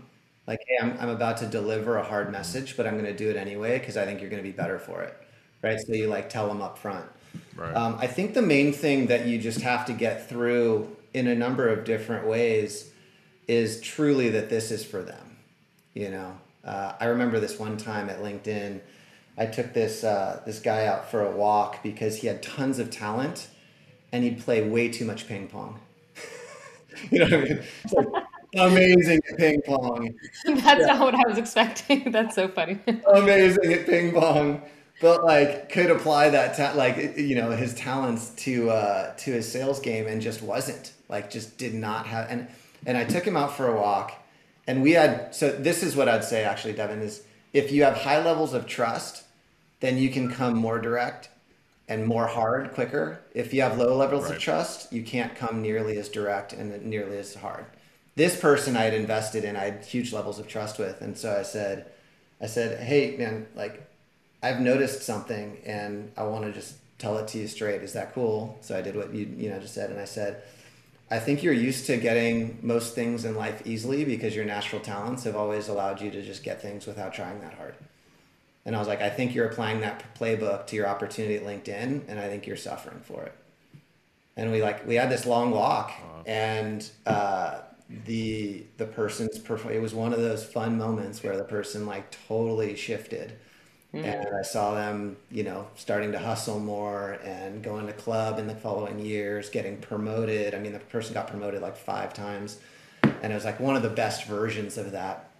Like, 0.48 0.60
hey, 0.68 0.78
I'm, 0.82 0.98
I'm 1.00 1.10
about 1.10 1.38
to 1.38 1.46
deliver 1.46 1.98
a 1.98 2.04
hard 2.04 2.32
message, 2.32 2.76
but 2.76 2.88
I'm 2.88 2.94
going 2.94 3.06
to 3.06 3.16
do 3.16 3.30
it 3.30 3.38
anyway 3.38 3.78
because 3.78 3.96
I 3.96 4.06
think 4.06 4.20
you're 4.20 4.32
going 4.32 4.42
to 4.42 4.50
be 4.50 4.56
better 4.56 4.80
for 4.80 5.04
it, 5.04 5.16
right? 5.62 5.80
So 5.80 5.94
you 5.94 6.08
like 6.08 6.32
tell 6.32 6.48
them 6.48 6.64
up 6.64 6.80
front. 6.80 7.06
Right. 7.56 7.76
Um, 7.76 7.96
I 8.00 8.08
think 8.08 8.34
the 8.34 8.42
main 8.42 8.74
thing 8.74 9.06
that 9.08 9.28
you 9.28 9.38
just 9.38 9.62
have 9.62 9.86
to 9.86 9.94
get 9.94 10.28
through 10.28 10.96
in 11.14 11.28
a 11.28 11.36
number 11.36 11.68
of 11.70 11.84
different 11.84 12.26
ways 12.26 12.92
is 13.48 13.80
truly 13.82 14.30
that 14.30 14.50
this 14.50 14.72
is 14.72 14.84
for 14.84 15.04
them. 15.04 15.38
You 15.94 16.10
know, 16.10 16.38
uh, 16.66 16.94
I 17.00 17.06
remember 17.06 17.40
this 17.40 17.60
one 17.60 17.78
time 17.78 18.10
at 18.10 18.20
LinkedIn. 18.20 18.82
I 19.40 19.46
took 19.46 19.74
this 19.74 20.04
uh, 20.04 20.42
this 20.46 20.60
guy 20.60 20.86
out 20.86 21.10
for 21.10 21.26
a 21.26 21.32
walk 21.32 21.82
because 21.82 22.18
he 22.18 22.28
had 22.28 22.44
tons 22.44 22.78
of 22.78 22.92
talent, 22.92 23.48
and 24.12 24.24
he'd 24.24 24.40
play 24.40 24.68
way 24.68 24.90
too 24.90 25.06
much 25.06 25.28
ping 25.28 25.48
pong. 25.48 25.80
you 27.12 27.20
know 27.20 27.26
what 27.26 27.34
I 27.34 27.38
mean? 27.38 27.64
Like, 27.94 28.08
amazing 28.56 29.22
at 29.32 29.38
ping 29.38 29.62
pong. 29.62 30.14
That's 30.46 30.82
yeah. 30.82 30.86
not 30.88 31.00
what 31.00 31.16
I 31.16 31.28
was 31.28 31.38
expecting. 31.38 32.12
That's 32.12 32.36
so 32.36 32.50
funny. 32.50 32.80
amazing 33.08 33.74
at 33.74 33.86
ping 33.86 34.14
pong 34.14 34.62
but 35.02 35.24
like 35.24 35.70
could 35.70 35.90
apply 35.90 36.30
that 36.30 36.56
ta- 36.58 36.74
like 36.76 37.18
you 37.18 37.36
know 37.36 37.52
his 37.52 37.74
talents 37.74 38.30
to 38.32 38.70
uh 38.70 39.14
to 39.16 39.32
his 39.32 39.50
sales 39.50 39.80
game 39.80 40.08
and 40.08 40.22
just 40.22 40.42
wasn't 40.42 40.92
like 41.08 41.30
just 41.30 41.58
did 41.58 41.74
not 41.74 42.06
have 42.06 42.30
and 42.30 42.48
and 42.86 42.98
I 42.98 43.04
took 43.06 43.26
him 43.26 43.38
out 43.38 43.56
for 43.56 43.68
a 43.68 43.80
walk 43.80 44.14
and 44.68 44.82
we 44.82 44.92
had 44.92 45.34
so 45.34 45.52
this 45.52 45.84
is 45.84 45.96
what 45.96 46.10
I'd 46.10 46.24
say 46.24 46.44
actually 46.44 46.74
Devin 46.74 47.02
is 47.02 47.24
if 47.54 47.72
you 47.72 47.84
have 47.84 47.98
high 47.98 48.24
levels 48.24 48.54
of 48.54 48.68
trust 48.68 49.24
then 49.80 49.98
you 49.98 50.10
can 50.10 50.32
come 50.32 50.56
more 50.56 50.80
direct 50.80 51.30
and 51.88 52.06
more 52.06 52.28
hard 52.28 52.72
quicker 52.74 53.20
if 53.34 53.54
you 53.54 53.62
have 53.62 53.78
low 53.78 53.96
levels 53.96 54.26
right. 54.26 54.36
of 54.36 54.40
trust 54.40 54.92
you 54.94 55.04
can't 55.04 55.36
come 55.36 55.62
nearly 55.62 55.98
as 55.98 56.10
direct 56.10 56.54
and 56.54 56.86
nearly 56.86 57.18
as 57.18 57.36
hard 57.36 57.66
this 58.16 58.40
person 58.40 58.76
I 58.76 58.84
had 58.84 58.94
invested 58.94 59.44
in 59.44 59.56
I 59.56 59.66
had 59.66 59.86
huge 59.86 60.14
levels 60.14 60.40
of 60.40 60.48
trust 60.48 60.80
with 60.80 61.02
and 61.02 61.18
so 61.18 61.36
I 61.36 61.44
said 61.44 61.88
I 62.42 62.46
said 62.46 62.84
hey 62.84 63.18
man 63.18 63.48
like 63.56 63.86
I've 64.42 64.62
noticed 64.62 65.04
something 65.04 65.58
and 65.66 66.12
I 66.16 66.24
want 66.24 66.46
to 66.46 66.52
just 66.52 66.76
tell 67.00 67.18
it 67.18 67.28
to 67.30 67.40
you 67.40 67.48
straight. 67.48 67.82
Is 67.82 67.94
that 67.94 68.14
cool? 68.14 68.58
So 68.62 68.78
I 68.78 68.82
did 68.82 68.96
what 68.96 69.14
you 69.14 69.26
you 69.38 69.50
know 69.50 69.60
just 69.60 69.74
said, 69.74 69.90
and 69.90 70.00
I 70.00 70.06
said, 70.06 70.44
I 71.10 71.20
think 71.20 71.42
you're 71.42 71.54
used 71.54 71.88
to 71.88 71.98
getting 71.98 72.60
most 72.62 72.94
things 72.94 73.26
in 73.26 73.36
life 73.36 73.64
easily 73.66 74.06
because 74.06 74.36
your 74.36 74.46
natural 74.46 74.82
talents 74.82 75.24
have 75.24 75.36
always 75.36 75.68
allowed 75.68 76.02
you 76.02 76.12
to 76.12 76.22
just 76.22 76.44
get 76.44 76.62
things 76.62 76.86
without 76.86 77.14
trying 77.14 77.40
that 77.42 77.56
hard. 77.56 77.74
And 78.70 78.76
I 78.76 78.80
was 78.80 78.88
like, 78.88 79.02
I 79.02 79.10
think 79.10 79.34
you're 79.34 79.48
applying 79.48 79.82
that 79.82 80.04
playbook 80.14 80.68
to 80.68 80.76
your 80.76 80.88
opportunity 80.88 81.38
at 81.38 81.44
LinkedIn, 81.44 82.04
and 82.08 82.20
I 82.20 82.28
think 82.28 82.46
you're 82.46 82.56
suffering 82.56 83.00
for 83.04 83.24
it. 83.24 83.34
And 84.38 84.52
we 84.52 84.62
like 84.62 84.86
we 84.88 84.94
had 84.94 85.10
this 85.10 85.26
long 85.26 85.50
walk, 85.50 85.92
and 86.28 86.88
uh, 87.08 87.62
the 88.06 88.64
the 88.78 88.86
person's 88.86 89.38
it 89.38 89.82
was 89.82 89.96
one 89.96 90.14
of 90.14 90.20
those 90.20 90.46
fun 90.46 90.78
moments 90.78 91.24
where 91.24 91.36
the 91.36 91.44
person 91.44 91.88
like 91.88 92.16
totally 92.28 92.76
shifted 92.76 93.34
Mm. 93.94 94.04
And 94.04 94.36
I 94.36 94.44
saw 94.44 94.76
them, 94.76 95.18
you 95.32 95.44
know, 95.44 95.68
starting 95.76 96.12
to 96.12 96.20
hustle 96.20 96.60
more 96.60 97.14
and 97.24 97.64
going 97.64 97.88
to 97.88 97.94
club 97.94 98.38
in 98.38 98.46
the 98.46 98.54
following 98.54 99.00
years, 99.00 99.50
getting 99.50 99.78
promoted. 99.78 100.54
I 100.54 100.60
mean, 100.60 100.74
the 100.74 100.80
person 100.80 101.16
got 101.16 101.28
promoted 101.28 101.62
like 101.62 101.76
five 101.76 102.14
times, 102.14 102.60
and 103.02 103.32
it 103.32 103.36
was 103.36 103.46
like 103.46 103.60
one 103.60 103.76
of 103.76 103.82
the 103.82 103.90
best 103.90 104.26
versions 104.26 104.78
of 104.78 104.92
that. 104.92 105.32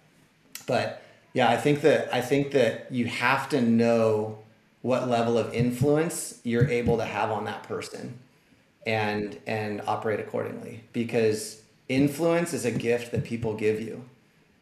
But 0.66 1.00
yeah, 1.32 1.50
I 1.50 1.56
think 1.56 1.82
that 1.82 2.12
I 2.14 2.20
think 2.20 2.52
that 2.52 2.90
you 2.90 3.06
have 3.06 3.48
to 3.50 3.60
know 3.60 4.38
what 4.82 5.08
level 5.08 5.36
of 5.36 5.52
influence 5.52 6.40
you're 6.42 6.68
able 6.68 6.96
to 6.98 7.04
have 7.04 7.30
on 7.30 7.44
that 7.44 7.62
person, 7.64 8.18
and 8.86 9.38
and 9.46 9.82
operate 9.86 10.20
accordingly 10.20 10.84
because 10.92 11.62
influence 11.88 12.52
is 12.52 12.64
a 12.64 12.70
gift 12.70 13.12
that 13.12 13.24
people 13.24 13.54
give 13.54 13.80
you. 13.80 14.04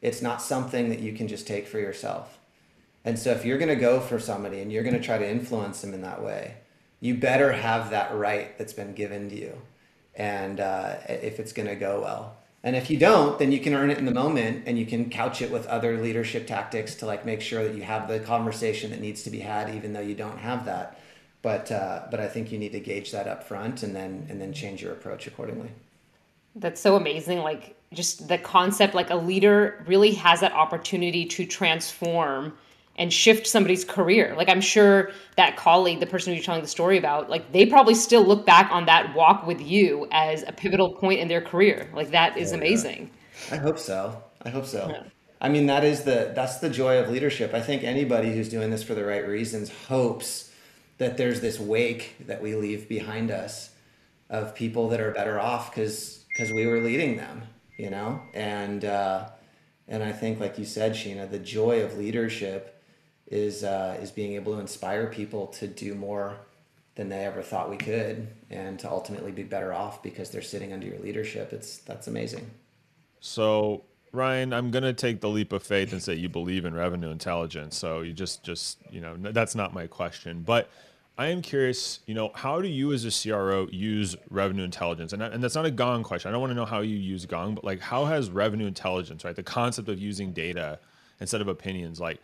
It's 0.01 0.23
not 0.23 0.41
something 0.41 0.89
that 0.91 1.01
you 1.01 1.13
can 1.13 1.29
just 1.29 1.47
take 1.47 1.67
for 1.67 1.79
yourself 1.79 2.39
and 3.09 3.19
so 3.19 3.31
if 3.31 3.45
you're 3.45 3.57
going 3.57 3.71
to 3.71 3.77
go 3.77 4.01
for 4.01 4.19
somebody 4.19 4.61
and 4.61 4.73
you're 4.73 4.83
going 4.83 4.95
to 4.95 5.03
try 5.03 5.17
to 5.17 5.27
influence 5.27 5.81
them 5.81 5.95
in 5.95 6.03
that 6.03 6.23
way, 6.23 6.57
you 7.01 7.15
better 7.15 7.53
have 7.53 7.89
that 7.89 8.15
right 8.15 8.57
that's 8.59 8.75
been 8.75 8.93
given 8.93 9.31
to 9.31 9.41
you. 9.41 9.55
And 10.14 10.61
uh, 10.61 10.97
if 11.09 11.39
it's 11.41 11.53
going 11.53 11.69
to 11.69 11.75
go 11.75 12.03
well. 12.03 12.37
And 12.65 12.75
if 12.75 12.91
you 12.91 12.99
don't, 12.99 13.39
then 13.39 13.53
you 13.53 13.61
can 13.61 13.73
earn 13.73 13.91
it 13.91 13.99
in 13.99 14.05
the 14.05 14.13
moment 14.13 14.65
and 14.67 14.79
you 14.79 14.85
can 14.85 15.11
couch 15.11 15.41
it 15.43 15.51
with 15.51 15.67
other 15.67 16.01
leadership 16.01 16.47
tactics 16.47 16.97
to 16.97 17.07
like 17.07 17.25
make 17.25 17.41
sure 17.41 17.63
that 17.63 17.75
you 17.75 17.83
have 17.83 18.09
the 18.09 18.19
conversation 18.19 18.91
that 18.91 19.01
needs 19.01 19.23
to 19.23 19.31
be 19.31 19.39
had, 19.39 19.75
even 19.75 19.93
though 19.93 20.01
you 20.01 20.15
don't 20.15 20.39
have 20.39 20.65
that. 20.65 21.01
But 21.41 21.71
uh, 21.71 22.03
but 22.11 22.19
I 22.19 22.27
think 22.27 22.51
you 22.51 22.59
need 22.59 22.73
to 22.73 22.81
gauge 22.81 23.13
that 23.13 23.29
up 23.29 23.45
front 23.45 23.85
and 23.85 23.95
then 23.95 24.27
and 24.29 24.41
then 24.41 24.53
change 24.53 24.83
your 24.83 24.93
approach 24.93 25.29
accordingly. 25.29 25.71
That's 26.57 26.81
so 26.81 26.97
amazing. 26.97 27.39
Like 27.39 27.77
just 27.93 28.27
the 28.27 28.39
concept, 28.39 28.95
like 28.95 29.11
a 29.11 29.17
leader 29.17 29.85
really 29.87 30.13
has 30.13 30.41
that 30.41 30.53
opportunity 30.53 31.27
to 31.27 31.47
transform 31.47 32.59
and 32.99 33.12
shift 33.12 33.46
somebody's 33.46 33.84
career. 33.84 34.34
Like 34.36 34.49
I'm 34.49 34.61
sure 34.61 35.12
that 35.36 35.57
colleague, 35.57 36.01
the 36.01 36.07
person 36.07 36.34
you're 36.34 36.42
telling 36.42 36.61
the 36.61 36.68
story 36.68 36.99
about, 36.99 37.30
like 37.30 37.53
they 37.53 37.64
probably 37.64 37.94
still 37.94 38.24
look 38.24 38.44
back 38.44 38.70
on 38.70 38.84
that 38.86 39.14
walk 39.14 39.46
with 39.46 39.61
you 39.61 40.09
as 40.11 40.44
a 40.46 40.53
pivotal 40.53 40.92
point 40.92 41.20
in 41.20 41.28
their 41.28 41.40
career. 41.40 41.88
Like 41.94 42.11
that 42.11 42.36
is 42.36 42.53
oh, 42.53 42.57
amazing. 42.57 43.11
Yeah. 43.49 43.55
I 43.55 43.59
hope 43.59 43.78
so. 43.78 44.22
I 44.42 44.51
hope 44.51 44.66
so. 44.66 44.88
Yeah. 44.90 45.05
I 45.40 45.49
mean, 45.49 45.66
that 45.66 45.84
is 45.84 46.03
the 46.03 46.32
that's 46.34 46.59
the 46.59 46.68
joy 46.68 46.99
of 46.99 47.09
leadership. 47.09 47.55
I 47.55 47.61
think 47.61 47.84
anybody 47.84 48.34
who's 48.34 48.49
doing 48.49 48.70
this 48.70 48.82
for 48.82 48.94
the 48.94 49.05
right 49.05 49.26
reasons 49.26 49.70
hopes 49.86 50.53
that 50.99 51.16
there's 51.16 51.40
this 51.40 51.61
wake 51.61 52.16
that 52.26 52.42
we 52.42 52.57
leave 52.57 52.88
behind 52.88 53.30
us 53.30 53.70
of 54.28 54.55
people 54.57 54.88
that 54.88 55.01
are 55.01 55.12
better 55.12 55.38
off 55.38 55.70
because 55.70 56.24
because 56.28 56.53
we 56.53 56.66
were 56.66 56.80
leading 56.80 57.16
them, 57.16 57.42
you 57.76 57.90
know, 57.90 58.20
and 58.34 58.84
uh, 58.84 59.28
and 59.86 60.03
I 60.03 60.11
think, 60.11 60.40
like 60.40 60.59
you 60.59 60.64
said, 60.64 60.92
Sheena, 60.92 61.30
the 61.30 61.38
joy 61.38 61.82
of 61.82 61.96
leadership 61.96 62.78
is 63.31 63.64
uh, 63.64 63.99
is 64.01 64.11
being 64.11 64.35
able 64.35 64.55
to 64.55 64.61
inspire 64.61 65.07
people 65.07 65.47
to 65.49 65.66
do 65.66 65.95
more 65.95 66.37
than 66.95 67.09
they 67.09 67.24
ever 67.24 67.43
thought 67.43 67.70
we 67.70 67.76
could, 67.76 68.26
and 68.51 68.79
to 68.81 68.91
ultimately 68.91 69.31
be 69.31 69.45
better 69.45 69.72
off 69.72 70.03
because 70.03 70.31
they're 70.31 70.43
sitting 70.43 70.72
under 70.72 70.87
your 70.87 70.99
leadership. 70.99 71.53
It's 71.53 71.79
that's 71.79 72.07
amazing. 72.07 72.51
So 73.20 73.85
Ryan, 74.12 74.53
I'm 74.53 74.70
gonna 74.70 74.93
take 74.93 75.20
the 75.20 75.29
leap 75.29 75.53
of 75.53 75.62
faith 75.62 75.93
and 75.93 76.03
say 76.03 76.14
you 76.14 76.29
believe 76.29 76.64
in 76.64 76.74
revenue 76.74 77.11
intelligence. 77.11 77.76
So 77.76 78.01
you 78.01 78.12
just 78.12 78.43
just 78.43 78.79
you 78.91 79.01
know 79.01 79.16
that's 79.16 79.55
not 79.55 79.74
my 79.74 79.87
question, 79.87 80.43
but 80.43 80.70
I 81.18 81.26
am 81.29 81.43
curious, 81.43 81.99
you 82.07 82.14
know, 82.14 82.31
how 82.33 82.61
do 82.61 82.68
you 82.68 82.93
as 82.93 83.05
a 83.05 83.11
CRO 83.11 83.66
use 83.72 84.14
revenue 84.31 84.62
intelligence? 84.62 85.12
And, 85.12 85.20
and 85.20 85.43
that's 85.43 85.57
not 85.57 85.66
a 85.66 85.70
Gong 85.70 86.05
question. 86.05 86.29
I 86.29 86.33
don't 86.33 86.41
want 86.41 86.53
to 86.53 86.55
know 86.55 86.64
how 86.64 86.79
you 86.81 86.95
use 86.95 87.26
Gong, 87.26 87.57
but 87.57 87.64
like 87.64 87.81
how 87.81 88.05
has 88.05 88.31
revenue 88.31 88.68
intelligence, 88.68 89.24
right? 89.24 89.35
The 89.35 89.43
concept 89.43 89.89
of 89.89 89.99
using 89.99 90.33
data 90.33 90.79
instead 91.20 91.41
of 91.41 91.49
opinions, 91.49 91.99
like 91.99 92.20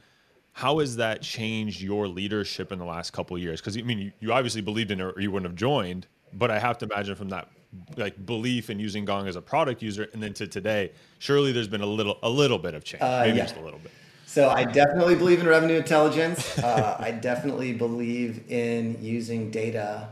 how 0.55 0.79
has 0.79 0.97
that 0.97 1.21
changed 1.21 1.83
your 1.83 2.07
leadership 2.07 2.71
in 2.71 2.79
the 2.79 2.85
last 2.85 3.13
couple 3.13 3.37
of 3.37 3.43
years? 3.43 3.61
Because 3.61 3.77
I 3.77 3.83
mean, 3.83 3.99
you, 3.99 4.13
you 4.21 4.33
obviously 4.33 4.63
believed 4.63 4.93
in 4.93 5.01
it 5.01 5.05
or 5.05 5.21
you 5.21 5.31
wouldn't 5.31 5.51
have 5.51 5.57
joined, 5.57 6.07
but 6.33 6.51
I 6.51 6.61
have 6.61 6.79
to 6.79 6.87
imagine 6.87 7.17
from 7.17 7.29
that 7.31 7.49
like 7.97 8.25
belief 8.25 8.71
in 8.71 8.79
using 8.79 9.05
Gong 9.05 9.27
as 9.27 9.35
a 9.35 9.43
product 9.43 9.83
user 9.83 10.09
and 10.13 10.23
then 10.23 10.33
to 10.35 10.47
today, 10.47 10.93
surely 11.19 11.51
there's 11.51 11.67
been 11.67 11.81
a 11.81 11.87
little 11.87 12.19
a 12.23 12.31
little 12.31 12.59
bit 12.59 12.75
of 12.75 12.85
change, 12.85 13.03
uh, 13.03 13.23
maybe 13.25 13.39
yeah. 13.39 13.45
just 13.45 13.57
a 13.57 13.61
little 13.61 13.81
bit. 13.81 13.91
So 14.27 14.49
I 14.49 14.63
definitely 14.65 15.17
believe 15.17 15.41
in 15.41 15.47
revenue 15.47 15.77
intelligence. 15.77 16.57
Uh, 16.65 16.97
I 16.99 17.11
definitely 17.11 17.73
believe 17.73 18.49
in 18.49 18.97
using 19.03 19.51
data 19.51 20.09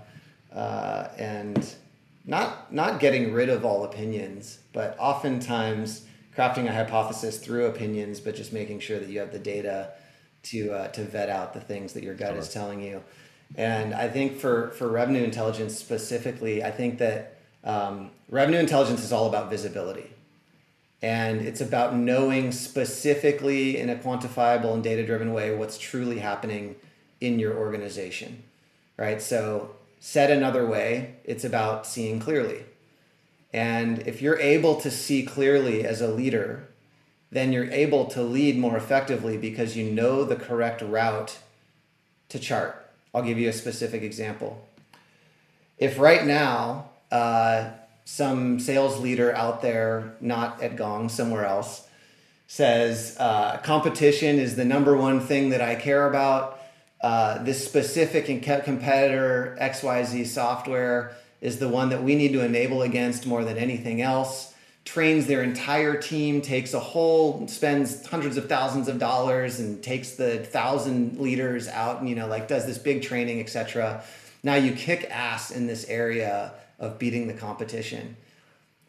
uh, 0.52 1.08
and 1.18 1.74
not 2.26 2.72
not 2.72 2.98
getting 2.98 3.32
rid 3.32 3.48
of 3.48 3.64
all 3.64 3.84
opinions, 3.84 4.58
but 4.72 4.96
oftentimes 4.98 6.04
crafting 6.36 6.66
a 6.66 6.72
hypothesis 6.72 7.38
through 7.38 7.66
opinions, 7.66 8.18
but 8.18 8.34
just 8.34 8.52
making 8.52 8.80
sure 8.80 8.98
that 8.98 9.08
you 9.08 9.20
have 9.20 9.30
the 9.30 9.38
data 9.38 9.92
to 10.44 10.72
uh, 10.72 10.88
to 10.88 11.04
vet 11.04 11.28
out 11.28 11.54
the 11.54 11.60
things 11.60 11.92
that 11.92 12.02
your 12.02 12.14
gut 12.14 12.36
is 12.36 12.48
telling 12.52 12.82
you. 12.82 13.02
And 13.54 13.94
I 13.94 14.08
think 14.08 14.38
for 14.38 14.70
for 14.70 14.88
revenue 14.88 15.22
intelligence 15.22 15.78
specifically, 15.78 16.62
I 16.64 16.70
think 16.70 16.98
that 16.98 17.38
um, 17.64 18.10
revenue 18.28 18.58
intelligence 18.58 19.04
is 19.04 19.12
all 19.12 19.26
about 19.26 19.50
visibility. 19.50 20.10
And 21.00 21.40
it's 21.40 21.60
about 21.60 21.96
knowing 21.96 22.52
specifically 22.52 23.76
in 23.76 23.90
a 23.90 23.96
quantifiable 23.96 24.72
and 24.72 24.84
data 24.84 25.04
driven 25.04 25.32
way 25.32 25.52
what's 25.52 25.76
truly 25.76 26.20
happening 26.20 26.76
in 27.20 27.40
your 27.40 27.56
organization 27.56 28.44
right? 28.96 29.20
So 29.20 29.74
said 30.00 30.30
another 30.30 30.66
way 30.66 31.16
it's 31.24 31.44
about 31.44 31.86
seeing 31.86 32.20
clearly. 32.20 32.64
And 33.52 34.00
if 34.06 34.22
you're 34.22 34.38
able 34.38 34.80
to 34.80 34.90
see 34.90 35.24
clearly 35.24 35.84
as 35.84 36.00
a 36.00 36.08
leader 36.08 36.68
then 37.32 37.52
you're 37.52 37.70
able 37.70 38.04
to 38.04 38.22
lead 38.22 38.56
more 38.56 38.76
effectively 38.76 39.36
because 39.36 39.76
you 39.76 39.90
know 39.90 40.22
the 40.22 40.36
correct 40.36 40.82
route 40.82 41.38
to 42.28 42.38
chart 42.38 42.86
i'll 43.14 43.22
give 43.22 43.38
you 43.38 43.48
a 43.48 43.52
specific 43.52 44.02
example 44.02 44.68
if 45.78 45.98
right 45.98 46.24
now 46.24 46.90
uh, 47.10 47.70
some 48.04 48.58
sales 48.58 49.00
leader 49.00 49.34
out 49.34 49.62
there, 49.62 50.14
not 50.20 50.62
at 50.62 50.76
Gong, 50.76 51.08
somewhere 51.08 51.44
else, 51.44 51.86
says 52.46 53.16
uh, 53.18 53.58
competition 53.58 54.38
is 54.38 54.56
the 54.56 54.64
number 54.64 54.96
one 54.96 55.20
thing 55.20 55.50
that 55.50 55.60
I 55.60 55.74
care 55.74 56.08
about. 56.08 56.60
Uh, 57.00 57.42
this 57.42 57.64
specific 57.64 58.26
competitor, 58.26 59.56
XYZ 59.60 60.26
software, 60.26 61.16
is 61.40 61.58
the 61.58 61.68
one 61.68 61.88
that 61.88 62.02
we 62.02 62.14
need 62.14 62.32
to 62.32 62.44
enable 62.44 62.82
against 62.82 63.26
more 63.26 63.44
than 63.44 63.56
anything 63.56 64.00
else. 64.00 64.51
Trains 64.84 65.26
their 65.26 65.42
entire 65.42 65.96
team, 65.96 66.42
takes 66.42 66.74
a 66.74 66.80
whole, 66.80 67.46
spends 67.46 68.04
hundreds 68.06 68.36
of 68.36 68.48
thousands 68.48 68.88
of 68.88 68.98
dollars, 68.98 69.60
and 69.60 69.82
takes 69.82 70.16
the 70.16 70.38
thousand 70.38 71.18
leaders 71.18 71.68
out, 71.68 72.00
and 72.00 72.08
you 72.08 72.14
know, 72.14 72.26
like 72.26 72.48
does 72.48 72.66
this 72.66 72.78
big 72.78 73.02
training, 73.02 73.40
etc. 73.40 74.02
Now 74.42 74.56
you 74.56 74.72
kick 74.72 75.08
ass 75.10 75.50
in 75.50 75.66
this 75.66 75.88
area 75.88 76.52
of 76.78 76.98
beating 76.98 77.28
the 77.28 77.34
competition. 77.34 78.16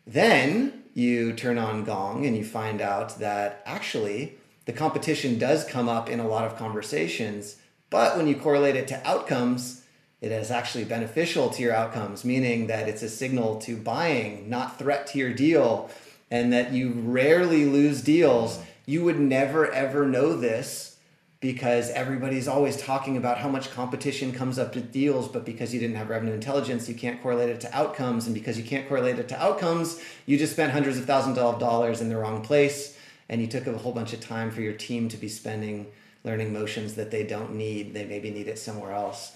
Then 0.06 0.84
you 0.94 1.34
turn 1.34 1.58
on 1.58 1.84
Gong 1.84 2.26
and 2.26 2.36
you 2.36 2.44
find 2.44 2.82
out 2.82 3.20
that 3.20 3.62
actually 3.66 4.36
the 4.66 4.74
competition 4.74 5.38
does 5.38 5.64
come 5.64 5.88
up 5.90 6.10
in 6.10 6.20
a 6.20 6.28
lot 6.28 6.46
of 6.46 6.58
conversations, 6.58 7.58
but 7.90 8.18
when 8.18 8.28
you 8.28 8.36
correlate 8.36 8.76
it 8.76 8.88
to 8.90 9.08
outcomes, 9.08 9.83
it 10.24 10.32
is 10.32 10.52
actually 10.52 10.86
beneficial 10.86 11.50
to 11.50 11.62
your 11.62 11.74
outcomes, 11.74 12.24
meaning 12.24 12.68
that 12.68 12.88
it's 12.88 13.04
a 13.04 13.10
signal 13.10 13.60
to 13.60 13.76
buying, 13.76 14.50
not 14.50 14.80
threat 14.80 15.06
to 15.08 15.20
your 15.20 15.34
deal, 15.34 15.90
and 16.32 16.54
that 16.54 16.72
you 16.72 16.94
rarely 16.94 17.66
lose 17.66 18.02
deals. 18.02 18.62
You 18.86 19.04
would 19.04 19.20
never 19.20 19.70
ever 19.70 20.08
know 20.08 20.34
this 20.38 20.96
because 21.42 21.90
everybody's 21.90 22.48
always 22.48 22.78
talking 22.78 23.18
about 23.18 23.38
how 23.38 23.50
much 23.50 23.70
competition 23.72 24.32
comes 24.32 24.58
up 24.58 24.72
to 24.72 24.80
deals, 24.80 25.28
but 25.28 25.44
because 25.44 25.74
you 25.74 25.80
didn't 25.82 25.98
have 25.98 26.10
revenue 26.10 26.32
intelligence, 26.32 26.88
you 26.88 26.96
can't 26.96 27.22
correlate 27.22 27.50
it 27.50 27.60
to 27.60 27.76
outcomes. 27.76 28.26
And 28.26 28.34
because 28.34 28.58
you 28.58 28.64
can't 28.64 28.88
correlate 28.88 29.20
it 29.20 29.28
to 29.28 29.44
outcomes, 29.44 30.02
you 30.26 30.38
just 30.38 30.54
spent 30.54 30.72
hundreds 30.72 30.98
of 30.98 31.04
thousands 31.04 31.38
of 31.38 31.60
dollars 31.60 32.00
in 32.00 32.08
the 32.08 32.16
wrong 32.16 32.42
place. 32.42 32.98
And 33.28 33.42
you 33.42 33.48
took 33.48 33.68
a 33.68 33.78
whole 33.78 33.92
bunch 33.92 34.14
of 34.14 34.22
time 34.22 34.52
for 34.52 34.62
your 34.62 34.72
team 34.72 35.10
to 35.10 35.18
be 35.18 35.28
spending 35.28 35.88
learning 36.24 36.54
motions 36.54 36.94
that 36.94 37.12
they 37.12 37.24
don't 37.24 37.56
need. 37.56 37.94
They 37.94 38.06
maybe 38.06 38.32
need 38.32 38.48
it 38.48 38.58
somewhere 38.58 38.94
else. 38.94 39.34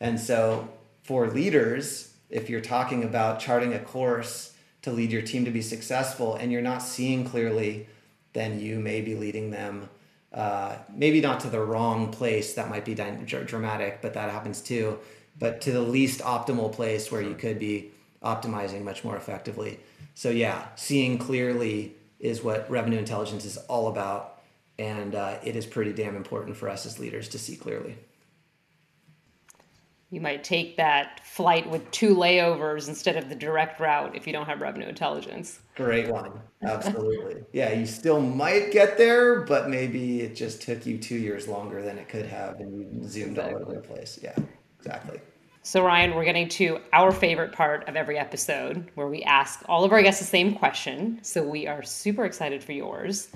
And 0.00 0.18
so 0.20 0.68
for 1.02 1.28
leaders, 1.28 2.14
if 2.30 2.50
you're 2.50 2.60
talking 2.60 3.04
about 3.04 3.40
charting 3.40 3.72
a 3.74 3.78
course 3.78 4.54
to 4.82 4.92
lead 4.92 5.10
your 5.10 5.22
team 5.22 5.44
to 5.44 5.50
be 5.50 5.62
successful 5.62 6.34
and 6.34 6.52
you're 6.52 6.62
not 6.62 6.82
seeing 6.82 7.24
clearly, 7.24 7.86
then 8.32 8.60
you 8.60 8.78
may 8.78 9.00
be 9.00 9.14
leading 9.14 9.50
them 9.50 9.88
uh, 10.32 10.76
maybe 10.94 11.22
not 11.22 11.40
to 11.40 11.48
the 11.48 11.60
wrong 11.60 12.12
place. 12.12 12.54
That 12.54 12.68
might 12.68 12.84
be 12.84 12.94
dramatic 12.94 14.00
but 14.02 14.14
that 14.14 14.30
happens 14.30 14.60
too 14.60 14.98
but 15.38 15.60
to 15.60 15.70
the 15.70 15.80
least 15.80 16.20
optimal 16.20 16.72
place 16.72 17.12
where 17.12 17.22
you 17.22 17.34
could 17.34 17.60
be 17.60 17.92
optimizing 18.24 18.82
much 18.82 19.04
more 19.04 19.16
effectively. 19.16 19.80
So 20.14 20.30
yeah 20.30 20.66
seeing 20.76 21.18
clearly 21.18 21.94
is 22.20 22.42
what 22.42 22.70
revenue 22.70 22.98
intelligence 22.98 23.44
is 23.44 23.56
all 23.56 23.88
about 23.88 24.40
and 24.78 25.14
uh, 25.14 25.38
it 25.42 25.56
is 25.56 25.66
pretty 25.66 25.92
damn 25.92 26.16
important 26.16 26.56
for 26.56 26.68
us 26.68 26.86
as 26.86 26.98
leaders 26.98 27.28
to 27.30 27.38
see 27.38 27.56
clearly 27.56 27.96
you 30.10 30.20
might 30.20 30.42
take 30.42 30.76
that 30.76 31.20
flight 31.24 31.68
with 31.68 31.88
two 31.90 32.14
layovers 32.14 32.88
instead 32.88 33.16
of 33.16 33.28
the 33.28 33.34
direct 33.34 33.78
route 33.78 34.16
if 34.16 34.26
you 34.26 34.32
don't 34.32 34.46
have 34.46 34.60
revenue 34.60 34.88
intelligence. 34.88 35.60
Great 35.74 36.08
one. 36.08 36.32
Absolutely. 36.62 37.44
yeah, 37.52 37.72
you 37.72 37.86
still 37.86 38.20
might 38.20 38.72
get 38.72 38.96
there, 38.96 39.42
but 39.42 39.68
maybe 39.68 40.22
it 40.22 40.34
just 40.34 40.62
took 40.62 40.86
you 40.86 40.98
two 40.98 41.16
years 41.16 41.46
longer 41.46 41.82
than 41.82 41.98
it 41.98 42.08
could 42.08 42.26
have 42.26 42.58
and 42.60 42.72
you 42.72 43.08
zoomed 43.08 43.32
exactly. 43.32 43.54
all 43.54 43.62
over 43.62 43.74
the 43.74 43.80
place. 43.80 44.18
Yeah, 44.22 44.34
exactly. 44.78 45.20
So, 45.62 45.84
Ryan, 45.84 46.14
we're 46.14 46.24
getting 46.24 46.48
to 46.50 46.80
our 46.94 47.12
favorite 47.12 47.52
part 47.52 47.86
of 47.88 47.94
every 47.94 48.16
episode 48.18 48.90
where 48.94 49.08
we 49.08 49.22
ask 49.24 49.62
all 49.68 49.84
of 49.84 49.92
our 49.92 50.02
guests 50.02 50.20
the 50.20 50.26
same 50.26 50.54
question. 50.54 51.18
So, 51.20 51.42
we 51.42 51.66
are 51.66 51.82
super 51.82 52.24
excited 52.24 52.64
for 52.64 52.72
yours, 52.72 53.28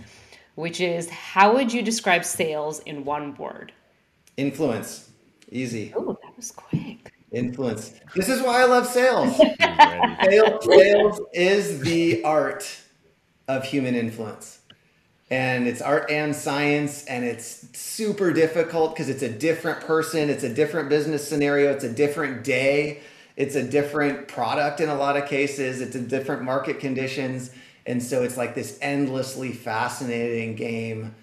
which 0.55 0.81
is 0.81 1.11
how 1.11 1.53
would 1.53 1.71
you 1.71 1.83
describe 1.83 2.25
sales 2.25 2.79
in 2.81 3.05
one 3.05 3.35
word? 3.35 3.73
Influence. 4.39 5.11
Easy. 5.51 5.93
Oh, 5.95 6.19
that 6.22 6.22
was 6.43 6.51
quick. 6.51 7.13
Influence. 7.31 7.95
This 8.17 8.29
is 8.29 8.43
why 8.43 8.63
I 8.63 8.65
love 8.65 8.87
sales. 8.87 9.37
sales. 10.25 10.65
Sales 10.65 11.21
is 11.33 11.81
the 11.81 12.25
art 12.25 12.69
of 13.47 13.65
human 13.65 13.95
influence. 13.95 14.59
And 15.31 15.69
it's 15.69 15.81
art 15.81 16.11
and 16.11 16.35
science, 16.35 17.07
and 17.07 17.25
it's 17.25 17.67
super 17.79 18.33
difficult 18.33 18.95
because 18.95 19.09
it's 19.09 19.23
a 19.23 19.31
different 19.31 19.81
person, 19.83 20.29
it's 20.29 20.43
a 20.43 20.53
different 20.53 20.91
business 20.91 21.27
scenario, 21.27 21.71
it's 21.71 21.85
a 21.85 21.93
different 21.93 22.45
day, 22.45 23.01
it's 23.37 23.55
a 23.55 23.63
different 23.63 24.29
product 24.29 24.81
in 24.81 24.91
a 24.91 24.95
lot 24.95 25.17
of 25.17 25.27
cases, 25.27 25.81
it's 25.81 25.95
a 25.95 26.01
different 26.01 26.43
market 26.43 26.81
conditions. 26.81 27.51
And 27.87 28.03
so 28.03 28.25
it's 28.25 28.37
like 28.37 28.55
this 28.55 28.79
endlessly 28.83 29.53
fascinating 29.53 30.57
game 30.57 31.15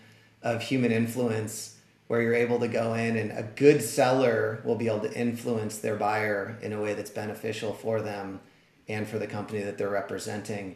of 0.42 0.64
human 0.64 0.92
influence 0.92 1.79
where 2.10 2.24
you're 2.24 2.34
able 2.34 2.58
to 2.58 2.68
go 2.68 2.96
in 2.96 3.16
and 3.18 3.32
a 3.32 3.44
good 3.44 3.84
seller 3.84 4.62
will 4.66 4.76
be 4.76 4.88
able 4.88 5.00
to 5.00 5.14
influence 5.14 5.78
their 5.78 5.96
buyer 5.96 6.58
in 6.64 6.74
a 6.74 6.82
way 6.82 6.96
that's 6.96 7.12
beneficial 7.12 7.72
for 7.72 8.02
them 8.02 8.40
and 8.88 9.08
for 9.08 9.20
the 9.20 9.28
company 9.28 9.62
that 9.62 9.78
they're 9.78 9.92
representing. 9.92 10.76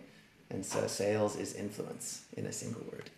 And 0.52 0.64
so 0.64 0.86
sales 0.86 1.36
is 1.36 1.56
influence 1.56 2.26
in 2.38 2.46
a 2.46 2.52
single 2.52 2.84
word. 2.84 3.10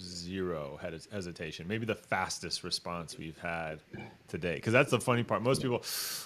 Zero 0.00 0.78
hesitation. 1.10 1.68
Maybe 1.68 1.84
the 1.84 1.94
fastest 1.94 2.64
response 2.64 3.18
we've 3.18 3.38
had 3.38 3.80
today. 4.26 4.54
Because 4.54 4.72
that's 4.72 4.90
the 4.90 5.00
funny 5.00 5.22
part. 5.22 5.42
Most 5.42 5.60
people, 5.60 5.82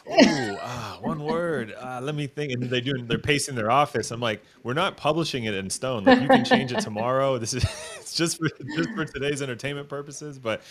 oh, 0.09 0.59
ah, 0.63 0.99
one 1.01 1.23
word. 1.23 1.75
Uh, 1.77 2.01
let 2.03 2.15
me 2.15 2.27
think. 2.27 2.53
And 2.53 2.63
they 2.65 2.81
do. 2.81 2.93
They're 3.03 3.19
pacing 3.19 3.57
their 3.57 3.71
office. 3.71 4.11
I'm 4.11 4.21
like, 4.21 4.43
we're 4.63 4.75
not 4.75 4.97
publishing 4.97 5.45
it 5.45 5.55
in 5.55 5.69
stone. 5.69 6.05
Like 6.05 6.21
you 6.21 6.29
can 6.29 6.45
change 6.45 6.73
it 6.73 6.81
tomorrow. 6.81 7.39
This 7.39 7.55
is 7.55 7.65
it's 7.97 8.15
just 8.15 8.39
for 8.39 8.49
just 8.77 8.91
for 8.91 9.05
today's 9.05 9.43
entertainment 9.43 9.89
purposes. 9.89 10.39
But 10.39 10.63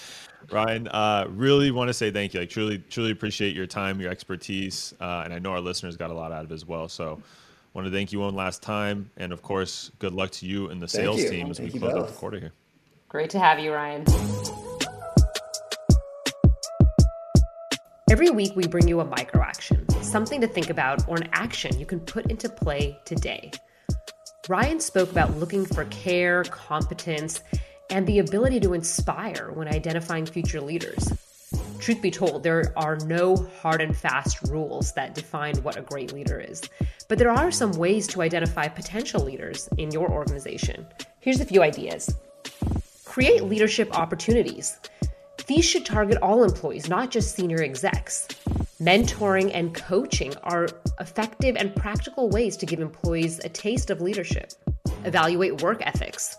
Ryan, 0.49 0.87
uh, 0.87 1.27
really 1.29 1.71
want 1.71 1.89
to 1.89 1.93
say 1.93 2.11
thank 2.11 2.33
you. 2.33 2.39
Like 2.41 2.49
truly, 2.49 2.77
truly 2.89 3.11
appreciate 3.11 3.55
your 3.55 3.67
time, 3.67 3.99
your 3.99 4.11
expertise, 4.11 4.93
uh, 5.01 5.23
and 5.25 5.33
I 5.33 5.39
know 5.39 5.51
our 5.51 5.61
listeners 5.61 5.97
got 5.97 6.11
a 6.11 6.13
lot 6.13 6.31
out 6.31 6.45
of 6.45 6.51
it 6.51 6.53
as 6.53 6.65
well. 6.65 6.87
So 6.87 7.21
want 7.73 7.85
to 7.85 7.91
thank 7.91 8.13
you 8.13 8.21
one 8.21 8.35
last 8.35 8.61
time, 8.61 9.11
and 9.17 9.33
of 9.33 9.41
course, 9.41 9.91
good 9.99 10.13
luck 10.13 10.31
to 10.31 10.45
you 10.45 10.69
and 10.69 10.81
the 10.81 10.87
sales 10.87 11.21
team 11.25 11.51
as 11.51 11.57
thank 11.57 11.73
we 11.73 11.79
close 11.79 11.93
out 11.93 12.07
the 12.07 12.13
quarter 12.13 12.39
here. 12.39 12.53
Great 13.15 13.29
to 13.29 13.39
have 13.39 13.59
you, 13.59 13.71
Ryan. 13.71 14.03
Every 18.09 18.29
week, 18.29 18.51
we 18.57 18.67
bring 18.67 18.89
you 18.89 18.99
a 18.99 19.05
micro 19.05 19.41
action, 19.41 19.87
something 20.03 20.41
to 20.41 20.47
think 20.47 20.69
about, 20.69 21.07
or 21.07 21.15
an 21.15 21.29
action 21.31 21.79
you 21.79 21.85
can 21.85 22.01
put 22.01 22.29
into 22.29 22.49
play 22.49 22.99
today. 23.05 23.51
Ryan 24.49 24.81
spoke 24.81 25.09
about 25.11 25.33
looking 25.37 25.65
for 25.65 25.85
care, 25.85 26.43
competence, 26.43 27.41
and 27.89 28.05
the 28.05 28.19
ability 28.19 28.59
to 28.59 28.73
inspire 28.73 29.49
when 29.53 29.69
identifying 29.69 30.25
future 30.25 30.59
leaders. 30.59 31.07
Truth 31.79 32.01
be 32.01 32.11
told, 32.11 32.43
there 32.43 32.73
are 32.75 32.97
no 33.05 33.37
hard 33.61 33.79
and 33.81 33.95
fast 33.95 34.45
rules 34.49 34.91
that 34.95 35.15
define 35.15 35.55
what 35.63 35.77
a 35.77 35.83
great 35.83 36.11
leader 36.11 36.41
is, 36.41 36.61
but 37.07 37.17
there 37.17 37.31
are 37.31 37.49
some 37.49 37.71
ways 37.71 38.07
to 38.07 38.21
identify 38.21 38.67
potential 38.67 39.23
leaders 39.23 39.69
in 39.77 39.89
your 39.91 40.11
organization. 40.11 40.85
Here's 41.21 41.39
a 41.39 41.45
few 41.45 41.63
ideas 41.63 42.13
create 43.15 43.45
leadership 43.45 43.97
opportunities. 43.97 44.77
These 45.47 45.63
should 45.63 45.85
target 45.85 46.17
all 46.21 46.43
employees, 46.43 46.89
not 46.89 47.11
just 47.11 47.33
senior 47.33 47.63
execs. 47.63 48.27
Mentoring 48.81 49.51
and 49.53 49.73
coaching 49.73 50.33
are 50.43 50.67
effective 50.99 51.55
and 51.55 51.73
practical 51.73 52.29
ways 52.29 52.57
to 52.57 52.65
give 52.65 52.81
employees 52.81 53.39
a 53.39 53.47
taste 53.47 53.89
of 53.89 54.01
leadership. 54.01 54.51
Evaluate 55.05 55.61
work 55.61 55.81
ethics. 55.85 56.35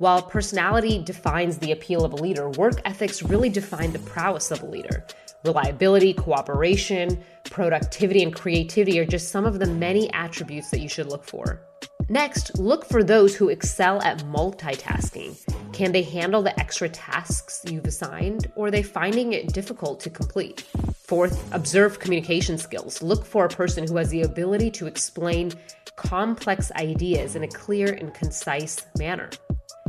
While 0.00 0.20
personality 0.20 1.02
defines 1.02 1.56
the 1.56 1.72
appeal 1.72 2.04
of 2.04 2.12
a 2.12 2.16
leader, 2.16 2.50
work 2.50 2.82
ethics 2.84 3.22
really 3.22 3.48
define 3.48 3.94
the 3.94 3.98
prowess 4.00 4.50
of 4.50 4.60
a 4.60 4.66
leader. 4.66 5.06
Reliability, 5.46 6.12
cooperation, 6.12 7.24
productivity, 7.44 8.22
and 8.22 8.34
creativity 8.34 9.00
are 9.00 9.06
just 9.06 9.30
some 9.30 9.46
of 9.46 9.60
the 9.60 9.66
many 9.66 10.12
attributes 10.12 10.68
that 10.72 10.80
you 10.80 10.90
should 10.90 11.06
look 11.06 11.24
for. 11.24 11.62
Next, 12.10 12.58
look 12.58 12.86
for 12.86 13.04
those 13.04 13.36
who 13.36 13.50
excel 13.50 14.00
at 14.00 14.20
multitasking. 14.20 15.36
Can 15.74 15.92
they 15.92 16.02
handle 16.02 16.42
the 16.42 16.58
extra 16.58 16.88
tasks 16.88 17.62
you've 17.68 17.84
assigned, 17.84 18.50
or 18.56 18.68
are 18.68 18.70
they 18.70 18.82
finding 18.82 19.34
it 19.34 19.52
difficult 19.52 20.00
to 20.00 20.10
complete? 20.10 20.62
Fourth, 20.94 21.52
observe 21.52 21.98
communication 21.98 22.56
skills. 22.56 23.02
Look 23.02 23.26
for 23.26 23.44
a 23.44 23.50
person 23.50 23.86
who 23.86 23.98
has 23.98 24.08
the 24.08 24.22
ability 24.22 24.70
to 24.72 24.86
explain 24.86 25.52
complex 25.96 26.72
ideas 26.72 27.36
in 27.36 27.42
a 27.42 27.48
clear 27.48 27.92
and 27.92 28.14
concise 28.14 28.86
manner. 28.98 29.28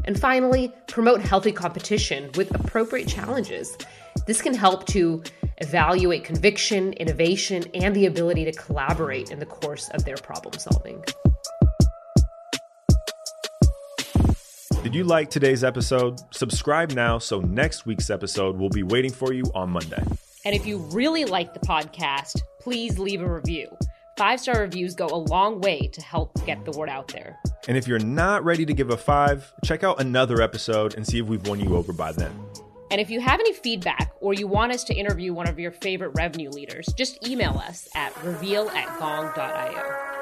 And 0.04 0.20
finally, 0.20 0.74
promote 0.88 1.22
healthy 1.22 1.54
competition 1.54 2.32
with 2.36 2.54
appropriate 2.54 3.08
challenges. 3.08 3.78
This 4.28 4.42
can 4.42 4.54
help 4.54 4.88
to 4.88 5.24
evaluate 5.60 6.26
conviction, 6.26 6.92
innovation, 6.94 7.64
and 7.74 7.96
the 7.96 8.08
ability 8.08 8.44
to 8.44 8.52
collaborate 8.52 9.32
in 9.32 9.40
the 9.40 9.46
course 9.46 9.88
of 9.94 10.04
their 10.04 10.18
problem 10.18 10.60
solving. 10.60 11.02
Did 14.84 14.96
you 14.96 15.04
like 15.04 15.30
today's 15.30 15.64
episode? 15.66 16.22
Subscribe 16.34 16.92
now 16.92 17.18
so 17.20 17.42
next 17.42 17.86
week's 17.86 18.10
episode 18.10 18.58
will 18.58 18.70
be 18.70 18.82
waiting 18.82 19.12
for 19.12 19.34
you 19.34 19.44
on 19.54 19.70
Monday. 19.70 20.02
And 20.46 20.56
if 20.56 20.66
you 20.66 20.78
really 20.78 21.26
like 21.26 21.54
the 21.54 21.60
podcast, 21.60 22.42
please 22.62 22.98
leave 22.98 23.22
a 23.22 23.30
review. 23.30 23.68
Five 24.18 24.40
star 24.40 24.62
reviews 24.62 24.96
go 24.96 25.08
a 25.08 25.18
long 25.18 25.60
way 25.60 25.90
to 25.92 26.02
help 26.02 26.46
get 26.46 26.64
the 26.64 26.72
word 26.72 26.88
out 26.88 27.10
there. 27.10 27.38
And 27.68 27.76
if 27.76 27.90
you're 27.90 28.00
not 28.00 28.46
ready 28.46 28.66
to 28.66 28.74
give 28.74 28.90
a 28.90 28.98
five, 28.98 29.54
check 29.66 29.84
out 29.84 30.00
another 30.00 30.42
episode 30.42 30.96
and 30.96 31.06
see 31.06 31.20
if 31.20 31.26
we've 31.26 31.46
won 31.46 31.60
you 31.60 31.76
over 31.76 31.92
by 31.92 32.14
then. 32.14 32.32
And 32.90 33.02
if 33.02 33.10
you 33.10 33.20
have 33.20 33.42
any 33.42 33.54
feedback 33.54 34.14
or 34.22 34.34
you 34.34 34.48
want 34.48 34.72
us 34.72 34.86
to 34.86 34.94
interview 34.94 35.34
one 35.34 35.48
of 35.48 35.60
your 35.60 35.72
favorite 35.72 36.12
revenue 36.16 36.50
leaders, 36.50 36.88
just 36.96 37.28
email 37.28 37.58
us 37.58 37.90
at 37.96 38.16
reveal 38.24 38.70
at 38.70 38.88
gong.io. 38.98 40.19